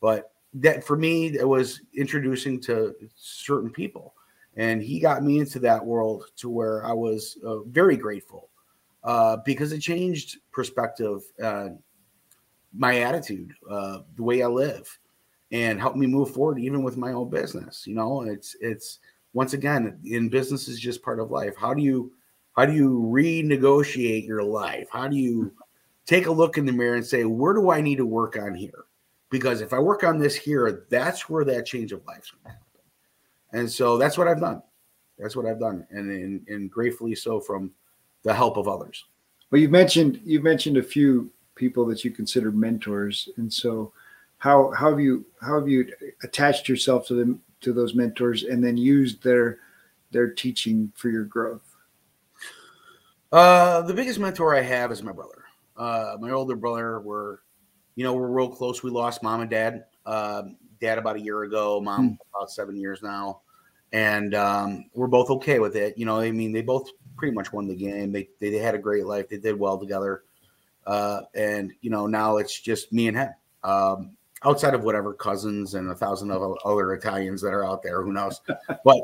But 0.02 0.32
that 0.56 0.84
for 0.84 0.98
me, 0.98 1.28
it 1.28 1.48
was 1.48 1.82
introducing 1.96 2.60
to 2.62 2.96
certain 3.16 3.70
people, 3.70 4.14
and 4.58 4.82
he 4.82 5.00
got 5.00 5.24
me 5.24 5.40
into 5.40 5.60
that 5.60 5.86
world 5.86 6.26
to 6.38 6.50
where 6.50 6.86
I 6.86 6.92
was 6.92 7.38
uh, 7.46 7.60
very 7.64 7.96
grateful 7.96 8.50
uh, 9.04 9.38
because 9.46 9.72
it 9.72 9.80
changed 9.80 10.40
perspective, 10.52 11.22
uh, 11.42 11.70
my 12.74 13.02
attitude, 13.02 13.54
uh, 13.70 14.00
the 14.16 14.24
way 14.24 14.42
I 14.44 14.48
live, 14.48 15.00
and 15.52 15.80
helped 15.80 15.98
me 15.98 16.08
move 16.08 16.32
forward 16.32 16.60
even 16.60 16.84
with 16.84 16.98
my 16.98 17.14
own 17.14 17.30
business. 17.30 17.86
You 17.88 17.96
know, 17.96 18.24
it's 18.24 18.56
it's 18.60 19.00
once 19.34 19.54
again 19.54 20.00
in 20.04 20.28
business 20.28 20.68
is 20.68 20.80
just 20.80 21.04
part 21.04 21.20
of 21.20 21.32
life. 21.32 21.56
How 21.56 21.74
do 21.74 21.82
you 21.82 22.12
how 22.58 22.66
do 22.66 22.74
you 22.74 23.08
renegotiate 23.14 24.28
your 24.28 24.44
life? 24.44 24.88
How 24.92 25.08
do 25.08 25.16
you 25.16 25.54
take 26.08 26.26
a 26.26 26.32
look 26.32 26.58
in 26.58 26.66
the 26.66 26.72
mirror 26.72 26.96
and 26.96 27.06
say, 27.06 27.24
where 27.24 27.54
do 27.54 27.70
I 27.70 27.82
need 27.82 27.98
to 27.98 28.06
work 28.06 28.38
on 28.38 28.56
here? 28.56 28.86
Because 29.30 29.62
if 29.62 29.74
I 29.74 29.80
work 29.80 30.04
on 30.04 30.18
this 30.18 30.36
here, 30.36 30.86
that's 30.90 31.30
where 31.30 31.46
that 31.46 31.66
change 31.68 31.92
of 31.92 32.04
life 32.08 32.24
is 32.24 32.32
going 32.32 32.44
to 32.46 32.50
happen. 32.50 32.67
And 33.58 33.72
so 33.72 33.98
that's 33.98 34.20
what 34.20 34.28
I've 34.28 34.40
done. 34.40 34.62
That's 35.18 35.36
what 35.36 35.48
I've 35.48 35.60
done, 35.60 35.88
and, 35.90 36.12
and 36.12 36.48
and 36.48 36.70
gratefully 36.70 37.16
so 37.16 37.40
from 37.40 37.72
the 38.22 38.32
help 38.32 38.56
of 38.56 38.68
others. 38.68 39.06
Well, 39.50 39.60
you've 39.60 39.72
mentioned 39.72 40.22
you've 40.24 40.44
mentioned 40.44 40.78
a 40.78 40.84
few 40.84 41.32
people 41.56 41.84
that 41.88 42.06
you 42.06 42.12
consider 42.12 42.52
mentors, 42.52 43.28
and 43.38 43.52
so 43.52 43.94
how 44.38 44.72
how 44.78 44.92
have 44.92 45.00
you 45.00 45.26
how 45.42 45.60
have 45.60 45.68
you 45.68 45.92
attached 46.22 46.70
yourself 46.70 47.08
to 47.08 47.16
them 47.16 47.42
to 47.62 47.74
those 47.74 47.96
mentors, 47.96 48.44
and 48.44 48.64
then 48.64 48.78
used 48.78 49.24
their 49.24 49.58
their 50.12 50.30
teaching 50.30 50.92
for 50.96 51.10
your 51.10 51.24
growth? 51.24 51.76
Uh, 53.32 53.82
the 53.82 53.94
biggest 53.94 54.20
mentor 54.20 54.56
I 54.56 54.62
have 54.62 54.92
is 54.92 55.02
my 55.02 55.12
brother. 55.14 55.46
Uh, 55.76 56.16
my 56.20 56.30
older 56.30 56.56
brother. 56.56 57.00
We're 57.00 57.40
you 57.96 58.04
know 58.04 58.14
we're 58.14 58.28
real 58.28 58.50
close. 58.50 58.84
We 58.84 58.92
lost 58.92 59.24
mom 59.24 59.42
and 59.42 59.50
dad. 59.50 59.86
Uh, 60.06 60.44
dad 60.80 61.00
about 61.00 61.16
a 61.16 61.22
year 61.22 61.42
ago, 61.42 61.82
mom 61.82 62.10
hmm. 62.10 62.16
about 62.36 62.52
seven 62.52 62.78
years 62.78 63.02
now, 63.02 63.42
and 63.92 64.36
um, 64.36 64.86
we're 64.94 65.08
both 65.08 65.30
okay 65.30 65.60
with 65.60 65.76
it. 65.76 65.98
You 65.98 66.06
know, 66.06 66.20
I 66.20 66.32
mean, 66.32 66.52
they 66.52 66.62
both 66.62 66.90
pretty 67.16 67.34
much 67.34 67.52
won 67.54 67.68
the 67.68 67.76
game. 67.76 68.12
They 68.12 68.30
they, 68.40 68.50
they 68.50 68.58
had 68.58 68.76
a 68.76 68.80
great 68.80 69.06
life. 69.06 69.30
They 69.30 69.38
did 69.38 69.60
well 69.60 69.78
together, 69.78 70.24
uh, 70.86 71.22
and 71.34 71.74
you 71.82 71.90
know 71.90 72.08
now 72.08 72.38
it's 72.38 72.60
just 72.60 72.92
me 72.92 73.08
and 73.08 73.18
him. 73.18 73.30
Um, 73.64 74.12
outside 74.44 74.74
of 74.74 74.84
whatever 74.84 75.14
cousins 75.14 75.74
and 75.74 75.90
a 75.90 75.96
thousand 75.96 76.32
of 76.32 76.58
other 76.64 76.94
Italians 76.94 77.42
that 77.42 77.54
are 77.54 77.66
out 77.66 77.82
there, 77.82 78.04
who 78.04 78.14
knows? 78.14 78.42
but 78.84 78.98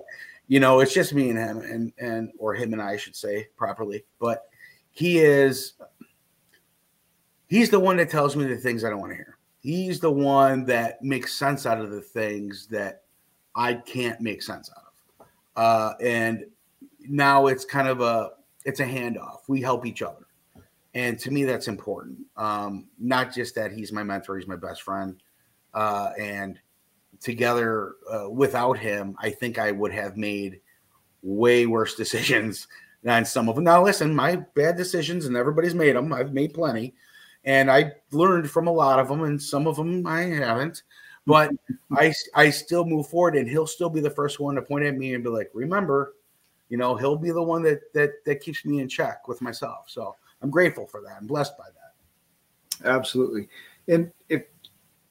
you 0.48 0.60
know, 0.60 0.80
it's 0.80 0.93
just 0.93 1.13
me 1.13 1.30
and 1.30 1.39
him, 1.39 1.58
and 1.60 1.93
and 1.98 2.32
or 2.38 2.54
him 2.54 2.74
and 2.74 2.82
I, 2.82 2.91
I 2.91 2.98
should 2.98 3.15
say 3.15 3.48
properly. 3.56 4.06
But 4.19 4.46
he 4.91 5.19
is 5.19 5.74
he's 7.48 7.69
the 7.69 7.80
one 7.80 7.98
that 7.98 8.10
tells 8.10 8.36
me 8.36 8.46
the 8.46 8.58
things 8.58 8.84
I 8.84 8.89
don't 8.89 9.00
want 9.00 9.12
to 9.12 9.17
hear. 9.17 9.38
He's 9.60 10.00
the 10.02 10.12
one 10.12 10.65
that 10.65 11.02
makes 11.02 11.34
sense 11.34 11.65
out 11.65 11.80
of 11.80 11.89
the 11.89 12.02
things 12.02 12.67
that 12.67 13.03
I 13.56 13.76
can't 13.76 14.20
make 14.22 14.42
sense 14.42 14.70
out 14.76 14.84
of. 14.86 15.28
Uh, 15.56 15.94
and 16.02 16.46
now 17.08 17.48
it's 17.48 17.66
kind 17.66 17.88
of 17.88 18.02
a 18.02 18.32
it's 18.66 18.80
a 18.80 18.86
handoff. 18.86 19.42
We 19.48 19.62
help 19.62 19.86
each 19.86 20.02
other, 20.02 20.26
and 20.94 21.20
to 21.20 21.32
me 21.32 21.44
that's 21.44 21.68
important. 21.68 22.20
Um, 22.38 22.88
not 23.00 23.34
just 23.34 23.56
that 23.56 23.72
he's 23.72 23.92
my 23.92 24.04
mentor, 24.04 24.38
he's 24.38 24.48
my 24.48 24.56
best 24.56 24.82
friend, 24.82 25.22
uh, 25.74 26.12
and 26.20 26.60
together 27.22 27.96
uh, 28.12 28.30
without 28.30 28.78
him, 28.78 29.16
I 29.20 29.30
think 29.30 29.58
I 29.58 29.72
would 29.72 29.94
have 29.94 30.18
made 30.18 30.60
way 31.22 31.66
worse 31.66 31.96
decisions 32.04 32.68
than 33.04 33.26
some 33.26 33.50
of 33.50 33.56
them. 33.56 33.63
Now, 33.66 33.84
listen, 33.84 34.16
my 34.16 34.38
bad 34.56 34.78
decisions, 34.78 35.26
and 35.26 35.36
everybody's 35.36 35.76
made 35.76 35.96
them. 35.96 36.13
I've 36.13 36.34
made 36.34 36.54
plenty, 36.54 36.94
and 37.44 37.70
I 37.70 37.94
learned 38.12 38.50
from 38.50 38.68
a 38.68 38.72
lot 38.72 39.00
of 39.00 39.08
them, 39.08 39.24
and 39.24 39.42
some 39.42 39.68
of 39.68 39.76
them 39.76 40.08
I 40.08 40.22
haven't. 40.22 40.84
But 41.26 41.52
I 41.92 42.14
I 42.36 42.50
still 42.50 42.86
move 42.86 43.08
forward, 43.08 43.36
and 43.36 43.48
he'll 43.48 43.68
still 43.68 43.90
be 43.90 44.02
the 44.02 44.10
first 44.10 44.40
one 44.40 44.56
to 44.56 44.62
point 44.62 44.86
at 44.86 44.98
me 44.98 45.14
and 45.14 45.24
be 45.24 45.30
like, 45.30 45.50
"Remember, 45.54 46.16
you 46.70 46.78
know, 46.78 46.96
he'll 46.96 47.18
be 47.18 47.32
the 47.32 47.42
one 47.42 47.64
that 47.64 47.94
that 47.94 48.12
that 48.26 48.42
keeps 48.42 48.66
me 48.66 48.80
in 48.80 48.90
check 48.90 49.28
with 49.28 49.42
myself." 49.42 49.90
So 49.90 50.16
I'm 50.42 50.50
grateful 50.50 50.86
for 50.86 51.02
that. 51.02 51.16
I'm 51.20 51.28
blessed 51.28 51.58
by 51.58 51.66
that. 51.66 52.90
Absolutely. 52.90 53.48
And 53.88 54.12
if 54.30 54.44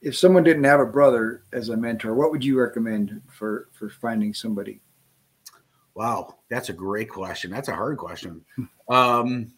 if 0.03 0.17
someone 0.17 0.43
didn't 0.43 0.65
have 0.65 0.81
a 0.81 0.87
brother 0.87 1.45
as 1.53 1.69
a 1.69 1.77
mentor, 1.77 2.15
what 2.15 2.31
would 2.31 2.45
you 2.45 2.59
recommend 2.59 3.23
for 3.29 3.69
for 3.73 3.89
finding 3.89 4.35
somebody? 4.35 4.81
Wow, 5.95 6.37
that's 6.49 6.69
a 6.69 6.75
great 6.75 7.09
question. 7.09 7.51
That's 7.51 7.69
a 7.69 7.75
hard 7.75 7.99
question. 7.99 8.45
Um, 8.89 9.53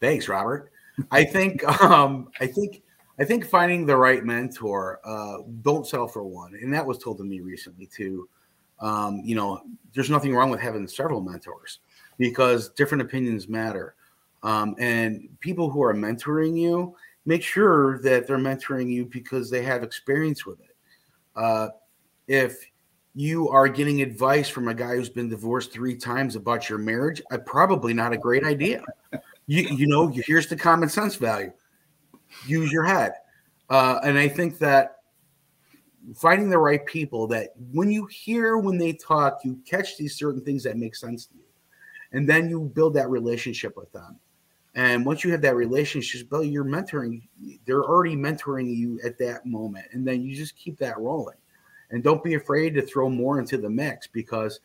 thanks, 0.00 0.28
Robert. 0.28 0.70
I 1.10 1.24
think 1.24 1.64
um, 1.82 2.30
I 2.40 2.46
think 2.46 2.82
I 3.22 3.24
think 3.24 3.46
finding 3.46 3.86
the 3.86 3.96
right 3.96 4.24
mentor. 4.24 4.98
Uh, 5.04 5.44
don't 5.60 5.86
settle 5.86 6.08
for 6.08 6.24
one, 6.24 6.56
and 6.60 6.74
that 6.74 6.84
was 6.84 6.98
told 6.98 7.18
to 7.18 7.24
me 7.24 7.38
recently 7.38 7.86
too. 7.86 8.28
Um, 8.80 9.22
you 9.24 9.36
know, 9.36 9.62
there's 9.94 10.10
nothing 10.10 10.34
wrong 10.34 10.50
with 10.50 10.58
having 10.58 10.88
several 10.88 11.20
mentors 11.20 11.78
because 12.18 12.70
different 12.70 13.00
opinions 13.00 13.48
matter. 13.48 13.94
Um, 14.42 14.74
and 14.80 15.28
people 15.38 15.70
who 15.70 15.84
are 15.84 15.94
mentoring 15.94 16.60
you, 16.60 16.96
make 17.24 17.44
sure 17.44 18.00
that 18.00 18.26
they're 18.26 18.38
mentoring 18.38 18.90
you 18.90 19.04
because 19.04 19.48
they 19.48 19.62
have 19.62 19.84
experience 19.84 20.44
with 20.44 20.58
it. 20.58 20.74
Uh, 21.36 21.68
if 22.26 22.56
you 23.14 23.48
are 23.50 23.68
getting 23.68 24.02
advice 24.02 24.48
from 24.48 24.66
a 24.66 24.74
guy 24.74 24.96
who's 24.96 25.08
been 25.08 25.28
divorced 25.28 25.70
three 25.70 25.94
times 25.94 26.34
about 26.34 26.68
your 26.68 26.78
marriage, 26.80 27.22
I 27.30 27.36
probably 27.36 27.94
not 27.94 28.12
a 28.12 28.18
great 28.18 28.42
idea. 28.42 28.82
You, 29.46 29.62
you 29.62 29.86
know, 29.86 30.08
here's 30.08 30.48
the 30.48 30.56
common 30.56 30.88
sense 30.88 31.14
value. 31.14 31.52
Use 32.46 32.72
your 32.72 32.84
head. 32.84 33.12
Uh, 33.70 34.00
and 34.04 34.18
I 34.18 34.28
think 34.28 34.58
that 34.58 34.96
finding 36.16 36.50
the 36.50 36.58
right 36.58 36.84
people 36.84 37.26
that 37.28 37.50
when 37.72 37.90
you 37.90 38.06
hear 38.06 38.58
when 38.58 38.76
they 38.76 38.92
talk, 38.92 39.40
you 39.44 39.60
catch 39.64 39.96
these 39.96 40.16
certain 40.16 40.40
things 40.42 40.62
that 40.64 40.76
make 40.76 40.96
sense 40.96 41.26
to 41.26 41.34
you. 41.36 41.44
And 42.12 42.28
then 42.28 42.48
you 42.48 42.60
build 42.60 42.94
that 42.94 43.08
relationship 43.08 43.76
with 43.76 43.90
them. 43.92 44.18
And 44.74 45.04
once 45.04 45.22
you 45.22 45.30
have 45.32 45.42
that 45.42 45.54
relationship, 45.54 46.28
Bill, 46.30 46.44
you're 46.44 46.64
mentoring, 46.64 47.22
they're 47.66 47.84
already 47.84 48.16
mentoring 48.16 48.74
you 48.74 49.00
at 49.04 49.18
that 49.18 49.44
moment. 49.44 49.86
And 49.92 50.06
then 50.06 50.22
you 50.22 50.34
just 50.34 50.56
keep 50.56 50.78
that 50.78 50.98
rolling. 50.98 51.36
And 51.90 52.02
don't 52.02 52.24
be 52.24 52.34
afraid 52.34 52.74
to 52.74 52.82
throw 52.82 53.10
more 53.10 53.38
into 53.38 53.58
the 53.58 53.68
mix 53.68 54.06
because 54.06 54.60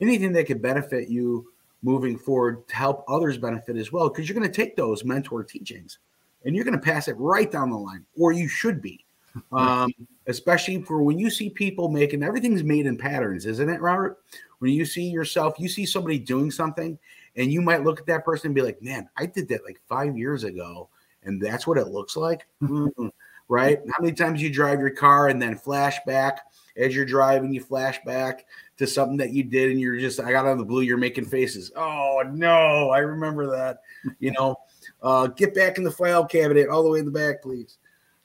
anything 0.00 0.32
that 0.32 0.46
could 0.46 0.62
benefit 0.62 1.08
you 1.08 1.52
moving 1.82 2.16
forward 2.16 2.66
to 2.68 2.76
help 2.76 3.04
others 3.08 3.38
benefit 3.38 3.76
as 3.76 3.90
well, 3.90 4.08
because 4.08 4.28
you're 4.28 4.38
going 4.38 4.50
to 4.50 4.54
take 4.54 4.76
those 4.76 5.04
mentor 5.04 5.42
teachings 5.42 5.98
and 6.44 6.54
you're 6.54 6.64
going 6.64 6.78
to 6.78 6.84
pass 6.84 7.08
it 7.08 7.16
right 7.18 7.50
down 7.50 7.70
the 7.70 7.76
line, 7.76 8.04
or 8.18 8.32
you 8.32 8.48
should 8.48 8.80
be. 8.80 9.04
Um, 9.52 9.92
especially 10.26 10.82
for 10.82 11.04
when 11.04 11.16
you 11.16 11.30
see 11.30 11.50
people 11.50 11.88
making 11.88 12.24
everything's 12.24 12.64
made 12.64 12.86
in 12.86 12.96
patterns, 12.96 13.46
isn't 13.46 13.68
it, 13.68 13.80
Robert? 13.80 14.18
When 14.58 14.72
you 14.72 14.84
see 14.84 15.04
yourself, 15.04 15.54
you 15.56 15.68
see 15.68 15.86
somebody 15.86 16.18
doing 16.18 16.50
something, 16.50 16.98
and 17.36 17.52
you 17.52 17.62
might 17.62 17.84
look 17.84 18.00
at 18.00 18.06
that 18.06 18.24
person 18.24 18.48
and 18.48 18.56
be 18.56 18.62
like, 18.62 18.82
man, 18.82 19.08
I 19.16 19.26
did 19.26 19.48
that 19.50 19.64
like 19.64 19.80
five 19.88 20.18
years 20.18 20.42
ago, 20.42 20.88
and 21.22 21.40
that's 21.40 21.64
what 21.64 21.78
it 21.78 21.88
looks 21.88 22.16
like. 22.16 22.48
Mm-hmm. 22.60 23.06
right? 23.48 23.78
How 23.78 24.02
many 24.02 24.14
times 24.14 24.40
you 24.40 24.50
drive 24.50 24.80
your 24.80 24.90
car 24.90 25.28
and 25.28 25.42
then 25.42 25.58
flashback 25.58 26.38
as 26.76 26.94
you're 26.94 27.04
driving, 27.04 27.52
you 27.52 27.60
flash 27.60 27.98
back 28.04 28.46
to 28.78 28.86
something 28.86 29.16
that 29.18 29.32
you 29.32 29.42
did, 29.42 29.70
and 29.70 29.80
you're 29.80 29.98
just, 29.98 30.20
I 30.20 30.30
got 30.30 30.46
out 30.46 30.52
of 30.52 30.58
the 30.58 30.64
blue, 30.64 30.82
you're 30.82 30.96
making 30.96 31.26
faces. 31.26 31.70
Oh 31.76 32.22
no, 32.32 32.90
I 32.90 32.98
remember 32.98 33.50
that. 33.50 33.80
You 34.18 34.32
know, 34.32 34.56
uh, 35.02 35.26
get 35.28 35.54
back 35.54 35.78
in 35.78 35.84
the 35.84 35.90
file 35.90 36.24
cabinet 36.24 36.68
all 36.68 36.82
the 36.82 36.90
way 36.90 36.98
in 36.98 37.04
the 37.04 37.10
back, 37.10 37.42
please. 37.42 37.78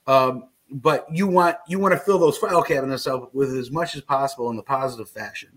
Um, 0.06 0.48
but 0.70 1.06
you 1.12 1.26
want 1.26 1.56
you 1.68 1.78
want 1.78 1.94
to 1.94 2.00
fill 2.00 2.18
those 2.18 2.38
file 2.38 2.62
cabinets 2.62 3.06
up 3.06 3.34
with 3.34 3.54
as 3.54 3.70
much 3.70 3.94
as 3.94 4.02
possible 4.02 4.50
in 4.50 4.56
the 4.56 4.62
positive 4.62 5.08
fashion. 5.08 5.56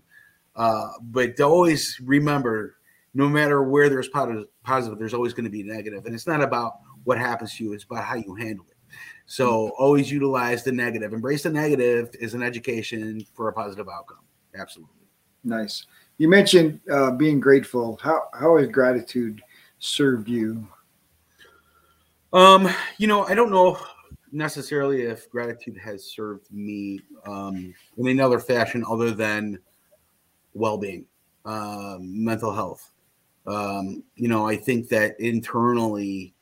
Uh, 0.56 0.88
but 1.02 1.40
always 1.40 2.00
remember, 2.04 2.76
no 3.14 3.28
matter 3.28 3.62
where 3.62 3.88
there's 3.88 4.08
positive, 4.08 4.46
positive, 4.62 4.98
there's 4.98 5.14
always 5.14 5.32
going 5.32 5.44
to 5.44 5.50
be 5.50 5.62
negative, 5.62 6.06
and 6.06 6.14
it's 6.14 6.26
not 6.26 6.42
about 6.42 6.74
what 7.04 7.18
happens 7.18 7.54
to 7.56 7.64
you; 7.64 7.72
it's 7.72 7.84
about 7.84 8.04
how 8.04 8.16
you 8.16 8.34
handle 8.34 8.66
it. 8.70 8.76
So 9.26 9.70
always 9.78 10.10
utilize 10.10 10.64
the 10.64 10.72
negative. 10.72 11.12
Embrace 11.12 11.44
the 11.44 11.50
negative 11.50 12.10
is 12.18 12.34
an 12.34 12.42
education 12.42 13.24
for 13.32 13.48
a 13.48 13.52
positive 13.52 13.88
outcome. 13.88 14.24
Absolutely. 14.58 15.06
Nice. 15.44 15.86
You 16.18 16.28
mentioned 16.28 16.80
uh, 16.90 17.12
being 17.12 17.40
grateful. 17.40 17.98
How 18.02 18.28
how 18.34 18.58
has 18.58 18.68
gratitude 18.68 19.42
served 19.78 20.28
you? 20.28 20.66
Um, 22.32 22.68
you 22.98 23.06
know, 23.06 23.24
I 23.24 23.34
don't 23.34 23.50
know 23.50 23.78
necessarily 24.32 25.02
if 25.02 25.28
gratitude 25.30 25.76
has 25.78 26.04
served 26.04 26.52
me 26.52 27.00
um, 27.26 27.74
in 27.96 28.08
another 28.08 28.38
fashion 28.38 28.84
other 28.88 29.10
than 29.10 29.58
well-being, 30.54 31.06
uh, 31.44 31.96
mental 32.00 32.52
health. 32.52 32.92
Um, 33.46 34.04
you 34.14 34.28
know, 34.28 34.46
I 34.46 34.56
think 34.56 34.88
that 34.90 35.18
internally, 35.18 36.34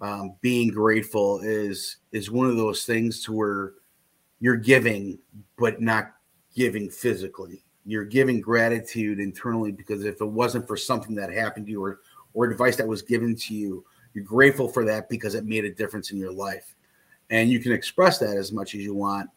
um, 0.00 0.36
being 0.42 0.68
grateful 0.68 1.40
is 1.40 1.96
is 2.12 2.30
one 2.30 2.48
of 2.48 2.56
those 2.56 2.84
things 2.84 3.22
to 3.24 3.32
where 3.32 3.72
you're 4.40 4.56
giving 4.56 5.18
but 5.58 5.80
not 5.80 6.12
giving 6.54 6.90
physically. 6.90 7.64
You're 7.86 8.04
giving 8.04 8.40
gratitude 8.40 9.20
internally 9.20 9.72
because 9.72 10.04
if 10.04 10.20
it 10.20 10.26
wasn't 10.26 10.66
for 10.66 10.76
something 10.76 11.14
that 11.14 11.32
happened 11.32 11.66
to 11.66 11.72
you 11.72 11.82
or 11.82 12.00
or 12.34 12.44
advice 12.44 12.76
that 12.76 12.86
was 12.86 13.00
given 13.02 13.34
to 13.36 13.54
you, 13.54 13.84
you're 14.16 14.24
grateful 14.24 14.66
for 14.66 14.82
that 14.86 15.10
because 15.10 15.34
it 15.34 15.44
made 15.44 15.66
a 15.66 15.70
difference 15.70 16.10
in 16.10 16.16
your 16.16 16.32
life. 16.32 16.74
And 17.28 17.50
you 17.50 17.60
can 17.60 17.70
express 17.70 18.18
that 18.20 18.38
as 18.38 18.50
much 18.50 18.74
as 18.74 18.80
you 18.80 18.94
want. 18.94 19.28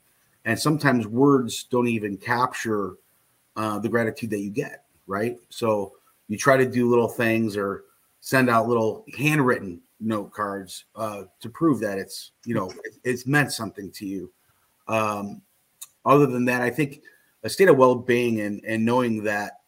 And 0.46 0.58
sometimes 0.58 1.06
words 1.06 1.66
don't 1.66 1.90
even 1.90 2.16
capture 2.16 2.94
uh, 3.58 3.80
the 3.80 3.90
gratitude 3.90 4.30
that 4.30 4.40
you 4.40 4.50
get, 4.50 4.86
right? 5.06 5.38
So 5.50 5.96
you 6.30 6.38
try 6.38 6.56
to 6.56 6.66
do 6.66 6.90
little 6.90 7.10
things 7.10 7.58
or 7.58 7.84
send 8.22 8.50
out 8.50 8.70
little 8.70 9.04
handwritten 9.18 9.82
note 10.00 10.32
cards 10.32 10.86
uh, 10.96 11.24
to 11.42 11.50
prove 11.50 11.82
that 11.82 11.98
it's 11.98 12.32
you 12.46 12.56
know 12.56 12.72
it's 13.04 13.28
meant 13.28 13.52
something 13.52 13.92
to 13.92 14.06
you. 14.06 14.32
Um, 14.88 15.42
other 16.06 16.26
than 16.26 16.46
that, 16.46 16.62
I 16.62 16.70
think 16.70 17.02
a 17.44 17.50
state 17.50 17.68
of 17.68 17.76
well-being 17.76 18.40
and 18.40 18.64
and 18.66 18.86
knowing 18.86 19.24
that 19.26 19.60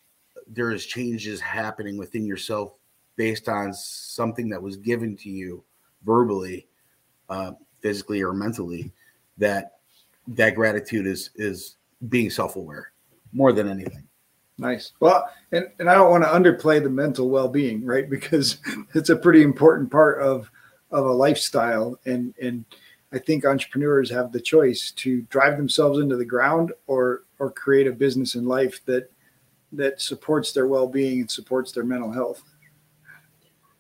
there 0.47 0.71
is 0.71 0.85
changes 0.85 1.41
happening 1.41 1.97
within 1.97 2.25
yourself 2.25 2.75
based 3.15 3.49
on 3.49 3.73
something 3.73 4.49
that 4.49 4.61
was 4.61 4.77
given 4.77 5.15
to 5.17 5.29
you 5.29 5.63
verbally, 6.03 6.67
uh, 7.29 7.51
physically 7.81 8.21
or 8.21 8.33
mentally, 8.33 8.91
that 9.37 9.77
that 10.27 10.55
gratitude 10.55 11.07
is 11.07 11.31
is 11.35 11.77
being 12.09 12.29
self-aware 12.29 12.91
more 13.33 13.53
than 13.53 13.69
anything. 13.69 14.07
Nice. 14.57 14.93
Well, 14.99 15.27
and, 15.51 15.67
and 15.79 15.89
I 15.89 15.95
don't 15.95 16.11
want 16.11 16.23
to 16.23 16.29
underplay 16.29 16.81
the 16.83 16.89
mental 16.89 17.29
well-being, 17.29 17.83
right? 17.83 18.09
Because 18.09 18.57
it's 18.93 19.09
a 19.09 19.15
pretty 19.15 19.41
important 19.41 19.91
part 19.91 20.21
of 20.21 20.49
of 20.91 21.05
a 21.05 21.11
lifestyle. 21.11 21.99
And 22.05 22.33
and 22.41 22.65
I 23.13 23.19
think 23.19 23.45
entrepreneurs 23.45 24.09
have 24.11 24.31
the 24.31 24.39
choice 24.39 24.91
to 24.91 25.21
drive 25.23 25.57
themselves 25.57 25.99
into 25.99 26.15
the 26.15 26.25
ground 26.25 26.73
or 26.87 27.23
or 27.39 27.51
create 27.51 27.87
a 27.87 27.91
business 27.91 28.35
in 28.35 28.45
life 28.45 28.83
that 28.85 29.11
that 29.73 30.01
supports 30.01 30.51
their 30.51 30.67
well-being 30.67 31.21
and 31.21 31.31
supports 31.31 31.71
their 31.71 31.83
mental 31.83 32.11
health. 32.11 32.43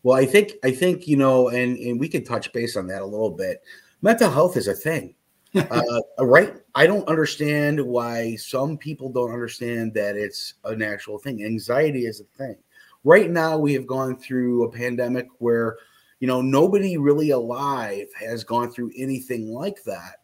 Well, 0.03 0.17
I 0.17 0.25
think 0.25 0.53
I 0.63 0.71
think 0.71 1.07
you 1.07 1.17
know, 1.17 1.49
and 1.49 1.77
and 1.77 1.99
we 1.99 2.09
can 2.09 2.23
touch 2.23 2.51
base 2.53 2.75
on 2.75 2.87
that 2.87 3.01
a 3.01 3.05
little 3.05 3.31
bit. 3.31 3.63
Mental 4.01 4.31
health 4.31 4.57
is 4.57 4.67
a 4.67 4.73
thing 4.73 5.15
uh, 5.55 6.01
right. 6.19 6.55
I 6.75 6.87
don't 6.87 7.07
understand 7.09 7.81
why 7.81 8.35
some 8.37 8.77
people 8.77 9.11
don't 9.11 9.33
understand 9.33 9.93
that 9.95 10.15
it's 10.15 10.53
an 10.63 10.81
actual 10.81 11.17
thing. 11.17 11.43
Anxiety 11.43 12.05
is 12.05 12.21
a 12.21 12.37
thing. 12.37 12.55
Right 13.03 13.29
now, 13.29 13.57
we 13.57 13.73
have 13.73 13.85
gone 13.85 14.15
through 14.15 14.63
a 14.63 14.71
pandemic 14.71 15.27
where, 15.39 15.77
you 16.21 16.27
know, 16.27 16.41
nobody 16.41 16.97
really 16.97 17.31
alive 17.31 18.07
has 18.17 18.45
gone 18.45 18.71
through 18.71 18.91
anything 18.95 19.49
like 19.49 19.83
that 19.83 20.17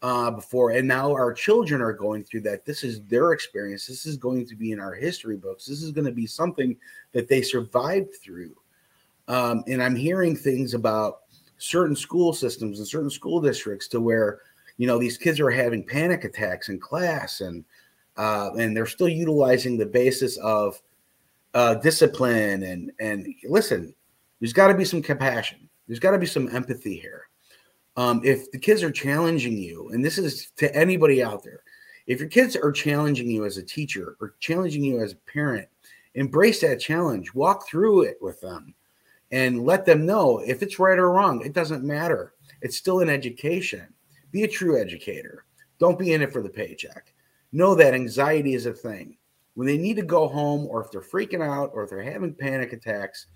uh, 0.00 0.30
before. 0.30 0.70
And 0.70 0.88
now 0.88 1.12
our 1.12 1.34
children 1.34 1.82
are 1.82 1.92
going 1.92 2.24
through 2.24 2.42
that. 2.42 2.64
This 2.64 2.82
is 2.82 3.02
their 3.02 3.32
experience. 3.32 3.86
This 3.86 4.06
is 4.06 4.16
going 4.16 4.46
to 4.46 4.56
be 4.56 4.72
in 4.72 4.80
our 4.80 4.94
history 4.94 5.36
books. 5.36 5.66
This 5.66 5.82
is 5.82 5.90
going 5.90 6.06
to 6.06 6.12
be 6.12 6.26
something 6.26 6.76
that 7.12 7.28
they 7.28 7.42
survived 7.42 8.14
through. 8.22 8.54
Um, 9.28 9.62
and 9.66 9.82
I'm 9.82 9.96
hearing 9.96 10.36
things 10.36 10.74
about 10.74 11.20
certain 11.58 11.94
school 11.94 12.32
systems 12.32 12.78
and 12.78 12.88
certain 12.88 13.10
school 13.10 13.40
districts 13.40 13.88
to 13.88 14.00
where 14.00 14.40
you 14.78 14.86
know 14.86 14.98
these 14.98 15.16
kids 15.16 15.38
are 15.38 15.50
having 15.50 15.84
panic 15.84 16.24
attacks 16.24 16.68
in 16.68 16.80
class 16.80 17.40
and 17.40 17.64
uh, 18.16 18.50
and 18.58 18.76
they're 18.76 18.86
still 18.86 19.08
utilizing 19.08 19.78
the 19.78 19.86
basis 19.86 20.36
of 20.38 20.80
uh, 21.54 21.74
discipline 21.76 22.64
and 22.64 22.90
and 22.98 23.34
listen 23.48 23.94
there's 24.40 24.52
got 24.52 24.66
to 24.66 24.74
be 24.74 24.84
some 24.84 25.00
compassion. 25.00 25.68
There's 25.86 26.00
got 26.00 26.10
to 26.10 26.18
be 26.18 26.26
some 26.26 26.48
empathy 26.48 26.96
here. 26.96 27.28
Um, 27.96 28.20
if 28.24 28.50
the 28.50 28.58
kids 28.58 28.82
are 28.82 28.90
challenging 28.90 29.56
you 29.56 29.90
and 29.90 30.04
this 30.04 30.18
is 30.18 30.50
to 30.56 30.74
anybody 30.74 31.22
out 31.22 31.44
there 31.44 31.62
if 32.06 32.18
your 32.18 32.28
kids 32.28 32.56
are 32.56 32.72
challenging 32.72 33.30
you 33.30 33.44
as 33.44 33.58
a 33.58 33.62
teacher 33.62 34.16
or 34.20 34.34
challenging 34.40 34.82
you 34.82 35.00
as 35.00 35.12
a 35.12 35.30
parent 35.30 35.68
embrace 36.14 36.60
that 36.62 36.80
challenge. 36.80 37.32
Walk 37.34 37.68
through 37.68 38.02
it 38.02 38.18
with 38.20 38.40
them 38.40 38.74
and 39.32 39.64
let 39.64 39.84
them 39.84 40.06
know 40.06 40.38
if 40.46 40.62
it's 40.62 40.78
right 40.78 40.98
or 40.98 41.10
wrong 41.10 41.44
it 41.44 41.52
doesn't 41.52 41.84
matter 41.84 42.34
it's 42.60 42.76
still 42.76 43.00
an 43.00 43.10
education 43.10 43.86
be 44.32 44.42
a 44.42 44.48
true 44.48 44.80
educator. 44.80 45.44
Don't 45.78 45.98
be 45.98 46.14
in 46.14 46.22
it 46.22 46.32
for 46.32 46.42
the 46.42 46.48
paycheck. 46.48 47.12
Know 47.52 47.74
that 47.74 47.94
anxiety 47.94 48.54
is 48.54 48.66
a 48.66 48.72
thing. 48.72 49.18
When 49.54 49.66
they 49.66 49.76
need 49.76 49.96
to 49.96 50.02
go 50.02 50.26
home, 50.26 50.66
or 50.66 50.82
if 50.82 50.90
they're 50.90 51.02
freaking 51.02 51.46
out, 51.46 51.70
or 51.74 51.84
if 51.84 51.90
they're 51.90 52.02
having 52.02 52.34
panic 52.34 52.72
attacks, 52.72 53.26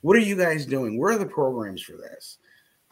what 0.00 0.16
are 0.16 0.20
you 0.20 0.36
guys 0.36 0.64
doing? 0.64 0.96
Where 0.96 1.12
are 1.12 1.18
the 1.18 1.26
programs 1.26 1.82
for 1.82 1.96
this? 1.96 2.38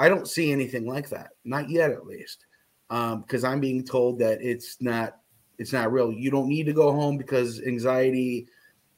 I 0.01 0.09
don't 0.09 0.28
see 0.28 0.51
anything 0.51 0.86
like 0.86 1.09
that, 1.11 1.30
not 1.45 1.70
yet, 1.70 1.91
at 1.91 2.07
least, 2.07 2.45
because 2.89 3.45
um, 3.45 3.53
I'm 3.53 3.61
being 3.61 3.84
told 3.84 4.18
that 4.18 4.43
it's 4.43 4.80
not 4.80 5.18
it's 5.59 5.72
not 5.72 5.93
real. 5.93 6.12
You 6.12 6.30
don't 6.30 6.49
need 6.49 6.66
to 6.66 6.72
go 6.72 6.93
home 6.93 7.16
because 7.16 7.61
anxiety 7.62 8.47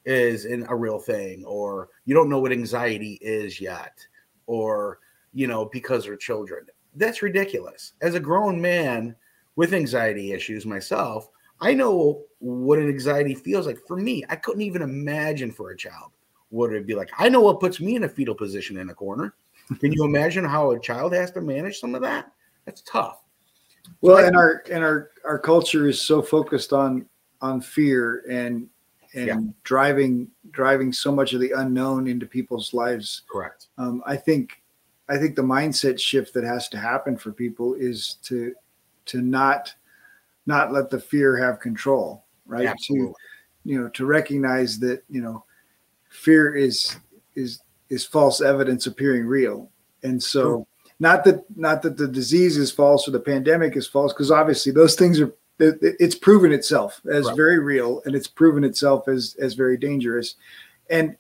is 0.05 0.45
in 0.45 0.66
a 0.68 0.76
real 0.76 0.99
thing, 0.99 1.45
or 1.45 1.88
you 2.11 2.16
don't 2.16 2.28
know 2.28 2.40
what 2.40 2.50
anxiety 2.50 3.18
is 3.22 3.61
yet, 3.61 4.04
or 4.46 4.98
you 5.32 5.46
know 5.46 5.66
because 5.72 6.04
they're 6.04 6.16
children 6.16 6.66
that's 6.94 7.22
ridiculous. 7.22 7.92
As 8.00 8.14
a 8.14 8.20
grown 8.20 8.61
man 8.61 9.14
with 9.56 9.74
anxiety 9.74 10.32
issues 10.32 10.66
myself, 10.66 11.28
I 11.61 11.74
know 11.74 12.24
what 12.38 12.78
an 12.78 12.88
anxiety 12.88 13.34
feels 13.34 13.66
like. 13.66 13.78
For 13.86 13.96
me, 13.96 14.24
I 14.28 14.36
couldn't 14.36 14.62
even 14.62 14.82
imagine 14.82 15.52
for 15.52 15.70
a 15.70 15.76
child 15.76 16.12
what 16.48 16.70
it'd 16.70 16.86
be 16.86 16.94
like. 16.94 17.11
I 17.18 17.28
know 17.28 17.40
what 17.40 17.61
puts 17.61 17.80
me 17.80 17.96
in 17.96 18.04
a 18.04 18.08
fetal 18.08 18.34
position 18.34 18.78
in 18.78 18.90
a 18.90 18.94
corner. 18.94 19.34
Can 19.78 19.92
you 19.92 20.04
imagine 20.04 20.44
how 20.44 20.72
a 20.72 20.80
child 20.80 21.12
has 21.12 21.30
to 21.32 21.40
manage 21.40 21.78
some 21.78 21.94
of 21.94 22.02
that? 22.02 22.32
That's 22.64 22.82
tough. 22.82 23.22
Well, 24.00 24.24
and 24.24 24.36
our 24.36 24.64
and 24.70 24.82
our 24.82 25.11
our 25.24 25.38
culture 25.38 25.88
is 25.88 26.00
so 26.00 26.22
focused 26.22 26.72
on 26.72 27.06
on 27.40 27.61
fear 27.61 28.24
and 28.28 28.68
and 29.14 29.26
yeah. 29.26 29.40
driving 29.64 30.28
driving 30.50 30.92
so 30.92 31.12
much 31.12 31.32
of 31.32 31.40
the 31.40 31.52
unknown 31.56 32.06
into 32.06 32.26
people's 32.26 32.72
lives. 32.72 33.22
Correct. 33.30 33.66
Um, 33.78 34.02
I 34.06 34.16
think 34.16 34.62
I 35.08 35.18
think 35.18 35.34
the 35.34 35.42
mindset 35.42 35.98
shift 35.98 36.34
that 36.34 36.44
has 36.44 36.68
to 36.70 36.78
happen 36.78 37.16
for 37.16 37.32
people 37.32 37.74
is 37.74 38.16
to 38.24 38.54
to 39.06 39.20
not 39.20 39.74
not 40.46 40.72
let 40.72 40.90
the 40.90 41.00
fear 41.00 41.36
have 41.36 41.61
control, 41.61 42.24
right? 42.46 42.66
Absolutely. 42.66 43.08
To 43.08 43.14
you 43.64 43.80
know 43.80 43.88
to 43.90 44.06
recognize 44.06 44.78
that 44.80 45.02
you 45.08 45.20
know 45.20 45.44
fear 46.08 46.54
is 46.54 46.96
is 47.34 47.61
is 47.88 48.06
false 48.06 48.40
evidence 48.40 48.86
appearing 48.86 49.26
real, 49.26 49.68
and 50.02 50.22
so 50.22 50.66
not 51.00 51.24
that 51.24 51.44
not 51.56 51.82
that 51.82 51.96
the 51.96 52.06
disease 52.06 52.56
is 52.56 52.70
false 52.70 53.08
or 53.08 53.11
the 53.11 53.20
pandemic 53.20 53.76
is 53.76 53.88
false, 53.88 54.12
because 54.12 54.30
obviously 54.30 54.70
those 54.70 54.94
things 54.94 55.20
are 55.20 55.32
it's 55.61 56.14
proven 56.14 56.52
itself 56.52 57.00
as 57.11 57.26
right. 57.26 57.36
very 57.36 57.58
real 57.58 58.02
and 58.04 58.14
it's 58.14 58.26
proven 58.26 58.64
itself 58.64 59.08
as 59.08 59.36
as 59.40 59.54
very 59.54 59.76
dangerous, 59.76 60.36
and 60.88 61.16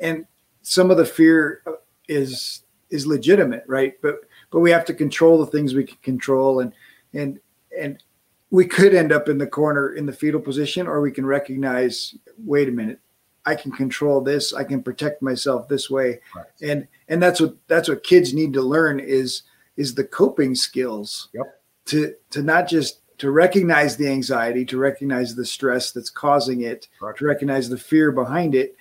and 0.00 0.26
some 0.62 0.90
of 0.90 0.96
the 0.96 1.04
fear 1.04 1.62
uh, 1.66 1.72
is 2.08 2.62
is 2.90 3.06
legitimate, 3.06 3.64
right? 3.66 3.94
But 4.02 4.20
but 4.50 4.60
we 4.60 4.70
have 4.70 4.84
to 4.86 4.94
control 4.94 5.38
the 5.38 5.50
things 5.50 5.74
we 5.74 5.84
can 5.84 5.98
control, 6.02 6.60
and 6.60 6.72
and 7.12 7.40
and 7.78 8.02
we 8.50 8.66
could 8.66 8.94
end 8.94 9.12
up 9.12 9.28
in 9.28 9.38
the 9.38 9.46
corner 9.46 9.94
in 9.94 10.06
the 10.06 10.12
fetal 10.12 10.40
position, 10.40 10.86
or 10.86 11.00
we 11.00 11.10
can 11.10 11.24
recognize, 11.24 12.14
wait 12.44 12.68
a 12.68 12.72
minute, 12.72 13.00
I 13.46 13.54
can 13.54 13.72
control 13.72 14.20
this, 14.20 14.52
I 14.52 14.64
can 14.64 14.82
protect 14.82 15.22
myself 15.22 15.68
this 15.68 15.90
way, 15.90 16.20
right. 16.36 16.46
and 16.60 16.86
and 17.08 17.22
that's 17.22 17.40
what 17.40 17.56
that's 17.66 17.88
what 17.88 18.04
kids 18.04 18.34
need 18.34 18.52
to 18.54 18.62
learn 18.62 19.00
is 19.00 19.42
is 19.76 19.94
the 19.94 20.04
coping 20.04 20.54
skills 20.54 21.28
yep. 21.32 21.60
to 21.86 22.14
to 22.30 22.42
not 22.42 22.68
just 22.68 23.00
to 23.22 23.30
recognize 23.30 23.96
the 23.96 24.08
anxiety, 24.08 24.64
to 24.64 24.76
recognize 24.76 25.36
the 25.36 25.44
stress 25.44 25.92
that's 25.92 26.10
causing 26.10 26.62
it, 26.62 26.88
right. 27.00 27.16
to 27.16 27.24
recognize 27.24 27.68
the 27.68 27.78
fear 27.78 28.10
behind 28.10 28.52
it, 28.52 28.74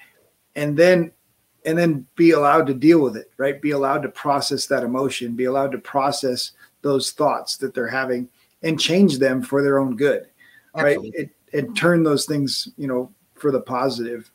and 0.56 0.76
then 0.76 1.12
and 1.64 1.78
then 1.78 2.08
be 2.16 2.32
allowed 2.32 2.66
to 2.66 2.74
deal 2.74 3.02
with 3.02 3.16
it, 3.16 3.30
right? 3.38 3.62
Be 3.62 3.70
allowed 3.70 4.02
to 4.02 4.10
process 4.10 4.66
that 4.66 4.84
emotion, 4.84 5.36
be 5.36 5.46
allowed 5.46 5.72
to 5.74 5.78
process 5.78 6.54
those 6.82 7.12
thoughts 7.12 7.58
that 7.58 7.76
they're 7.76 7.88
having 7.88 8.30
and 8.64 8.80
change 8.80 9.20
them 9.20 9.44
for 9.44 9.62
their 9.62 9.78
own 9.78 9.96
good, 9.96 10.26
Absolutely. 10.76 11.12
right? 11.12 11.30
It, 11.54 11.56
and 11.56 11.78
turn 11.78 12.02
those 12.02 12.26
things, 12.26 12.68
you 12.78 12.88
know, 12.88 13.12
for 13.36 13.52
the 13.52 13.62
positive. 13.62 14.32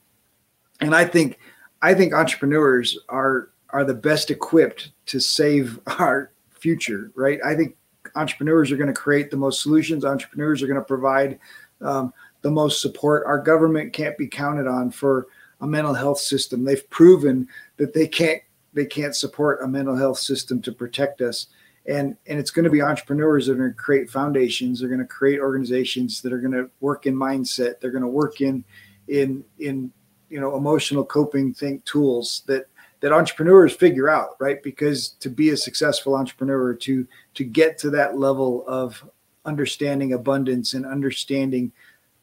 And 0.81 0.95
I 0.95 1.05
think, 1.05 1.41
I 1.83 1.95
think 1.95 2.15
entrepreneurs 2.15 2.97
are 3.09 3.51
are 3.71 3.83
the 3.83 3.93
best 3.93 4.31
equipped 4.31 4.93
to 5.07 5.19
save 5.19 5.81
our 5.99 6.31
future, 6.51 7.11
right? 7.17 7.41
I 7.45 7.57
think 7.57 7.77
entrepreneurs 8.17 8.73
are 8.73 8.77
going 8.77 8.93
to 8.93 9.01
create 9.01 9.31
the 9.31 9.37
most 9.37 9.63
solutions. 9.63 10.05
Entrepreneurs 10.05 10.63
are 10.63 10.67
going 10.67 10.81
to 10.81 10.85
provide 10.85 11.39
um, 11.81 12.13
the 12.43 12.51
most 12.51 12.81
support. 12.81 13.27
Our 13.27 13.39
government 13.39 13.93
can't 13.93 14.17
be 14.19 14.27
counted 14.27 14.67
on 14.67 14.91
for 14.91 15.29
a 15.61 15.67
mental 15.67 15.95
health 15.95 16.19
system. 16.19 16.65
They've 16.65 16.89
proven 16.91 17.49
that 17.77 17.95
they 17.95 18.09
can't 18.09 18.43
they 18.73 18.85
can't 18.85 19.17
support 19.17 19.63
a 19.63 19.67
mental 19.67 19.97
health 19.97 20.19
system 20.19 20.61
to 20.63 20.73
protect 20.73 21.21
us. 21.21 21.47
And 21.89 22.17
and 22.27 22.39
it's 22.39 22.51
going 22.51 22.65
to 22.65 22.71
be 22.71 22.83
entrepreneurs 22.83 23.47
that 23.47 23.53
are 23.53 23.57
going 23.57 23.71
to 23.71 23.77
create 23.77 24.11
foundations. 24.11 24.81
They're 24.81 24.89
going 24.89 25.01
to 25.01 25.07
create 25.07 25.41
organizations 25.41 26.21
that 26.23 26.33
are 26.33 26.41
going 26.41 26.53
to 26.53 26.71
work 26.81 27.07
in 27.07 27.15
mindset. 27.15 27.81
They're 27.81 27.91
going 27.91 28.03
to 28.03 28.09
work 28.09 28.41
in 28.41 28.65
in 29.09 29.45
in 29.59 29.93
you 30.29 30.41
know 30.41 30.57
emotional 30.57 31.05
coping 31.05 31.55
think 31.55 31.85
tools 31.85 32.43
that 32.47 32.67
that 33.01 33.13
entrepreneurs 33.13 33.75
figure 33.75 34.09
out 34.09 34.31
right 34.41 34.63
because 34.63 35.11
to 35.11 35.29
be 35.29 35.51
a 35.51 35.57
successful 35.57 36.15
entrepreneur 36.15 36.75
to 36.75 37.07
to 37.35 37.45
get 37.45 37.79
to 37.79 37.91
that 37.91 38.19
level 38.19 38.65
of 38.67 39.05
understanding 39.45 40.13
abundance 40.13 40.75
and 40.75 40.85
understanding 40.85 41.73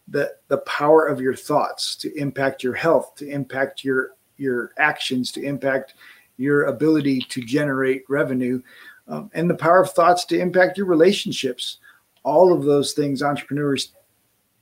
the 0.08 0.34
the 0.50 0.58
power 0.60 1.08
of 1.08 1.22
your 1.22 1.36
thoughts 1.36 1.96
to 1.96 2.14
impact 2.16 2.64
your 2.64 2.74
health, 2.74 3.16
to 3.16 3.28
impact 3.28 3.84
your 3.84 4.12
your 4.38 4.72
actions, 4.78 5.32
to 5.32 5.42
impact 5.42 5.96
your 6.38 6.66
ability 6.66 7.22
to 7.30 7.42
generate 7.42 8.04
revenue, 8.10 8.62
um, 9.08 9.30
and 9.34 9.50
the 9.50 9.56
power 9.56 9.82
of 9.82 9.92
thoughts 9.92 10.26
to 10.26 10.40
impact 10.40 10.78
your 10.78 10.88
relationships. 10.88 11.78
All 12.24 12.54
of 12.54 12.64
those 12.64 12.94
things 12.94 13.22
entrepreneurs, 13.22 13.94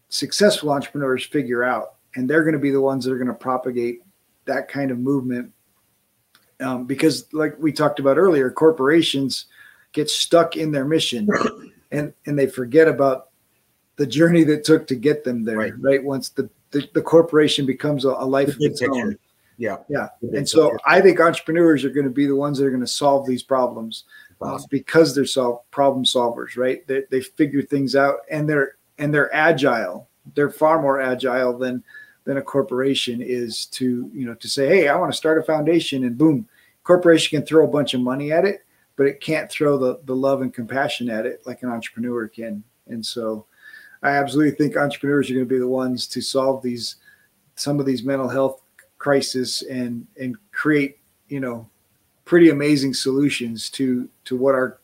successful 0.09 0.71
entrepreneurs, 0.71 1.23
figure 1.25 1.63
out, 1.63 1.95
and 2.15 2.29
they're 2.29 2.43
going 2.43 2.53
to 2.53 2.59
be 2.59 2.71
the 2.71 2.81
ones 2.81 3.05
that 3.05 3.11
are 3.11 3.17
going 3.17 3.27
to 3.27 3.33
propagate 3.33 4.01
that 4.45 4.67
kind 4.67 4.91
of 4.91 4.99
movement. 4.99 5.51
Um, 6.61 6.85
because, 6.85 7.31
like 7.33 7.55
we 7.59 7.71
talked 7.71 7.99
about 7.99 8.17
earlier, 8.17 8.51
corporations 8.51 9.45
get 9.93 10.09
stuck 10.09 10.55
in 10.55 10.71
their 10.71 10.85
mission, 10.85 11.27
and 11.91 12.13
and 12.25 12.37
they 12.37 12.47
forget 12.47 12.87
about 12.87 13.29
the 13.97 14.05
journey 14.05 14.43
that 14.43 14.63
took 14.63 14.87
to 14.87 14.95
get 14.95 15.23
them 15.23 15.43
there. 15.43 15.57
Right. 15.57 15.73
right? 15.79 16.03
Once 16.03 16.29
the, 16.29 16.49
the, 16.71 16.87
the 16.93 17.01
corporation 17.01 17.65
becomes 17.65 18.05
a, 18.05 18.09
a 18.09 18.25
life 18.25 18.49
of 18.49 18.57
its 18.59 18.81
own. 18.81 19.17
Yeah. 19.57 19.77
Yeah. 19.89 20.07
And 20.21 20.49
so 20.49 20.75
I 20.87 21.01
think 21.01 21.19
entrepreneurs 21.19 21.85
are 21.85 21.91
going 21.91 22.05
to 22.07 22.11
be 22.11 22.25
the 22.25 22.35
ones 22.35 22.57
that 22.57 22.65
are 22.65 22.71
going 22.71 22.81
to 22.81 22.87
solve 22.87 23.27
these 23.27 23.43
problems 23.43 24.05
uh, 24.41 24.59
because 24.71 25.13
they're 25.13 25.25
solve 25.25 25.59
problem 25.69 26.03
solvers, 26.03 26.57
right? 26.57 26.85
They, 26.87 27.03
they 27.11 27.21
figure 27.21 27.61
things 27.61 27.95
out 27.95 28.21
and 28.31 28.49
they're 28.49 28.75
and 28.97 29.13
they're 29.13 29.33
agile. 29.35 30.09
They're 30.33 30.49
far 30.49 30.81
more 30.81 30.99
agile 30.99 31.57
than 31.57 31.83
than 32.23 32.37
a 32.37 32.41
corporation 32.41 33.21
is 33.21 33.67
to 33.67 34.09
you 34.13 34.25
know 34.25 34.33
to 34.35 34.47
say, 34.47 34.67
hey, 34.67 34.87
I 34.87 34.95
want 34.95 35.11
to 35.11 35.17
start 35.17 35.37
a 35.37 35.43
foundation 35.43 36.05
and 36.05 36.17
boom, 36.17 36.47
corporation 36.83 37.39
can 37.39 37.45
throw 37.45 37.65
a 37.65 37.71
bunch 37.71 37.93
of 37.93 38.01
money 38.01 38.31
at 38.31 38.45
it, 38.45 38.65
but 38.95 39.07
it 39.07 39.21
can't 39.21 39.49
throw 39.49 39.77
the 39.77 39.99
the 40.05 40.15
love 40.15 40.41
and 40.41 40.53
compassion 40.53 41.09
at 41.09 41.25
it 41.25 41.41
like 41.45 41.63
an 41.63 41.69
entrepreneur 41.69 42.27
can. 42.27 42.63
And 42.87 43.05
so 43.05 43.45
I 44.03 44.11
absolutely 44.11 44.55
think 44.55 44.75
entrepreneurs 44.75 45.29
are 45.29 45.33
going 45.33 45.45
to 45.45 45.53
be 45.53 45.59
the 45.59 45.67
ones 45.67 46.07
to 46.07 46.21
solve 46.21 46.61
these 46.63 46.95
some 47.55 47.79
of 47.79 47.85
these 47.85 48.03
mental 48.03 48.29
health 48.29 48.61
crisis 48.97 49.61
and 49.63 50.05
and 50.19 50.35
create 50.51 50.99
you 51.27 51.39
know 51.39 51.67
pretty 52.25 52.49
amazing 52.49 52.93
solutions 52.93 53.69
to 53.69 54.07
to 54.25 54.35
what 54.35 54.55
our 54.55 54.79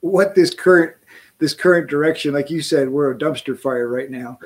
what 0.00 0.34
this 0.34 0.54
current 0.54 0.94
this 1.38 1.54
current 1.54 1.88
direction 1.88 2.34
like 2.34 2.50
you 2.50 2.62
said 2.62 2.88
we're 2.88 3.10
a 3.10 3.18
dumpster 3.18 3.58
fire 3.58 3.88
right 3.88 4.10
now 4.10 4.38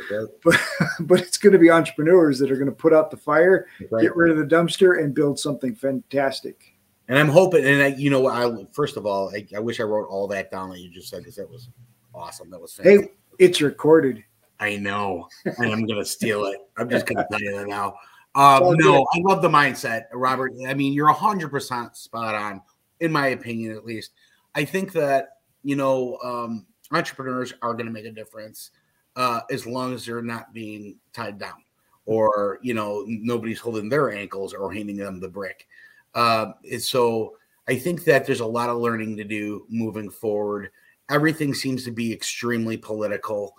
but 0.44 0.60
but 1.00 1.20
it's 1.20 1.38
going 1.38 1.52
to 1.52 1.58
be 1.58 1.70
entrepreneurs 1.70 2.38
that 2.38 2.50
are 2.50 2.56
going 2.56 2.66
to 2.66 2.72
put 2.72 2.92
out 2.92 3.10
the 3.10 3.16
fire 3.16 3.66
right. 3.90 4.02
get 4.02 4.16
rid 4.16 4.30
of 4.30 4.36
the 4.38 4.56
dumpster 4.56 5.02
and 5.02 5.14
build 5.14 5.38
something 5.38 5.74
fantastic 5.74 6.69
and 7.10 7.18
i'm 7.18 7.28
hoping 7.28 7.66
and 7.66 7.82
I, 7.82 7.88
you 7.88 8.08
know 8.08 8.26
i 8.28 8.66
first 8.72 8.96
of 8.96 9.04
all 9.04 9.30
I, 9.34 9.46
I 9.54 9.58
wish 9.60 9.80
i 9.80 9.82
wrote 9.82 10.08
all 10.08 10.26
that 10.28 10.50
down 10.50 10.70
that 10.70 10.80
you 10.80 10.90
just 10.90 11.10
said 11.10 11.18
because 11.18 11.36
that 11.36 11.50
was 11.50 11.68
awesome 12.14 12.50
that 12.50 12.60
was 12.60 12.72
fantastic. 12.72 13.10
hey 13.10 13.44
it's 13.44 13.60
recorded 13.60 14.24
i 14.58 14.76
know 14.76 15.28
and 15.44 15.70
i'm 15.70 15.86
going 15.86 15.98
to 15.98 16.04
steal 16.04 16.46
it 16.46 16.58
i'm 16.78 16.88
just 16.88 17.06
to 17.08 17.14
tell 17.14 17.40
you 17.40 17.58
that 17.58 17.68
now 17.68 17.94
um, 18.36 18.76
no, 18.78 19.06
I 19.12 19.20
love 19.24 19.42
the 19.42 19.48
mindset, 19.48 20.04
Robert. 20.12 20.52
I 20.66 20.72
mean, 20.72 20.92
you're 20.92 21.12
100% 21.12 21.96
spot 21.96 22.34
on, 22.36 22.62
in 23.00 23.10
my 23.10 23.28
opinion, 23.28 23.72
at 23.72 23.84
least. 23.84 24.12
I 24.54 24.64
think 24.64 24.92
that, 24.92 25.38
you 25.64 25.74
know, 25.74 26.16
um, 26.22 26.66
entrepreneurs 26.92 27.52
are 27.60 27.72
going 27.74 27.86
to 27.86 27.92
make 27.92 28.04
a 28.04 28.12
difference 28.12 28.70
uh, 29.16 29.40
as 29.50 29.66
long 29.66 29.94
as 29.94 30.06
they're 30.06 30.22
not 30.22 30.52
being 30.52 30.96
tied 31.12 31.38
down 31.38 31.64
or, 32.06 32.60
you 32.62 32.72
know, 32.72 33.04
nobody's 33.08 33.58
holding 33.58 33.88
their 33.88 34.12
ankles 34.12 34.54
or 34.54 34.72
handing 34.72 34.96
them 34.96 35.18
the 35.18 35.28
brick. 35.28 35.66
Uh, 36.14 36.52
so 36.78 37.34
I 37.68 37.76
think 37.76 38.04
that 38.04 38.26
there's 38.26 38.40
a 38.40 38.46
lot 38.46 38.68
of 38.68 38.78
learning 38.78 39.16
to 39.18 39.24
do 39.24 39.66
moving 39.68 40.10
forward. 40.10 40.70
Everything 41.08 41.54
seems 41.54 41.84
to 41.84 41.90
be 41.90 42.12
extremely 42.12 42.76
political. 42.76 43.54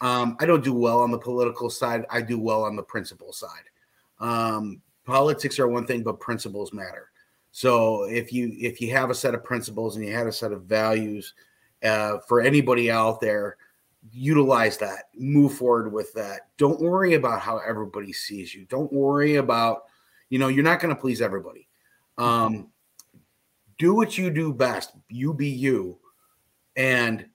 Um, 0.00 0.36
I 0.40 0.46
don't 0.46 0.64
do 0.64 0.74
well 0.74 1.00
on 1.00 1.10
the 1.10 1.18
political 1.18 1.70
side, 1.70 2.04
I 2.10 2.20
do 2.20 2.38
well 2.38 2.64
on 2.64 2.76
the 2.76 2.82
principle 2.82 3.32
side. 3.32 3.64
Um, 4.20 4.82
politics 5.04 5.58
are 5.58 5.68
one 5.68 5.86
thing, 5.86 6.02
but 6.02 6.20
principles 6.20 6.72
matter. 6.72 7.10
So 7.52 8.04
if 8.04 8.32
you 8.32 8.52
if 8.58 8.80
you 8.80 8.90
have 8.92 9.10
a 9.10 9.14
set 9.14 9.34
of 9.34 9.44
principles 9.44 9.96
and 9.96 10.04
you 10.04 10.12
have 10.12 10.26
a 10.26 10.32
set 10.32 10.52
of 10.52 10.64
values 10.64 11.34
uh, 11.84 12.18
for 12.26 12.40
anybody 12.40 12.90
out 12.90 13.20
there, 13.20 13.56
utilize 14.12 14.76
that. 14.78 15.04
Move 15.16 15.54
forward 15.54 15.92
with 15.92 16.12
that. 16.14 16.48
Don't 16.58 16.80
worry 16.80 17.14
about 17.14 17.40
how 17.40 17.58
everybody 17.58 18.12
sees 18.12 18.54
you. 18.54 18.64
Don't 18.66 18.92
worry 18.92 19.36
about 19.36 19.84
you 20.30 20.38
know 20.38 20.48
you're 20.48 20.64
not 20.64 20.80
going 20.80 20.94
to 20.94 21.00
please 21.00 21.22
everybody. 21.22 21.68
Um, 22.18 22.68
do 23.78 23.94
what 23.94 24.16
you 24.16 24.30
do 24.30 24.52
best. 24.52 24.92
You 25.08 25.34
be 25.34 25.48
you, 25.48 25.98
and 26.76 27.26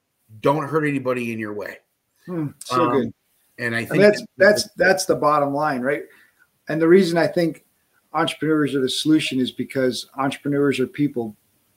don't 0.42 0.68
hurt 0.68 0.86
anybody 0.86 1.34
in 1.34 1.40
your 1.40 1.54
way. 1.54 1.78
Hmm, 2.26 2.48
so 2.60 2.86
um, 2.86 2.92
good. 2.92 3.14
And 3.58 3.76
I 3.76 3.84
think 3.84 3.96
and 3.96 4.04
that's 4.04 4.24
that's 4.38 4.70
that's 4.76 5.06
the 5.06 5.16
bottom 5.16 5.54
line, 5.54 5.82
right? 5.82 6.04
And 6.70 6.82
the 6.82 6.88
reason 6.88 7.18
I 7.18 7.28
think 7.28 7.66
entrepreneurs 8.14 8.74
are 8.76 8.82
the 8.82 8.90
solution 8.90 9.40
is 9.40 9.52
because 9.52 10.10
entrepreneurs 10.18 10.80
are 10.80 10.88
people 10.88 11.36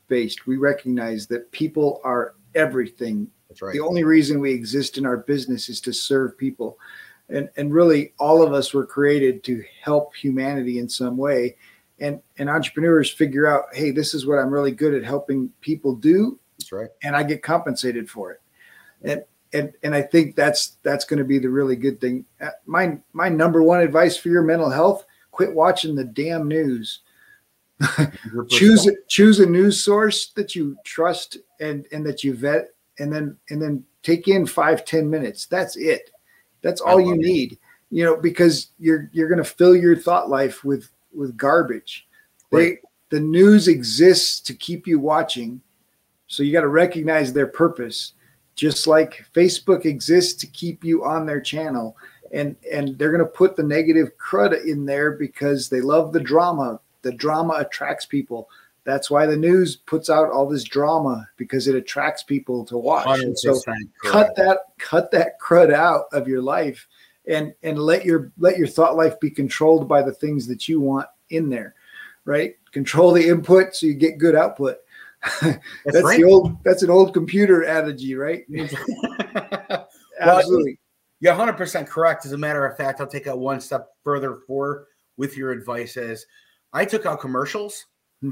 based. 0.09 0.46
We 0.46 0.57
recognize 0.57 1.26
that 1.28 1.50
people 1.53 2.00
are 2.05 2.34
everything. 2.55 3.28
That's 3.48 3.62
right. 3.62 3.72
The 3.72 3.80
only 3.80 4.05
reason 4.05 4.40
we 4.40 4.53
exist 4.53 4.98
in 4.98 5.07
our 5.07 5.16
business 5.16 5.68
is 5.68 5.80
to 5.82 5.92
serve 5.92 6.38
people. 6.38 6.78
And, 7.28 7.48
and 7.57 7.72
really 7.72 8.12
all 8.18 8.42
of 8.42 8.53
us 8.53 8.74
were 8.74 8.84
created 8.84 9.42
to 9.44 9.64
help 9.82 10.14
humanity 10.14 10.78
in 10.78 10.88
some 10.88 11.16
way. 11.16 11.57
And, 12.01 12.20
and 12.38 12.51
entrepreneurs 12.51 13.11
figure 13.11 13.47
out, 13.47 13.66
hey, 13.72 13.90
this 13.93 14.12
is 14.12 14.26
what 14.26 14.38
I'm 14.38 14.51
really 14.51 14.72
good 14.72 14.95
at 14.95 15.05
helping 15.05 15.51
people 15.61 15.95
do. 15.95 16.38
That's 16.59 16.72
right. 16.72 16.88
And 17.03 17.14
I 17.14 17.22
get 17.22 17.43
compensated 17.43 18.11
for 18.11 18.32
it. 18.32 18.40
And 19.03 19.24
and 19.53 19.72
and 19.82 19.95
I 19.95 20.03
think 20.03 20.34
that's 20.34 20.78
that's 20.82 21.05
going 21.05 21.18
to 21.18 21.24
be 21.24 21.38
the 21.38 21.51
really 21.51 21.76
good 21.76 22.01
thing. 22.01 22.24
Uh, 22.40 22.51
my 22.66 22.99
my 23.12 23.28
number 23.28 23.62
one 23.62 23.80
advice 23.80 24.16
for 24.16 24.28
your 24.28 24.43
mental 24.43 24.70
health: 24.70 25.05
quit 25.30 25.53
watching 25.55 25.95
the 25.95 26.05
damn 26.05 26.49
news. 26.49 27.01
choose 28.49 28.88
choose 29.09 29.40
a 29.40 29.47
news 29.47 29.84
source 29.84 30.28
that 30.36 30.55
you 30.55 30.76
trust 30.84 31.38
and 31.61 31.86
and 31.93 32.07
that 32.07 32.22
you 32.22 32.34
vet, 32.34 32.68
and 32.99 33.12
then 33.12 33.36
and 33.51 33.61
then 33.61 33.84
take 34.03 34.28
in 34.28 34.47
five 34.47 34.84
ten 34.84 35.09
minutes. 35.11 35.47
That's 35.47 35.76
it. 35.76 36.11
That's 36.62 36.80
all 36.80 37.01
you 37.01 37.16
need. 37.16 37.59
You 37.90 38.05
know, 38.05 38.16
because 38.16 38.68
you're 38.78 39.11
you're 39.12 39.28
going 39.28 39.43
to 39.43 39.45
fill 39.45 39.76
your 39.76 39.97
thought 39.97 40.30
life 40.30 40.64
with 40.64 40.88
with 41.14 41.36
garbage. 41.36 42.06
Right. 42.50 42.78
They 43.10 43.16
the 43.16 43.20
news 43.20 43.68
exists 43.68 44.40
to 44.40 44.54
keep 44.54 44.86
you 44.86 44.98
watching, 44.98 45.60
so 46.26 46.42
you 46.42 46.52
got 46.52 46.62
to 46.62 46.68
recognize 46.68 47.32
their 47.32 47.46
purpose 47.46 48.14
just 48.54 48.86
like 48.86 49.24
Facebook 49.34 49.84
exists 49.84 50.34
to 50.40 50.46
keep 50.46 50.84
you 50.84 51.04
on 51.04 51.26
their 51.26 51.40
channel. 51.40 51.96
And, 52.32 52.56
and 52.70 52.98
they're 52.98 53.10
going 53.10 53.24
to 53.24 53.26
put 53.26 53.56
the 53.56 53.62
negative 53.62 54.10
crud 54.18 54.64
in 54.64 54.86
there 54.86 55.12
because 55.12 55.68
they 55.68 55.80
love 55.80 56.12
the 56.12 56.20
drama. 56.20 56.80
The 57.02 57.12
drama 57.12 57.54
attracts 57.54 58.06
people. 58.06 58.48
That's 58.84 59.10
why 59.10 59.26
the 59.26 59.36
news 59.36 59.76
puts 59.76 60.10
out 60.10 60.30
all 60.30 60.48
this 60.48 60.64
drama 60.64 61.28
because 61.36 61.68
it 61.68 61.76
attracts 61.76 62.22
people 62.22 62.64
to 62.66 62.78
watch. 62.78 63.20
So 63.36 63.60
cut 64.02 64.34
that 64.36 64.58
cut 64.78 65.10
that 65.12 65.40
crud 65.40 65.72
out 65.72 66.06
of 66.12 66.26
your 66.26 66.42
life 66.42 66.88
and 67.26 67.54
and 67.62 67.78
let 67.78 68.04
your 68.04 68.32
let 68.38 68.58
your 68.58 68.66
thought 68.66 68.96
life 68.96 69.18
be 69.20 69.30
controlled 69.30 69.88
by 69.88 70.02
the 70.02 70.12
things 70.12 70.46
that 70.48 70.68
you 70.68 70.80
want 70.80 71.06
in 71.30 71.48
there. 71.48 71.74
Right? 72.24 72.54
Control 72.72 73.12
the 73.12 73.28
input 73.28 73.74
so 73.74 73.86
you 73.86 73.94
get 73.94 74.18
good 74.18 74.36
output 74.36 74.78
that's, 75.40 75.58
that's 75.84 76.02
right. 76.02 76.18
the 76.18 76.24
old 76.24 76.56
that's 76.64 76.82
an 76.82 76.90
old 76.90 77.14
computer 77.14 77.64
adage, 77.64 78.12
right? 78.14 78.44
Absolutely. 80.20 80.78
You're 81.20 81.34
100% 81.34 81.86
correct. 81.86 82.26
As 82.26 82.32
a 82.32 82.38
matter 82.38 82.66
of 82.66 82.76
fact, 82.76 83.00
I'll 83.00 83.06
take 83.06 83.28
out 83.28 83.38
one 83.38 83.60
step 83.60 83.90
further 84.02 84.40
for 84.46 84.88
with 85.16 85.36
your 85.36 85.52
advice 85.52 85.96
as 85.96 86.26
I 86.72 86.84
took 86.84 87.06
out 87.06 87.20
commercials 87.20 87.86
hmm. 88.20 88.30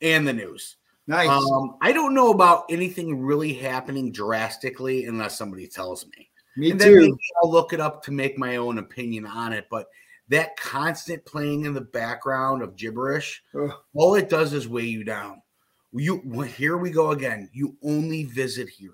and 0.00 0.28
the 0.28 0.32
news. 0.32 0.76
Nice. 1.08 1.28
Um, 1.28 1.76
I 1.80 1.90
don't 1.90 2.14
know 2.14 2.30
about 2.30 2.66
anything 2.70 3.20
really 3.20 3.54
happening 3.54 4.12
drastically 4.12 5.06
unless 5.06 5.36
somebody 5.36 5.66
tells 5.66 6.06
me. 6.06 6.27
Me 6.58 6.72
and 6.72 6.80
too. 6.80 7.16
I'll 7.40 7.50
look 7.50 7.72
it 7.72 7.80
up 7.80 8.02
to 8.04 8.10
make 8.10 8.36
my 8.36 8.56
own 8.56 8.78
opinion 8.78 9.24
on 9.26 9.52
it. 9.52 9.68
But 9.70 9.86
that 10.28 10.56
constant 10.56 11.24
playing 11.24 11.64
in 11.64 11.72
the 11.72 11.80
background 11.80 12.62
of 12.62 12.74
gibberish, 12.74 13.42
Ugh. 13.54 13.70
all 13.94 14.16
it 14.16 14.28
does 14.28 14.52
is 14.52 14.66
weigh 14.66 14.86
you 14.86 15.04
down. 15.04 15.40
You 15.92 16.20
here 16.42 16.76
we 16.76 16.90
go 16.90 17.12
again. 17.12 17.48
You 17.52 17.76
only 17.82 18.24
visit 18.24 18.68
here. 18.68 18.90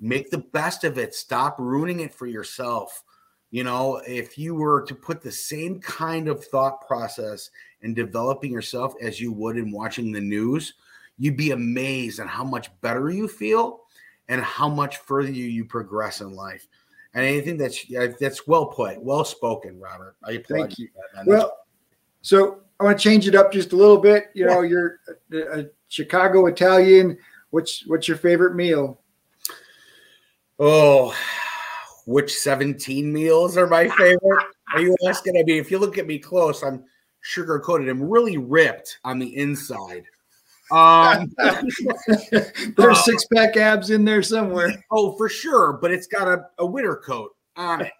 Make 0.00 0.30
the 0.30 0.38
best 0.38 0.84
of 0.84 0.98
it. 0.98 1.14
Stop 1.14 1.56
ruining 1.58 2.00
it 2.00 2.14
for 2.14 2.26
yourself. 2.26 3.04
You 3.50 3.64
know, 3.64 4.00
if 4.06 4.38
you 4.38 4.54
were 4.54 4.82
to 4.82 4.94
put 4.94 5.20
the 5.20 5.32
same 5.32 5.80
kind 5.80 6.28
of 6.28 6.44
thought 6.44 6.86
process 6.86 7.50
in 7.82 7.92
developing 7.94 8.52
yourself 8.52 8.94
as 9.02 9.20
you 9.20 9.32
would 9.32 9.56
in 9.56 9.70
watching 9.70 10.12
the 10.12 10.20
news, 10.20 10.74
you'd 11.18 11.36
be 11.36 11.50
amazed 11.50 12.20
at 12.20 12.26
how 12.26 12.44
much 12.44 12.70
better 12.80 13.10
you 13.10 13.28
feel 13.28 13.82
and 14.28 14.40
how 14.40 14.68
much 14.68 14.98
further 14.98 15.30
you 15.30 15.64
progress 15.64 16.20
in 16.20 16.32
life. 16.32 16.66
And 17.14 17.26
I 17.26 17.40
think 17.40 17.58
that's 17.58 17.84
that's 18.20 18.46
well 18.46 18.66
put, 18.66 19.02
well 19.02 19.24
spoken, 19.24 19.80
Robert. 19.80 20.16
I 20.22 20.32
applaud 20.32 20.58
Thank 20.58 20.78
you. 20.78 20.88
That, 21.14 21.26
well, 21.26 21.58
so 22.22 22.60
I 22.78 22.84
want 22.84 22.98
to 22.98 23.02
change 23.02 23.26
it 23.26 23.34
up 23.34 23.52
just 23.52 23.72
a 23.72 23.76
little 23.76 23.98
bit. 23.98 24.30
You 24.34 24.46
know, 24.46 24.62
you're 24.62 25.00
a, 25.32 25.60
a 25.60 25.64
Chicago 25.88 26.46
Italian. 26.46 27.18
What's 27.50 27.84
what's 27.86 28.06
your 28.06 28.16
favorite 28.16 28.54
meal? 28.54 29.00
Oh, 30.58 31.16
which 32.06 32.32
17 32.34 33.12
meals 33.12 33.56
are 33.56 33.66
my 33.66 33.88
favorite. 33.88 34.44
Are 34.74 34.80
you 34.80 34.96
asking? 35.06 35.36
I 35.36 35.42
mean, 35.42 35.58
if 35.58 35.70
you 35.70 35.78
look 35.78 35.98
at 35.98 36.06
me 36.06 36.18
close, 36.18 36.62
I'm 36.62 36.84
sugar 37.22 37.58
coated. 37.58 37.88
I'm 37.88 38.02
really 38.02 38.36
ripped 38.36 38.98
on 39.04 39.18
the 39.18 39.36
inside. 39.36 40.04
Um, 40.70 41.32
There's 41.38 42.78
uh, 42.78 42.94
six 42.94 43.26
pack 43.34 43.56
abs 43.56 43.90
in 43.90 44.04
there 44.04 44.22
somewhere. 44.22 44.72
Oh, 44.90 45.16
for 45.16 45.28
sure. 45.28 45.74
But 45.74 45.90
it's 45.90 46.06
got 46.06 46.28
a, 46.28 46.46
a 46.58 46.66
winter 46.66 46.96
coat 46.96 47.30
on 47.56 47.82
it. 47.82 47.92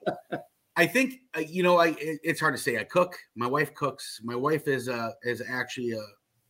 I 0.77 0.87
think 0.87 1.21
uh, 1.37 1.41
you 1.41 1.63
know. 1.63 1.79
I 1.79 1.89
it, 1.89 2.21
it's 2.23 2.41
hard 2.41 2.55
to 2.55 2.63
say. 2.63 2.79
I 2.79 2.85
cook. 2.85 3.17
My 3.35 3.47
wife 3.47 3.75
cooks. 3.75 4.21
My 4.23 4.37
wife 4.37 4.69
is 4.69 4.89
uh 4.89 5.11
is 5.23 5.43
actually 5.47 5.93
a 5.93 6.03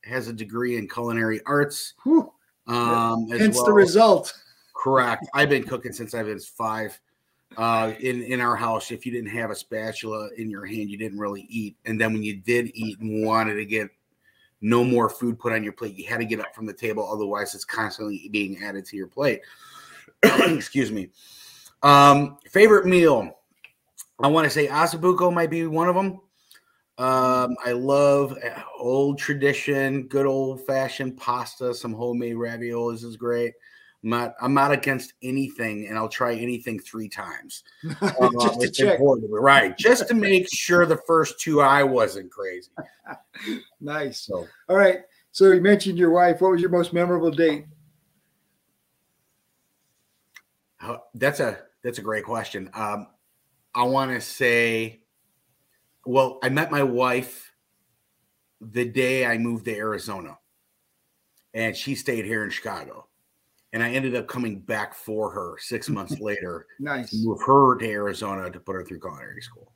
has 0.05 0.29
a 0.29 0.33
degree 0.33 0.77
in 0.77 0.89
culinary 0.89 1.41
arts. 1.47 1.95
Whew. 2.05 2.33
Um, 2.67 3.29
Hence 3.31 3.57
well. 3.57 3.67
the 3.67 3.73
result. 3.73 4.33
Correct. 4.75 5.27
I've 5.35 5.49
been 5.49 5.65
cooking 5.65 5.93
since 5.93 6.15
I 6.15 6.23
was 6.23 6.47
five. 6.47 6.99
Uh, 7.57 7.95
in 7.99 8.23
in 8.23 8.41
our 8.41 8.55
house, 8.55 8.93
if 8.93 9.05
you 9.05 9.11
didn't 9.11 9.31
have 9.31 9.51
a 9.51 9.57
spatula 9.57 10.29
in 10.37 10.49
your 10.49 10.65
hand, 10.65 10.89
you 10.89 10.97
didn't 10.97 11.19
really 11.19 11.47
eat. 11.49 11.77
And 11.85 12.01
then 12.01 12.13
when 12.13 12.23
you 12.23 12.37
did 12.37 12.71
eat 12.75 13.01
and 13.01 13.27
wanted 13.27 13.55
to 13.55 13.65
get 13.65 13.91
no 14.61 14.85
more 14.85 15.09
food 15.09 15.39
put 15.39 15.53
on 15.53 15.65
your 15.65 15.73
plate, 15.73 15.97
you 15.97 16.07
had 16.07 16.19
to 16.19 16.25
get 16.25 16.41
up 16.41 16.55
from 16.55 16.67
the 16.67 16.73
table. 16.73 17.09
Otherwise, 17.11 17.55
it's 17.55 17.65
constantly 17.65 18.29
being 18.31 18.63
added 18.63 18.85
to 18.87 18.97
your 18.97 19.07
plate. 19.07 19.41
Excuse 20.23 20.93
me. 20.93 21.09
Um, 21.83 22.39
favorite 22.51 22.87
meal. 22.87 23.39
I 24.23 24.29
want 24.29 24.45
to 24.45 24.51
say 24.51 24.67
ossobuco 24.67 25.33
might 25.33 25.51
be 25.51 25.67
one 25.67 25.89
of 25.89 25.95
them. 25.95 26.21
Um, 26.99 27.57
I 27.65 27.73
love 27.73 28.37
uh, 28.45 28.61
old 28.79 29.19
tradition, 29.19 30.03
good 30.09 30.27
old 30.27 30.67
fashioned 30.67 31.17
pasta. 31.17 31.75
Some 31.75 31.95
homemade 31.95 32.37
raviolis 32.37 33.03
is 33.03 33.17
great. 33.17 33.55
I'm 34.03 34.11
not, 34.11 34.35
I'm 34.41 34.55
not 34.55 34.73
against 34.73 35.13
anything, 35.23 35.87
and 35.89 35.99
I'll 35.99 36.09
try 36.09 36.35
anything 36.35 36.79
three 36.79 37.09
times. 37.09 37.65
Um, 38.21 38.35
just 38.41 38.61
to 38.61 38.71
check. 38.71 38.99
right? 39.01 39.77
Just 39.77 40.09
to 40.09 40.15
make 40.15 40.47
sure 40.53 40.85
the 40.85 40.99
first 41.07 41.41
two 41.41 41.61
I 41.61 41.83
wasn't 41.83 42.31
crazy. 42.31 42.71
nice. 43.81 44.21
So, 44.21 44.47
all 44.69 44.77
right. 44.77 45.01
So 45.33 45.53
you 45.53 45.61
mentioned 45.61 45.99
your 45.99 46.11
wife. 46.11 46.41
What 46.41 46.53
was 46.53 46.61
your 46.61 46.71
most 46.71 46.93
memorable 46.93 47.31
date? 47.31 47.67
That's 51.15 51.41
a 51.41 51.59
that's 51.83 51.99
a 51.99 52.03
great 52.03 52.25
question. 52.25 52.71
Um, 52.75 53.09
I 53.75 53.85
want 53.85 54.11
to 54.11 54.21
say, 54.21 55.03
well, 56.05 56.39
I 56.43 56.49
met 56.49 56.71
my 56.71 56.83
wife 56.83 57.53
the 58.61 58.85
day 58.85 59.25
I 59.25 59.39
moved 59.39 59.67
to 59.67 59.77
Arizona, 59.77 60.39
and 61.55 61.77
she 61.77 61.95
stayed 61.95 62.25
here 62.25 62.45
in 62.45 62.51
Chicago. 62.51 63.07
And 63.73 63.83
I 63.83 63.91
ended 63.91 64.17
up 64.17 64.27
coming 64.27 64.61
back 64.61 64.95
for 64.95 65.31
her 65.31 65.57
six 65.59 65.89
months 65.97 66.21
later. 66.21 66.67
nice. 66.79 67.11
To 67.11 67.17
move 67.25 67.41
her 67.47 67.77
to 67.79 67.87
Arizona 67.89 68.51
to 68.51 68.61
put 68.61 68.75
her 68.75 68.85
through 68.85 69.01
culinary 69.01 69.43
school. 69.43 69.73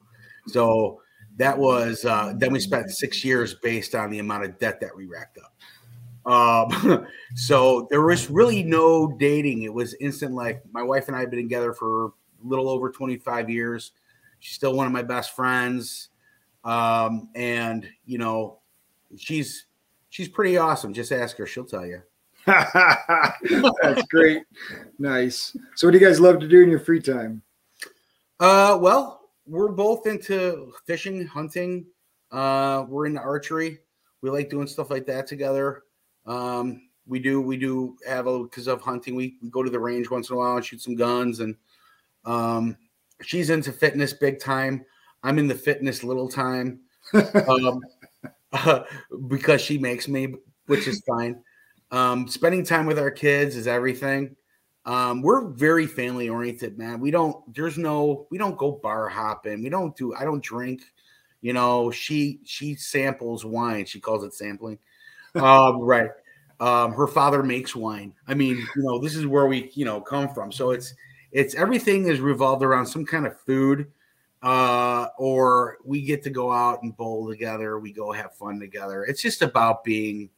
So 0.46 1.00
that 1.36 1.56
was 1.56 2.04
uh, 2.04 2.34
then 2.36 2.52
we 2.52 2.60
spent 2.60 2.90
six 2.90 3.24
years 3.24 3.54
based 3.54 3.94
on 3.94 4.10
the 4.10 4.18
amount 4.18 4.44
of 4.44 4.58
debt 4.58 4.80
that 4.80 4.94
we 4.94 5.06
racked 5.06 5.38
up. 5.38 5.54
Um, 6.26 7.06
so 7.34 7.86
there 7.90 8.02
was 8.02 8.30
really 8.30 8.62
no 8.62 9.14
dating. 9.18 9.62
It 9.62 9.72
was 9.72 9.94
instant 10.00 10.34
like 10.34 10.62
my 10.72 10.82
wife 10.82 11.08
and 11.08 11.16
I 11.16 11.20
have 11.20 11.30
been 11.30 11.42
together 11.42 11.72
for 11.72 12.06
a 12.06 12.10
little 12.42 12.68
over 12.68 12.90
25 12.90 13.50
years. 13.50 13.92
She's 14.38 14.54
still 14.54 14.74
one 14.74 14.86
of 14.86 14.92
my 14.92 15.02
best 15.02 15.34
friends. 15.34 16.10
Um, 16.64 17.28
and 17.34 17.88
you 18.06 18.18
know, 18.18 18.58
she's 19.16 19.66
she's 20.10 20.28
pretty 20.28 20.56
awesome. 20.56 20.94
Just 20.94 21.12
ask 21.12 21.36
her, 21.36 21.46
she'll 21.46 21.64
tell 21.64 21.86
you. 21.86 22.02
That's 23.82 24.02
great. 24.10 24.42
Nice. 24.98 25.56
So 25.76 25.86
what 25.86 25.92
do 25.92 25.98
you 25.98 26.04
guys 26.04 26.20
love 26.20 26.40
to 26.40 26.48
do 26.48 26.62
in 26.62 26.70
your 26.70 26.80
free 26.80 27.00
time? 27.00 27.42
Uh 28.40 28.78
well, 28.80 29.20
we're 29.46 29.72
both 29.72 30.06
into 30.06 30.72
fishing, 30.86 31.26
hunting. 31.26 31.86
Uh 32.30 32.84
we're 32.88 33.06
into 33.06 33.20
archery. 33.20 33.78
We 34.22 34.30
like 34.30 34.50
doing 34.50 34.66
stuff 34.66 34.90
like 34.90 35.06
that 35.06 35.26
together. 35.26 35.82
Um 36.26 36.88
we 37.06 37.18
do 37.18 37.40
we 37.40 37.56
do 37.56 37.96
have 38.06 38.26
a 38.26 38.42
because 38.42 38.66
of 38.66 38.80
hunting 38.80 39.14
we, 39.14 39.36
we 39.42 39.50
go 39.50 39.62
to 39.62 39.70
the 39.70 39.78
range 39.78 40.10
once 40.10 40.30
in 40.30 40.36
a 40.36 40.38
while 40.38 40.56
and 40.56 40.64
shoot 40.64 40.80
some 40.80 40.96
guns 40.96 41.40
and 41.40 41.54
um, 42.24 42.76
she's 43.22 43.50
into 43.50 43.72
fitness 43.72 44.12
big 44.12 44.40
time. 44.40 44.84
I'm 45.22 45.38
in 45.38 45.48
the 45.48 45.54
fitness 45.54 46.04
little 46.04 46.28
time 46.28 46.80
um, 47.48 47.80
uh, 48.52 48.80
because 49.28 49.60
she 49.60 49.78
makes 49.78 50.08
me, 50.08 50.34
which 50.66 50.86
is 50.86 51.02
fine. 51.06 51.42
Um, 51.90 52.26
spending 52.28 52.64
time 52.64 52.86
with 52.86 52.98
our 52.98 53.10
kids 53.10 53.56
is 53.56 53.66
everything. 53.66 54.36
Um, 54.86 55.22
we're 55.22 55.48
very 55.48 55.86
family 55.86 56.28
oriented, 56.28 56.76
man. 56.76 57.00
We 57.00 57.10
don't, 57.10 57.54
there's 57.54 57.78
no, 57.78 58.26
we 58.30 58.38
don't 58.38 58.58
go 58.58 58.72
bar 58.72 59.08
hopping. 59.08 59.62
We 59.62 59.70
don't 59.70 59.96
do, 59.96 60.14
I 60.14 60.24
don't 60.24 60.42
drink. 60.42 60.82
You 61.40 61.52
know, 61.52 61.90
she 61.90 62.40
she 62.44 62.74
samples 62.74 63.44
wine. 63.44 63.84
She 63.84 64.00
calls 64.00 64.24
it 64.24 64.32
sampling. 64.32 64.78
Um, 65.34 65.78
right. 65.80 66.08
Um, 66.58 66.92
her 66.92 67.06
father 67.06 67.42
makes 67.42 67.76
wine. 67.76 68.14
I 68.26 68.32
mean, 68.32 68.56
you 68.56 68.82
know, 68.82 68.98
this 68.98 69.14
is 69.14 69.26
where 69.26 69.46
we, 69.46 69.70
you 69.74 69.84
know, 69.84 70.00
come 70.00 70.32
from. 70.32 70.50
So 70.50 70.70
it's 70.70 70.94
it's 71.32 71.54
everything 71.54 72.06
is 72.06 72.20
revolved 72.20 72.62
around 72.62 72.86
some 72.86 73.04
kind 73.04 73.26
of 73.26 73.38
food 73.40 73.90
uh, 74.44 75.08
or 75.18 75.78
we 75.84 76.02
get 76.02 76.22
to 76.22 76.30
go 76.30 76.52
out 76.52 76.82
and 76.82 76.96
bowl 76.96 77.28
together 77.28 77.78
we 77.78 77.92
go 77.92 78.12
have 78.12 78.34
fun 78.34 78.60
together 78.60 79.04
it's 79.04 79.20
just 79.20 79.42
about 79.42 79.82
being 79.82 80.30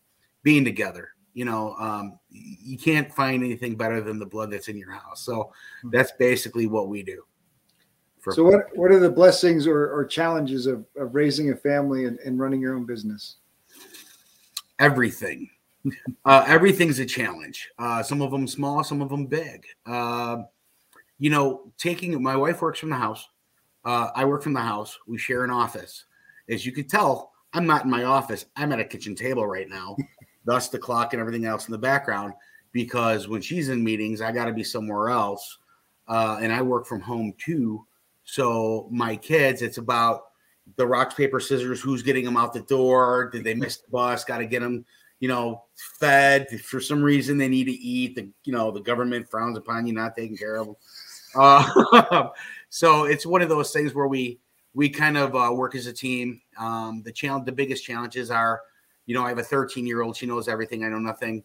being 0.42 0.64
together 0.64 1.10
you 1.36 1.44
know 1.44 1.74
um, 1.78 2.18
you 2.30 2.76
can't 2.76 3.12
find 3.12 3.44
anything 3.44 3.76
better 3.76 4.00
than 4.00 4.18
the 4.18 4.26
blood 4.26 4.50
that's 4.50 4.68
in 4.68 4.76
your 4.76 4.90
house 4.90 5.22
so 5.22 5.52
hmm. 5.82 5.90
that's 5.90 6.12
basically 6.12 6.66
what 6.66 6.88
we 6.88 7.02
do 7.02 7.22
so 8.32 8.42
what 8.42 8.64
what 8.74 8.90
are 8.90 8.98
the 8.98 9.10
blessings 9.10 9.66
or, 9.68 9.88
or 9.92 10.04
challenges 10.04 10.66
of, 10.66 10.84
of 10.96 11.14
raising 11.14 11.52
a 11.52 11.56
family 11.56 12.06
and, 12.06 12.18
and 12.20 12.40
running 12.40 12.60
your 12.60 12.74
own 12.74 12.84
business 12.84 13.36
everything 14.78 15.48
uh, 16.24 16.44
everything's 16.48 16.98
a 16.98 17.06
challenge 17.06 17.68
uh, 17.78 18.02
some 18.02 18.20
of 18.20 18.30
them 18.32 18.48
small 18.48 18.82
some 18.82 19.00
of 19.00 19.08
them 19.08 19.26
big 19.26 19.64
uh, 19.86 20.38
you 21.18 21.30
know, 21.30 21.72
taking 21.78 22.20
my 22.22 22.36
wife 22.36 22.60
works 22.60 22.78
from 22.78 22.90
the 22.90 22.96
house. 22.96 23.28
Uh, 23.84 24.10
I 24.14 24.24
work 24.24 24.42
from 24.42 24.52
the 24.52 24.60
house. 24.60 24.98
We 25.06 25.18
share 25.18 25.44
an 25.44 25.50
office. 25.50 26.04
As 26.48 26.66
you 26.66 26.72
can 26.72 26.88
tell, 26.88 27.32
I'm 27.52 27.66
not 27.66 27.84
in 27.84 27.90
my 27.90 28.04
office. 28.04 28.46
I'm 28.56 28.72
at 28.72 28.80
a 28.80 28.84
kitchen 28.84 29.14
table 29.14 29.46
right 29.46 29.68
now, 29.68 29.96
thus 30.46 30.68
the 30.68 30.78
clock 30.78 31.12
and 31.12 31.20
everything 31.20 31.44
else 31.44 31.66
in 31.66 31.72
the 31.72 31.78
background. 31.78 32.32
Because 32.72 33.28
when 33.28 33.42
she's 33.42 33.68
in 33.68 33.84
meetings, 33.84 34.20
I 34.20 34.32
got 34.32 34.46
to 34.46 34.52
be 34.52 34.64
somewhere 34.64 35.10
else, 35.10 35.58
uh, 36.08 36.38
and 36.40 36.52
I 36.52 36.62
work 36.62 36.86
from 36.86 37.00
home 37.00 37.34
too. 37.38 37.86
So 38.24 38.88
my 38.90 39.16
kids, 39.16 39.62
it's 39.62 39.78
about 39.78 40.22
the 40.76 40.86
rocks, 40.86 41.14
paper, 41.14 41.40
scissors. 41.40 41.80
Who's 41.80 42.02
getting 42.02 42.24
them 42.24 42.36
out 42.36 42.52
the 42.52 42.60
door? 42.60 43.30
Did 43.32 43.44
they 43.44 43.54
miss 43.54 43.78
the 43.78 43.90
bus? 43.90 44.24
Got 44.24 44.38
to 44.38 44.46
get 44.46 44.60
them, 44.60 44.84
you 45.20 45.28
know, 45.28 45.64
fed. 45.98 46.48
For 46.60 46.80
some 46.80 47.02
reason, 47.02 47.38
they 47.38 47.48
need 47.48 47.64
to 47.64 47.72
eat. 47.72 48.16
The 48.16 48.28
you 48.44 48.52
know 48.52 48.70
the 48.70 48.80
government 48.80 49.30
frowns 49.30 49.56
upon 49.56 49.86
you 49.86 49.94
not 49.94 50.16
taking 50.16 50.36
care 50.36 50.56
of 50.56 50.66
them. 50.66 50.76
Uh, 51.34 52.28
so 52.68 53.04
it's 53.04 53.24
one 53.24 53.42
of 53.42 53.48
those 53.48 53.72
things 53.72 53.94
where 53.94 54.08
we 54.08 54.40
we 54.74 54.90
kind 54.90 55.16
of 55.16 55.34
uh, 55.34 55.50
work 55.54 55.74
as 55.74 55.86
a 55.86 55.92
team. 55.92 56.40
Um, 56.58 57.02
the 57.02 57.12
challenge, 57.12 57.46
the 57.46 57.52
biggest 57.52 57.82
challenges 57.82 58.30
are, 58.30 58.60
you 59.06 59.14
know, 59.14 59.24
I 59.24 59.28
have 59.28 59.38
a 59.38 59.42
13 59.42 59.86
year 59.86 60.02
old. 60.02 60.16
She 60.16 60.26
knows 60.26 60.48
everything. 60.48 60.84
I 60.84 60.88
know 60.88 60.98
nothing, 60.98 61.42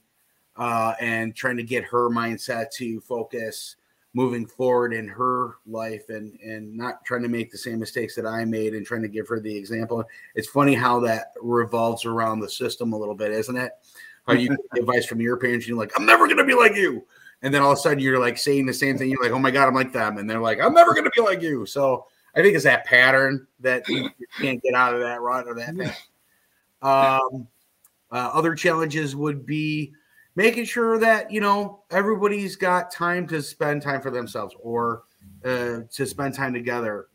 uh, 0.58 0.94
and 1.00 1.36
trying 1.36 1.58
to 1.58 1.64
get 1.64 1.84
her 1.86 2.10
mindset 2.10 2.72
to 2.78 3.00
focus 3.02 3.78
moving 4.14 4.46
forward 4.46 4.94
in 4.94 5.08
her 5.08 5.56
life 5.66 6.10
and 6.10 6.38
and 6.42 6.76
not 6.76 7.06
trying 7.06 7.22
to 7.22 7.30
make 7.30 7.50
the 7.52 7.58
same 7.58 7.80
mistakes 7.80 8.14
that 8.16 8.26
I 8.26 8.44
made 8.44 8.74
and 8.74 8.86
trying 8.86 9.04
to 9.04 9.08
give 9.08 9.28
her 9.30 9.40
the 9.40 9.56
example. 9.56 10.04
It's 10.36 10.50
funny 10.50 10.74
how 10.74 11.00
that 11.02 11.34
revolves 11.42 12.06
around 12.06 12.42
the 12.42 12.50
system 12.50 12.94
a 12.94 12.98
little 12.98 13.16
bit, 13.16 13.32
isn't 13.32 13.56
it? 13.56 13.72
How 14.28 14.34
you 14.34 14.50
get 14.50 14.60
advice 14.80 15.06
from 15.06 15.22
your 15.22 15.38
parents, 15.38 15.68
you're 15.68 15.78
like, 15.78 15.98
I'm 15.98 16.06
never 16.06 16.28
gonna 16.28 16.44
be 16.44 16.56
like 16.56 16.76
you 16.76 17.06
and 17.42 17.54
then 17.54 17.62
all 17.62 17.72
of 17.72 17.78
a 17.78 17.82
sudden 17.82 18.00
you're 18.00 18.20
like 18.20 18.38
saying 18.38 18.66
the 18.66 18.74
same 18.74 18.98
thing. 18.98 19.10
You're 19.10 19.24
like, 19.24 19.32
oh 19.32 19.40
my 19.40 19.52
god, 19.52 19.68
I'm 19.68 19.74
like 19.74 19.92
them, 19.92 20.18
and 20.18 20.30
they're 20.30 20.40
like, 20.40 20.60
I'm 20.60 20.74
never 20.74 20.94
going 20.94 21.06
to 21.06 21.12
be 21.16 21.22
like 21.22 21.42
you. 21.42 21.66
So 21.66 22.08
I 22.36 22.42
think 22.42 22.56
it's 22.56 22.64
that 22.64 22.86
pattern 22.86 23.48
that 23.60 23.88
you 23.88 24.10
can't 24.40 24.62
get 24.62 24.74
out 24.76 24.94
of 24.94 25.02
that 25.02 25.22
rut 25.22 25.48
or 25.48 25.56
that. 25.56 25.76
thing. 25.76 25.92
Um, 26.82 27.48
uh, 28.12 28.32
other 28.34 28.56
challenges 28.56 29.16
would 29.16 29.46
be 29.46 29.94
making 30.36 30.66
sure 30.66 31.00
that 31.00 31.32
you 31.32 31.42
know 31.42 31.84
everybody's 31.92 32.56
got 32.56 32.92
time 32.92 33.28
to 33.28 33.42
spend 33.42 33.82
time 33.82 34.02
for 34.02 34.12
themselves 34.12 34.56
or 34.60 35.04
uh, 35.46 35.80
to 35.92 36.06
spend 36.06 36.34
time 36.34 36.54
together. 36.54 37.08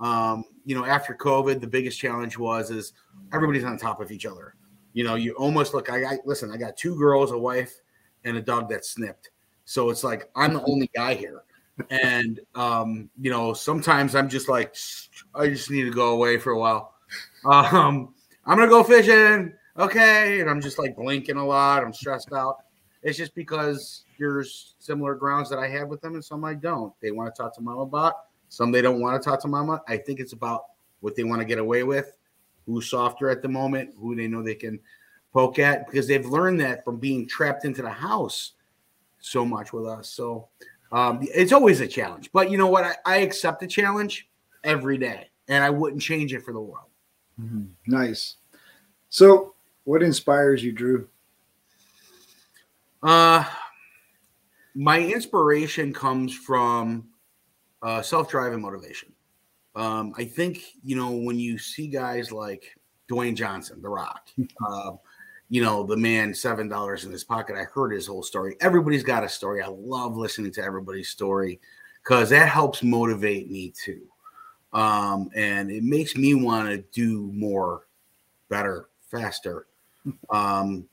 Um, 0.00 0.44
you 0.64 0.74
know, 0.74 0.84
after 0.84 1.14
COVID, 1.14 1.60
the 1.60 1.66
biggest 1.66 1.98
challenge 1.98 2.38
was 2.38 2.70
is 2.70 2.92
everybody's 3.32 3.64
on 3.64 3.78
top 3.78 4.00
of 4.00 4.10
each 4.10 4.26
other. 4.26 4.54
You 4.92 5.04
know, 5.04 5.14
you 5.14 5.32
almost 5.34 5.74
look. 5.74 5.90
I, 5.90 6.04
I 6.04 6.18
listen. 6.24 6.50
I 6.50 6.56
got 6.56 6.76
two 6.76 6.96
girls, 6.96 7.32
a 7.32 7.38
wife, 7.38 7.74
and 8.24 8.36
a 8.36 8.42
dog 8.42 8.68
that 8.70 8.84
snipped 8.84 9.30
so 9.64 9.90
it's 9.90 10.04
like 10.04 10.30
I'm 10.36 10.54
the 10.54 10.64
only 10.64 10.90
guy 10.94 11.14
here. 11.14 11.42
And 11.90 12.40
um, 12.54 13.10
you 13.20 13.30
know, 13.30 13.52
sometimes 13.52 14.14
I'm 14.14 14.28
just 14.28 14.48
like, 14.48 14.76
I 15.34 15.48
just 15.48 15.70
need 15.70 15.84
to 15.84 15.90
go 15.90 16.12
away 16.12 16.38
for 16.38 16.52
a 16.52 16.58
while. 16.58 16.94
Um, 17.44 18.14
I'm 18.46 18.58
gonna 18.58 18.68
go 18.68 18.82
fishing. 18.82 19.52
Okay. 19.78 20.40
And 20.40 20.48
I'm 20.48 20.60
just 20.60 20.78
like 20.78 20.96
blinking 20.96 21.36
a 21.36 21.44
lot. 21.44 21.82
I'm 21.82 21.92
stressed 21.92 22.32
out. 22.32 22.58
It's 23.02 23.18
just 23.18 23.34
because 23.34 24.04
there's 24.18 24.74
similar 24.78 25.14
grounds 25.14 25.50
that 25.50 25.58
I 25.58 25.68
have 25.68 25.88
with 25.88 26.00
them 26.00 26.14
and 26.14 26.24
some 26.24 26.44
I 26.44 26.54
don't. 26.54 26.92
They 27.02 27.10
want 27.10 27.34
to 27.34 27.42
talk 27.42 27.54
to 27.56 27.60
mom 27.60 27.78
about, 27.78 28.14
Some 28.48 28.70
they 28.70 28.82
don't 28.82 29.00
want 29.00 29.20
to 29.20 29.28
talk 29.28 29.40
to 29.42 29.48
mama. 29.48 29.82
I 29.88 29.96
think 29.96 30.20
it's 30.20 30.32
about 30.32 30.64
what 31.00 31.16
they 31.16 31.24
want 31.24 31.40
to 31.40 31.44
get 31.44 31.58
away 31.58 31.82
with, 31.82 32.16
who's 32.66 32.88
softer 32.88 33.28
at 33.28 33.42
the 33.42 33.48
moment, 33.48 33.94
who 33.98 34.14
they 34.14 34.26
know 34.26 34.42
they 34.42 34.54
can 34.54 34.78
poke 35.32 35.58
at, 35.58 35.86
because 35.86 36.06
they've 36.06 36.24
learned 36.24 36.60
that 36.60 36.84
from 36.84 36.98
being 36.98 37.26
trapped 37.26 37.64
into 37.64 37.82
the 37.82 37.90
house 37.90 38.52
so 39.20 39.44
much 39.44 39.72
with 39.72 39.86
us. 39.86 40.08
So 40.08 40.48
um, 40.92 41.18
it's 41.22 41.52
always 41.52 41.80
a 41.80 41.88
challenge. 41.88 42.30
But 42.32 42.50
you 42.50 42.56
know 42.56 42.68
what? 42.68 42.84
I, 42.84 42.94
I 43.04 43.16
accept 43.18 43.60
the 43.60 43.66
challenge 43.66 44.28
every 44.62 44.96
day, 44.96 45.30
and 45.48 45.64
I 45.64 45.70
wouldn't 45.70 46.00
change 46.00 46.32
it 46.32 46.42
for 46.42 46.52
the 46.52 46.60
world. 46.60 46.88
Mm-hmm. 47.40 47.64
Nice. 47.88 48.36
So, 49.08 49.53
what 49.84 50.02
inspires 50.02 50.62
you, 50.62 50.72
Drew? 50.72 51.08
Uh, 53.02 53.44
my 54.74 54.98
inspiration 54.98 55.92
comes 55.92 56.34
from 56.34 57.06
uh, 57.82 58.02
self-driving 58.02 58.60
motivation. 58.60 59.12
Um, 59.76 60.14
I 60.16 60.24
think 60.24 60.62
you 60.82 60.96
know 60.96 61.10
when 61.10 61.38
you 61.38 61.58
see 61.58 61.88
guys 61.88 62.32
like 62.32 62.76
Dwayne 63.10 63.34
Johnson, 63.34 63.82
The 63.82 63.88
Rock, 63.88 64.30
uh, 64.66 64.92
you 65.50 65.62
know 65.62 65.84
the 65.84 65.96
man 65.96 66.32
seven 66.32 66.68
dollars 66.68 67.04
in 67.04 67.12
his 67.12 67.24
pocket. 67.24 67.56
I 67.56 67.64
heard 67.64 67.90
his 67.90 68.06
whole 68.06 68.22
story. 68.22 68.56
Everybody's 68.60 69.02
got 69.02 69.24
a 69.24 69.28
story. 69.28 69.62
I 69.62 69.68
love 69.68 70.16
listening 70.16 70.52
to 70.52 70.62
everybody's 70.62 71.08
story 71.08 71.60
because 72.02 72.30
that 72.30 72.48
helps 72.48 72.82
motivate 72.82 73.50
me 73.50 73.72
too, 73.84 74.02
um, 74.72 75.28
and 75.34 75.70
it 75.70 75.82
makes 75.82 76.16
me 76.16 76.34
want 76.34 76.68
to 76.68 76.78
do 76.92 77.30
more, 77.34 77.86
better, 78.48 78.88
faster. 79.10 79.66
Um, 80.30 80.86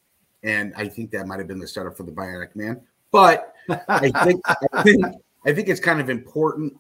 and 0.43 0.74
I 0.76 0.88
think 0.88 1.12
that 1.12 1.28
might 1.28 1.39
have 1.39 1.47
been 1.47 1.59
the 1.59 1.68
startup 1.68 1.95
for 1.95 2.03
the 2.03 2.12
Bionic 2.12 2.55
Man. 2.55 2.82
But 3.12 3.53
I 3.88 4.09
think 4.24 4.41
I 4.74 4.84
think 4.84 5.05
I 5.45 5.53
think 5.53 5.70
it's 5.70 5.80
kind 5.80 5.99
of 5.99 6.09
important 6.09 6.74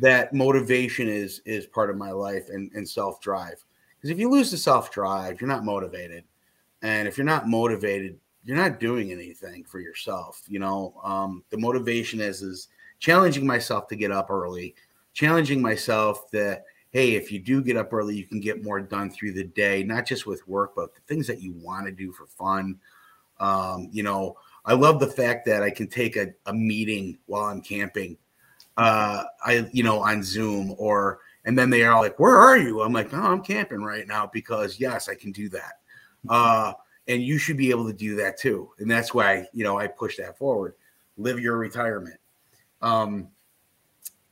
that 0.00 0.32
motivation 0.32 1.08
is 1.08 1.40
is 1.44 1.66
part 1.66 1.90
of 1.90 1.96
my 1.96 2.10
life 2.10 2.48
and, 2.50 2.70
and 2.74 2.88
self 2.88 3.20
drive. 3.20 3.64
Because 3.96 4.10
if 4.10 4.18
you 4.18 4.30
lose 4.30 4.50
the 4.50 4.56
self 4.56 4.90
drive, 4.90 5.40
you're 5.40 5.48
not 5.48 5.64
motivated, 5.64 6.24
and 6.82 7.08
if 7.08 7.16
you're 7.16 7.24
not 7.26 7.48
motivated, 7.48 8.18
you're 8.44 8.56
not 8.56 8.80
doing 8.80 9.12
anything 9.12 9.64
for 9.64 9.80
yourself. 9.80 10.42
You 10.48 10.58
know, 10.58 10.94
um, 11.02 11.44
the 11.50 11.58
motivation 11.58 12.20
is 12.20 12.42
is 12.42 12.68
challenging 12.98 13.46
myself 13.46 13.88
to 13.88 13.96
get 13.96 14.10
up 14.10 14.30
early, 14.30 14.74
challenging 15.12 15.62
myself 15.62 16.30
that 16.32 16.64
hey, 16.90 17.14
if 17.14 17.30
you 17.30 17.38
do 17.38 17.62
get 17.62 17.76
up 17.76 17.92
early, 17.92 18.16
you 18.16 18.24
can 18.24 18.40
get 18.40 18.64
more 18.64 18.80
done 18.80 19.10
through 19.10 19.32
the 19.32 19.44
day, 19.44 19.82
not 19.82 20.06
just 20.06 20.26
with 20.26 20.46
work, 20.48 20.72
but 20.74 20.94
the 20.94 21.00
things 21.02 21.26
that 21.26 21.42
you 21.42 21.52
want 21.62 21.86
to 21.86 21.92
do 21.92 22.12
for 22.12 22.26
fun. 22.26 22.78
Um, 23.40 23.88
you 23.92 24.02
know, 24.02 24.36
I 24.64 24.74
love 24.74 24.98
the 25.00 25.06
fact 25.06 25.46
that 25.46 25.62
I 25.62 25.70
can 25.70 25.86
take 25.86 26.16
a, 26.16 26.28
a 26.46 26.52
meeting 26.52 27.18
while 27.26 27.44
I'm 27.44 27.60
camping. 27.60 28.16
Uh, 28.76 29.24
I, 29.44 29.68
you 29.72 29.82
know, 29.82 30.00
on 30.00 30.22
Zoom 30.22 30.74
or, 30.78 31.20
and 31.44 31.58
then 31.58 31.70
they 31.70 31.82
are 31.82 32.00
like, 32.00 32.18
where 32.18 32.36
are 32.36 32.56
you? 32.56 32.82
I'm 32.82 32.92
like, 32.92 33.12
no, 33.12 33.20
I'm 33.20 33.42
camping 33.42 33.82
right 33.82 34.06
now 34.06 34.30
because 34.32 34.78
yes, 34.78 35.08
I 35.08 35.14
can 35.14 35.32
do 35.32 35.48
that. 35.50 35.72
Uh, 36.28 36.72
and 37.06 37.22
you 37.22 37.38
should 37.38 37.56
be 37.56 37.70
able 37.70 37.86
to 37.86 37.92
do 37.92 38.16
that 38.16 38.38
too. 38.38 38.70
And 38.78 38.90
that's 38.90 39.14
why, 39.14 39.46
you 39.52 39.64
know, 39.64 39.78
I 39.78 39.86
push 39.86 40.16
that 40.18 40.38
forward. 40.38 40.74
Live 41.16 41.40
your 41.40 41.56
retirement. 41.56 42.20
Um, 42.82 43.28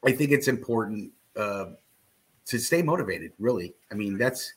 I 0.05 0.13
think 0.13 0.31
it's 0.31 0.47
important 0.47 1.11
uh, 1.37 1.67
to 2.47 2.59
stay 2.59 2.83
motivated. 2.83 3.33
Really, 3.39 3.75
I 3.91 3.95
mean, 3.95 4.19
that's 4.19 4.53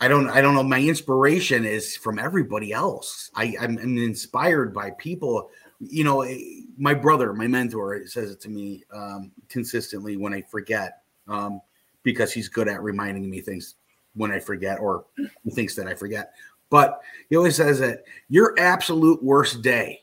I 0.00 0.08
don't 0.08 0.28
I 0.28 0.40
don't 0.40 0.54
know. 0.54 0.62
My 0.62 0.80
inspiration 0.80 1.64
is 1.64 1.96
from 1.96 2.18
everybody 2.18 2.72
else. 2.72 3.30
I, 3.34 3.54
I'm, 3.60 3.78
I'm 3.78 3.96
inspired 3.98 4.74
by 4.74 4.90
people. 4.98 5.50
You 5.80 6.04
know, 6.04 6.22
eh, 6.22 6.62
my 6.76 6.94
brother, 6.94 7.32
my 7.32 7.46
mentor, 7.46 8.06
says 8.06 8.30
it 8.30 8.40
to 8.42 8.48
me 8.48 8.84
um, 8.92 9.32
consistently 9.48 10.16
when 10.16 10.34
I 10.34 10.42
forget, 10.42 11.02
um, 11.28 11.60
because 12.02 12.32
he's 12.32 12.48
good 12.48 12.68
at 12.68 12.82
reminding 12.82 13.28
me 13.28 13.40
things 13.40 13.76
when 14.14 14.30
I 14.30 14.38
forget 14.38 14.78
or 14.78 15.04
he 15.42 15.50
thinks 15.50 15.74
that 15.76 15.86
I 15.86 15.94
forget. 15.94 16.32
But 16.70 17.00
he 17.28 17.36
always 17.36 17.56
says 17.56 17.78
that 17.80 18.04
your 18.28 18.54
absolute 18.58 19.22
worst 19.22 19.62
day 19.62 20.02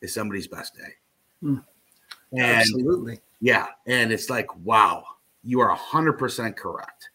is 0.00 0.12
somebody's 0.12 0.46
best 0.46 0.74
day. 0.76 0.94
Hmm. 1.40 1.58
And, 2.32 2.60
Absolutely. 2.60 3.20
Yeah, 3.40 3.66
and 3.86 4.12
it's 4.12 4.30
like, 4.30 4.54
wow, 4.64 5.04
you 5.44 5.60
are 5.60 5.68
hundred 5.70 6.14
percent 6.14 6.56
correct. 6.56 7.10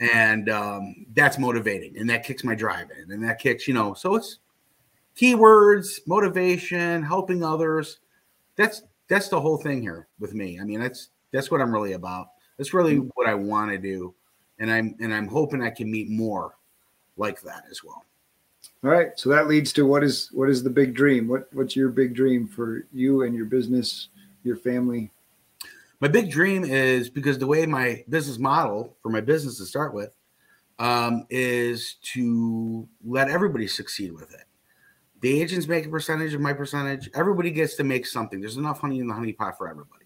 And 0.00 0.48
um, 0.50 1.06
that's 1.14 1.38
motivating 1.38 1.96
and 1.98 2.10
that 2.10 2.24
kicks 2.24 2.42
my 2.42 2.56
drive 2.56 2.88
in 2.90 3.12
and 3.12 3.22
that 3.22 3.38
kicks 3.38 3.68
you 3.68 3.74
know 3.74 3.94
so 3.94 4.16
it's 4.16 4.40
keywords 5.16 6.00
motivation 6.06 7.02
helping 7.02 7.44
others. 7.44 8.00
That's 8.56 8.82
that's 9.08 9.28
the 9.28 9.40
whole 9.40 9.56
thing 9.56 9.80
here 9.80 10.08
with 10.18 10.34
me. 10.34 10.58
I 10.60 10.64
mean 10.64 10.80
that's 10.80 11.10
that's 11.32 11.50
what 11.50 11.60
i'm 11.60 11.72
really 11.72 11.92
about. 11.92 12.28
That's 12.56 12.74
really 12.74 12.96
what 12.96 13.28
i 13.28 13.34
want 13.34 13.70
to 13.70 13.78
do 13.78 14.14
and 14.58 14.70
i'm 14.70 14.96
and 15.00 15.12
i'm 15.12 15.28
hoping 15.28 15.62
i 15.62 15.70
can 15.70 15.90
meet 15.90 16.08
more 16.08 16.54
like 17.16 17.40
that 17.42 17.64
as 17.70 17.84
well. 17.84 18.04
All 18.82 18.90
right 18.90 19.10
so 19.16 19.28
that 19.30 19.46
leads 19.46 19.72
to 19.74 19.86
what 19.86 20.02
is 20.02 20.30
what 20.32 20.48
is 20.48 20.62
the 20.62 20.70
big 20.70 20.94
dream? 20.94 21.28
What 21.28 21.48
what's 21.52 21.76
your 21.76 21.90
big 21.90 22.14
dream 22.14 22.48
for 22.48 22.86
you 22.92 23.22
and 23.22 23.34
your 23.34 23.46
business 23.46 24.08
your 24.42 24.56
family 24.56 25.10
my 26.00 26.08
big 26.08 26.30
dream 26.30 26.64
is 26.64 27.08
because 27.08 27.38
the 27.38 27.46
way 27.46 27.64
my 27.66 28.04
business 28.08 28.38
model 28.38 28.96
for 29.02 29.08
my 29.08 29.20
business 29.20 29.58
to 29.58 29.64
start 29.64 29.94
with 29.94 30.14
um, 30.78 31.26
is 31.30 31.96
to 32.02 32.88
let 33.04 33.28
everybody 33.28 33.66
succeed 33.66 34.12
with 34.12 34.32
it. 34.32 34.44
The 35.20 35.40
agents 35.40 35.66
make 35.66 35.86
a 35.86 35.88
percentage 35.88 36.34
of 36.34 36.40
my 36.40 36.52
percentage. 36.52 37.08
Everybody 37.14 37.50
gets 37.50 37.74
to 37.76 37.84
make 37.84 38.06
something. 38.06 38.40
There's 38.40 38.58
enough 38.58 38.80
honey 38.80 38.98
in 38.98 39.06
the 39.06 39.14
honey 39.14 39.32
pot 39.32 39.56
for 39.56 39.68
everybody. 39.68 40.04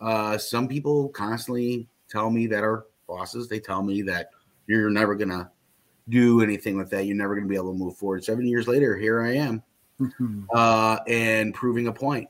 Uh, 0.00 0.38
some 0.38 0.68
people 0.68 1.08
constantly 1.08 1.88
tell 2.08 2.30
me 2.30 2.46
that 2.46 2.62
are 2.62 2.86
bosses. 3.08 3.48
They 3.48 3.58
tell 3.58 3.82
me 3.82 4.02
that 4.02 4.30
you're 4.66 4.90
never 4.90 5.14
gonna 5.14 5.50
do 6.08 6.40
anything 6.42 6.76
with 6.76 6.90
that. 6.90 7.06
You're 7.06 7.16
never 7.16 7.34
gonna 7.34 7.48
be 7.48 7.56
able 7.56 7.72
to 7.72 7.78
move 7.78 7.96
forward. 7.96 8.24
Seven 8.24 8.46
years 8.46 8.68
later, 8.68 8.96
here 8.96 9.22
I 9.22 9.34
am, 9.34 9.62
uh, 10.54 10.98
and 11.08 11.52
proving 11.52 11.88
a 11.88 11.92
point. 11.92 12.28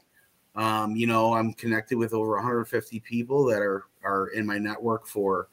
Um, 0.57 0.97
you 0.97 1.07
know, 1.07 1.35
I'm 1.35 1.53
connected 1.53 1.99
with 1.99 2.15
over 2.15 2.35
150 2.37 3.01
people 3.01 3.45
that 3.47 3.61
are 3.61 3.85
are 4.03 4.29
in 4.29 4.47
my 4.47 4.59
network 4.59 5.07
for 5.07 5.49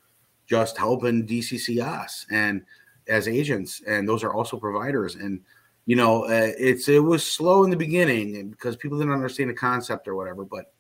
just 0.45 0.78
helping 0.78 1.28
DCCS 1.28 2.26
and 2.32 2.64
as 3.08 3.28
agents, 3.28 3.82
and 3.86 4.08
those 4.08 4.24
are 4.24 4.34
also 4.34 4.58
providers. 4.58 5.16
And 5.16 5.41
you 5.86 5.97
know, 5.97 6.24
uh, 6.24 6.51
it's 6.58 6.88
it 6.88 7.04
was 7.04 7.26
slow 7.26 7.66
in 7.66 7.70
the 7.70 7.76
beginning 7.76 8.49
because 8.51 8.78
people 8.78 8.97
didn't 8.97 9.14
understand 9.14 9.49
the 9.49 9.56
concept 9.56 10.08
or 10.08 10.16
whatever, 10.16 10.45
but 10.45 10.74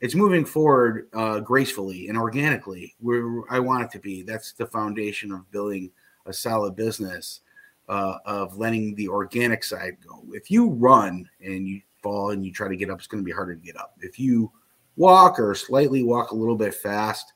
it's 0.00 0.14
moving 0.14 0.44
forward 0.44 1.08
uh, 1.12 1.40
gracefully 1.40 2.08
and 2.08 2.16
organically 2.16 2.94
where 3.00 3.42
I 3.50 3.58
want 3.58 3.84
it 3.84 3.90
to 3.92 3.98
be. 3.98 4.22
That's 4.22 4.52
the 4.52 4.66
foundation 4.66 5.32
of 5.32 5.50
building 5.50 5.90
a 6.26 6.32
solid 6.32 6.76
business. 6.76 7.40
Uh, 7.86 8.16
of 8.24 8.56
letting 8.56 8.94
the 8.94 9.06
organic 9.06 9.62
side 9.62 9.94
go. 10.08 10.24
If 10.30 10.50
you 10.50 10.70
run 10.70 11.28
and 11.42 11.68
you 11.68 11.82
fall 12.04 12.30
and 12.30 12.44
you 12.44 12.52
try 12.52 12.68
to 12.68 12.76
get 12.76 12.90
up, 12.90 12.98
it's 12.98 13.08
going 13.08 13.22
to 13.22 13.26
be 13.26 13.32
harder 13.32 13.56
to 13.56 13.60
get 13.60 13.76
up. 13.76 13.96
If 14.00 14.20
you 14.20 14.52
walk 14.96 15.40
or 15.40 15.54
slightly 15.54 16.04
walk 16.04 16.30
a 16.30 16.36
little 16.36 16.54
bit 16.54 16.74
fast, 16.74 17.32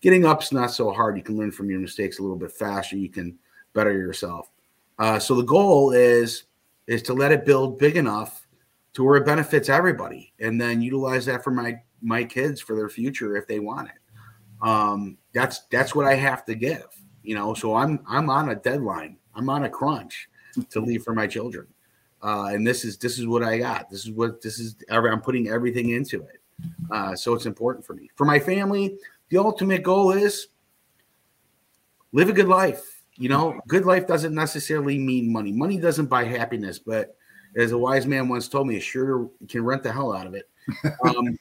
getting 0.00 0.26
up's 0.26 0.52
not 0.52 0.70
so 0.70 0.92
hard. 0.92 1.16
You 1.16 1.22
can 1.22 1.36
learn 1.36 1.50
from 1.50 1.70
your 1.70 1.80
mistakes 1.80 2.18
a 2.18 2.22
little 2.22 2.36
bit 2.36 2.52
faster. 2.52 2.96
You 2.96 3.08
can 3.08 3.38
better 3.72 3.92
yourself. 3.92 4.50
Uh, 4.98 5.18
so 5.18 5.34
the 5.34 5.42
goal 5.42 5.92
is 5.92 6.44
is 6.86 7.02
to 7.02 7.14
let 7.14 7.32
it 7.32 7.46
build 7.46 7.78
big 7.78 7.96
enough 7.96 8.46
to 8.92 9.04
where 9.04 9.16
it 9.16 9.24
benefits 9.24 9.68
everybody, 9.68 10.32
and 10.40 10.60
then 10.60 10.82
utilize 10.82 11.24
that 11.26 11.42
for 11.42 11.50
my 11.50 11.80
my 12.02 12.22
kids 12.22 12.60
for 12.60 12.76
their 12.76 12.88
future 12.88 13.36
if 13.36 13.46
they 13.46 13.60
want 13.60 13.88
it. 13.88 14.66
Um, 14.66 15.16
that's 15.32 15.60
that's 15.70 15.94
what 15.94 16.06
I 16.06 16.14
have 16.14 16.44
to 16.46 16.54
give, 16.54 16.88
you 17.22 17.34
know. 17.34 17.54
So 17.54 17.74
I'm 17.74 18.00
I'm 18.06 18.28
on 18.28 18.50
a 18.50 18.54
deadline. 18.54 19.16
I'm 19.34 19.48
on 19.48 19.64
a 19.64 19.70
crunch 19.70 20.28
to 20.70 20.80
leave 20.80 21.02
for 21.02 21.14
my 21.14 21.26
children 21.26 21.66
uh, 22.22 22.50
and 22.52 22.66
this 22.66 22.84
is 22.84 22.96
this 22.98 23.18
is 23.18 23.26
what 23.26 23.42
I 23.42 23.58
got. 23.58 23.90
This 23.90 24.04
is 24.04 24.12
what 24.12 24.42
this 24.42 24.58
is. 24.58 24.76
I'm 24.90 25.20
putting 25.20 25.48
everything 25.48 25.90
into 25.90 26.22
it, 26.22 26.40
uh, 26.90 27.14
so 27.14 27.34
it's 27.34 27.46
important 27.46 27.86
for 27.86 27.94
me. 27.94 28.10
For 28.14 28.24
my 28.24 28.38
family, 28.38 28.96
the 29.30 29.38
ultimate 29.38 29.82
goal 29.82 30.12
is 30.12 30.48
live 32.12 32.28
a 32.28 32.32
good 32.32 32.48
life. 32.48 33.02
You 33.16 33.28
know, 33.28 33.60
good 33.66 33.84
life 33.84 34.06
doesn't 34.06 34.34
necessarily 34.34 34.98
mean 34.98 35.32
money. 35.32 35.52
Money 35.52 35.78
doesn't 35.78 36.06
buy 36.06 36.24
happiness, 36.24 36.78
but 36.78 37.16
as 37.56 37.72
a 37.72 37.78
wise 37.78 38.06
man 38.06 38.28
once 38.28 38.48
told 38.48 38.66
me, 38.66 38.76
it 38.76 38.80
sure 38.80 39.28
can 39.48 39.64
rent 39.64 39.82
the 39.82 39.92
hell 39.92 40.12
out 40.12 40.26
of 40.26 40.34
it. 40.34 40.48
Um, 41.04 41.36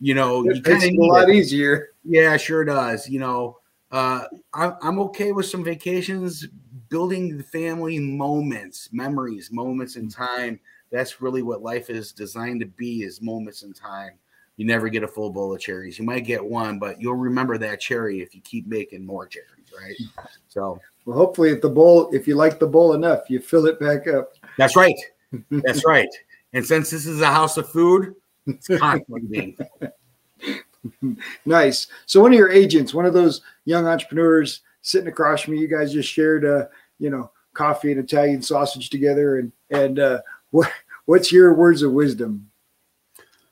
you 0.00 0.14
know, 0.14 0.48
it 0.48 0.66
makes 0.66 0.84
a 0.84 0.90
lot 0.92 1.28
it. 1.28 1.34
easier. 1.34 1.90
Yeah, 2.04 2.38
sure 2.38 2.64
does. 2.64 3.06
You 3.06 3.20
know, 3.20 3.58
uh, 3.92 4.24
I, 4.54 4.72
I'm 4.80 4.98
okay 5.00 5.32
with 5.32 5.46
some 5.46 5.62
vacations, 5.62 6.46
building 6.90 7.36
the 7.36 7.42
family 7.42 7.98
moments, 7.98 8.90
memories, 8.92 9.50
moments 9.50 9.96
in 9.96 10.08
time. 10.08 10.60
That's 10.90 11.22
really 11.22 11.42
what 11.42 11.62
life 11.62 11.88
is 11.88 12.12
designed 12.12 12.60
to 12.60 12.66
be 12.66 13.04
is 13.04 13.22
moments 13.22 13.62
in 13.62 13.72
time. 13.72 14.12
You 14.56 14.66
never 14.66 14.90
get 14.90 15.02
a 15.02 15.08
full 15.08 15.30
bowl 15.30 15.54
of 15.54 15.60
cherries. 15.60 15.98
You 15.98 16.04
might 16.04 16.26
get 16.26 16.44
one, 16.44 16.78
but 16.78 17.00
you'll 17.00 17.14
remember 17.14 17.56
that 17.56 17.80
cherry 17.80 18.20
if 18.20 18.34
you 18.34 18.42
keep 18.42 18.66
making 18.66 19.06
more 19.06 19.26
cherries, 19.26 19.72
right? 19.74 19.96
So 20.48 20.80
well, 21.04 21.16
hopefully 21.16 21.50
if 21.50 21.62
the 21.62 21.68
bowl, 21.68 22.10
if 22.12 22.26
you 22.26 22.34
like 22.34 22.58
the 22.58 22.66
bowl 22.66 22.94
enough, 22.94 23.30
you 23.30 23.38
fill 23.38 23.66
it 23.66 23.78
back 23.78 24.08
up. 24.08 24.32
That's 24.58 24.74
right. 24.74 24.96
That's 25.48 25.84
right. 25.86 26.08
And 26.52 26.66
since 26.66 26.90
this 26.90 27.06
is 27.06 27.20
a 27.20 27.26
house 27.26 27.56
of 27.56 27.70
food, 27.70 28.16
it's 28.48 28.66
constantly 28.66 29.20
being 29.30 29.56
nice. 31.44 31.86
So 32.06 32.20
one 32.20 32.32
of 32.32 32.38
your 32.38 32.50
agents, 32.50 32.92
one 32.92 33.06
of 33.06 33.12
those 33.12 33.42
young 33.64 33.86
entrepreneurs 33.86 34.62
sitting 34.82 35.08
across 35.08 35.42
from 35.42 35.54
me, 35.54 35.60
you 35.60 35.68
guys 35.68 35.92
just 35.92 36.08
shared, 36.08 36.44
uh, 36.44 36.66
you 37.00 37.10
know, 37.10 37.30
coffee 37.54 37.90
and 37.90 38.00
Italian 38.00 38.42
sausage 38.42 38.90
together. 38.90 39.38
And 39.38 39.52
and 39.70 39.98
uh, 39.98 40.20
what 40.50 40.70
what's 41.06 41.32
your 41.32 41.54
words 41.54 41.82
of 41.82 41.92
wisdom? 41.92 42.48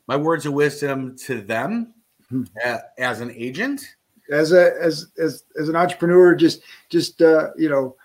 My 0.07 0.17
words 0.17 0.47
of 0.47 0.53
wisdom 0.53 1.17
to 1.27 1.41
them 1.41 1.95
Hmm. 2.31 2.45
uh, 2.63 2.79
as 2.99 3.21
an 3.21 3.31
agent. 3.31 3.83
As 4.31 4.53
a 4.53 4.75
as 4.83 5.07
as 5.19 5.45
as 5.59 5.71
an 5.71 5.77
entrepreneur, 5.77 6.35
just 6.35 6.61
just 6.91 7.23
uh, 7.23 7.51
you 7.57 7.71
know, 7.71 7.97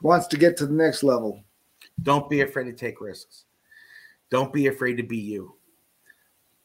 wants 0.00 0.28
to 0.28 0.36
get 0.36 0.56
to 0.58 0.66
the 0.66 0.72
next 0.72 1.02
level. 1.02 1.42
Don't 2.02 2.30
be 2.30 2.42
afraid 2.42 2.64
to 2.64 2.72
take 2.72 3.00
risks. 3.00 3.44
Don't 4.30 4.52
be 4.52 4.68
afraid 4.68 4.96
to 4.96 5.02
be 5.02 5.18
you. 5.18 5.56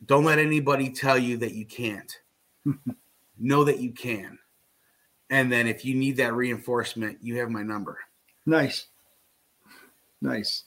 Don't 0.05 0.23
let 0.23 0.37
anybody 0.37 0.89
tell 0.89 1.17
you 1.17 1.37
that 1.37 1.53
you 1.53 1.65
can't. 1.65 2.19
know 3.39 3.63
that 3.63 3.79
you 3.79 3.91
can. 3.91 4.37
And 5.29 5.51
then 5.51 5.67
if 5.67 5.85
you 5.85 5.95
need 5.95 6.17
that 6.17 6.33
reinforcement, 6.33 7.19
you 7.21 7.37
have 7.37 7.49
my 7.49 7.61
number. 7.63 7.99
Nice. 8.45 8.87
Nice. 10.21 10.63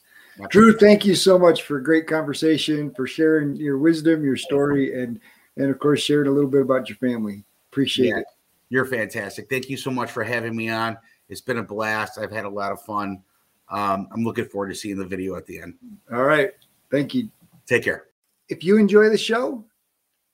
Drew, 0.49 0.75
thank 0.77 1.05
you 1.05 1.15
so 1.15 1.37
much 1.37 1.63
for 1.63 1.77
a 1.77 1.83
great 1.83 2.07
conversation, 2.07 2.91
for 2.91 3.05
sharing 3.05 3.55
your 3.55 3.77
wisdom, 3.77 4.23
your 4.23 4.37
story, 4.37 4.99
and 5.01 5.19
and 5.57 5.69
of 5.69 5.77
course 5.77 6.01
sharing 6.01 6.27
a 6.27 6.31
little 6.31 6.49
bit 6.49 6.61
about 6.61 6.89
your 6.89 6.95
family. 6.97 7.43
Appreciate 7.71 8.07
Yeah. 8.09 8.17
it. 8.19 8.25
You're 8.69 8.85
fantastic. 8.85 9.47
Thank 9.49 9.69
you 9.69 9.77
so 9.77 9.91
much 9.91 10.09
for 10.09 10.23
having 10.23 10.55
me 10.55 10.69
on. 10.69 10.97
It's 11.29 11.41
been 11.41 11.59
a 11.59 11.63
blast. 11.63 12.17
I've 12.17 12.31
had 12.31 12.45
a 12.45 12.49
lot 12.49 12.71
of 12.71 12.81
fun. 12.81 13.21
Um, 13.69 14.07
I'm 14.11 14.23
looking 14.23 14.45
forward 14.45 14.69
to 14.69 14.75
seeing 14.75 14.97
the 14.97 15.05
video 15.05 15.35
at 15.35 15.45
the 15.45 15.61
end. 15.61 15.75
All 16.11 16.23
right. 16.23 16.51
Thank 16.89 17.13
you. 17.13 17.29
Take 17.67 17.83
care. 17.83 18.05
If 18.49 18.63
you 18.63 18.77
enjoy 18.77 19.09
the 19.09 19.17
show, 19.17 19.63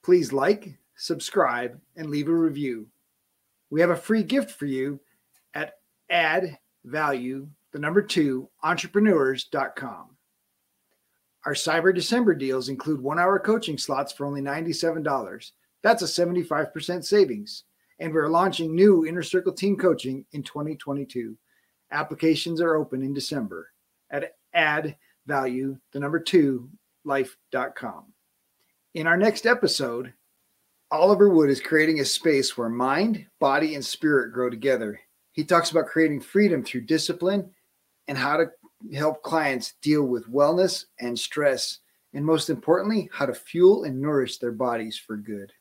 please 0.03 0.31
like, 0.31 0.73
subscribe, 0.95 1.77
and 1.97 2.09
leave 2.09 2.29
a 2.29 2.33
review. 2.33 2.87
We 3.69 3.81
have 3.81 3.89
a 3.89 3.95
free 3.95 4.23
gift 4.23 4.51
for 4.51 4.65
you 4.65 4.99
at 5.53 5.73
add 6.09 6.57
value, 6.85 7.47
the 7.71 7.79
number 7.79 8.01
two, 8.01 8.49
entrepreneurs.com. 8.63 10.15
Our 11.45 11.53
Cyber 11.53 11.93
December 11.95 12.33
deals 12.35 12.69
include 12.69 13.01
one 13.01 13.19
hour 13.19 13.39
coaching 13.39 13.77
slots 13.77 14.11
for 14.11 14.25
only 14.25 14.41
$97. 14.41 15.51
That's 15.81 16.01
a 16.01 16.05
75% 16.05 17.03
savings. 17.05 17.63
And 17.99 18.13
we're 18.13 18.27
launching 18.27 18.75
new 18.75 19.05
Inner 19.05 19.23
Circle 19.23 19.53
team 19.53 19.77
coaching 19.77 20.25
in 20.31 20.43
2022. 20.43 21.37
Applications 21.91 22.61
are 22.61 22.75
open 22.75 23.03
in 23.03 23.13
December 23.13 23.71
at 24.11 24.33
add 24.53 24.95
value, 25.25 25.77
the 25.91 25.99
number 25.99 26.19
two, 26.19 26.69
life.com. 27.03 28.05
In 28.93 29.07
our 29.07 29.17
next 29.17 29.45
episode, 29.45 30.13
Oliver 30.91 31.29
Wood 31.29 31.51
is 31.51 31.61
creating 31.61 31.99
a 31.99 32.05
space 32.05 32.57
where 32.57 32.67
mind, 32.67 33.27
body, 33.39 33.75
and 33.75 33.85
spirit 33.85 34.33
grow 34.33 34.49
together. 34.49 34.99
He 35.33 35.43
talks 35.43 35.69
about 35.69 35.85
creating 35.85 36.21
freedom 36.21 36.63
through 36.63 36.81
discipline 36.81 37.51
and 38.07 38.17
how 38.17 38.37
to 38.37 38.47
help 38.95 39.21
clients 39.21 39.75
deal 39.83 40.03
with 40.03 40.31
wellness 40.31 40.85
and 40.99 41.17
stress, 41.17 41.79
and 42.13 42.25
most 42.25 42.49
importantly, 42.49 43.07
how 43.13 43.27
to 43.27 43.35
fuel 43.35 43.83
and 43.83 44.01
nourish 44.01 44.39
their 44.39 44.51
bodies 44.51 44.97
for 44.97 45.15
good. 45.15 45.53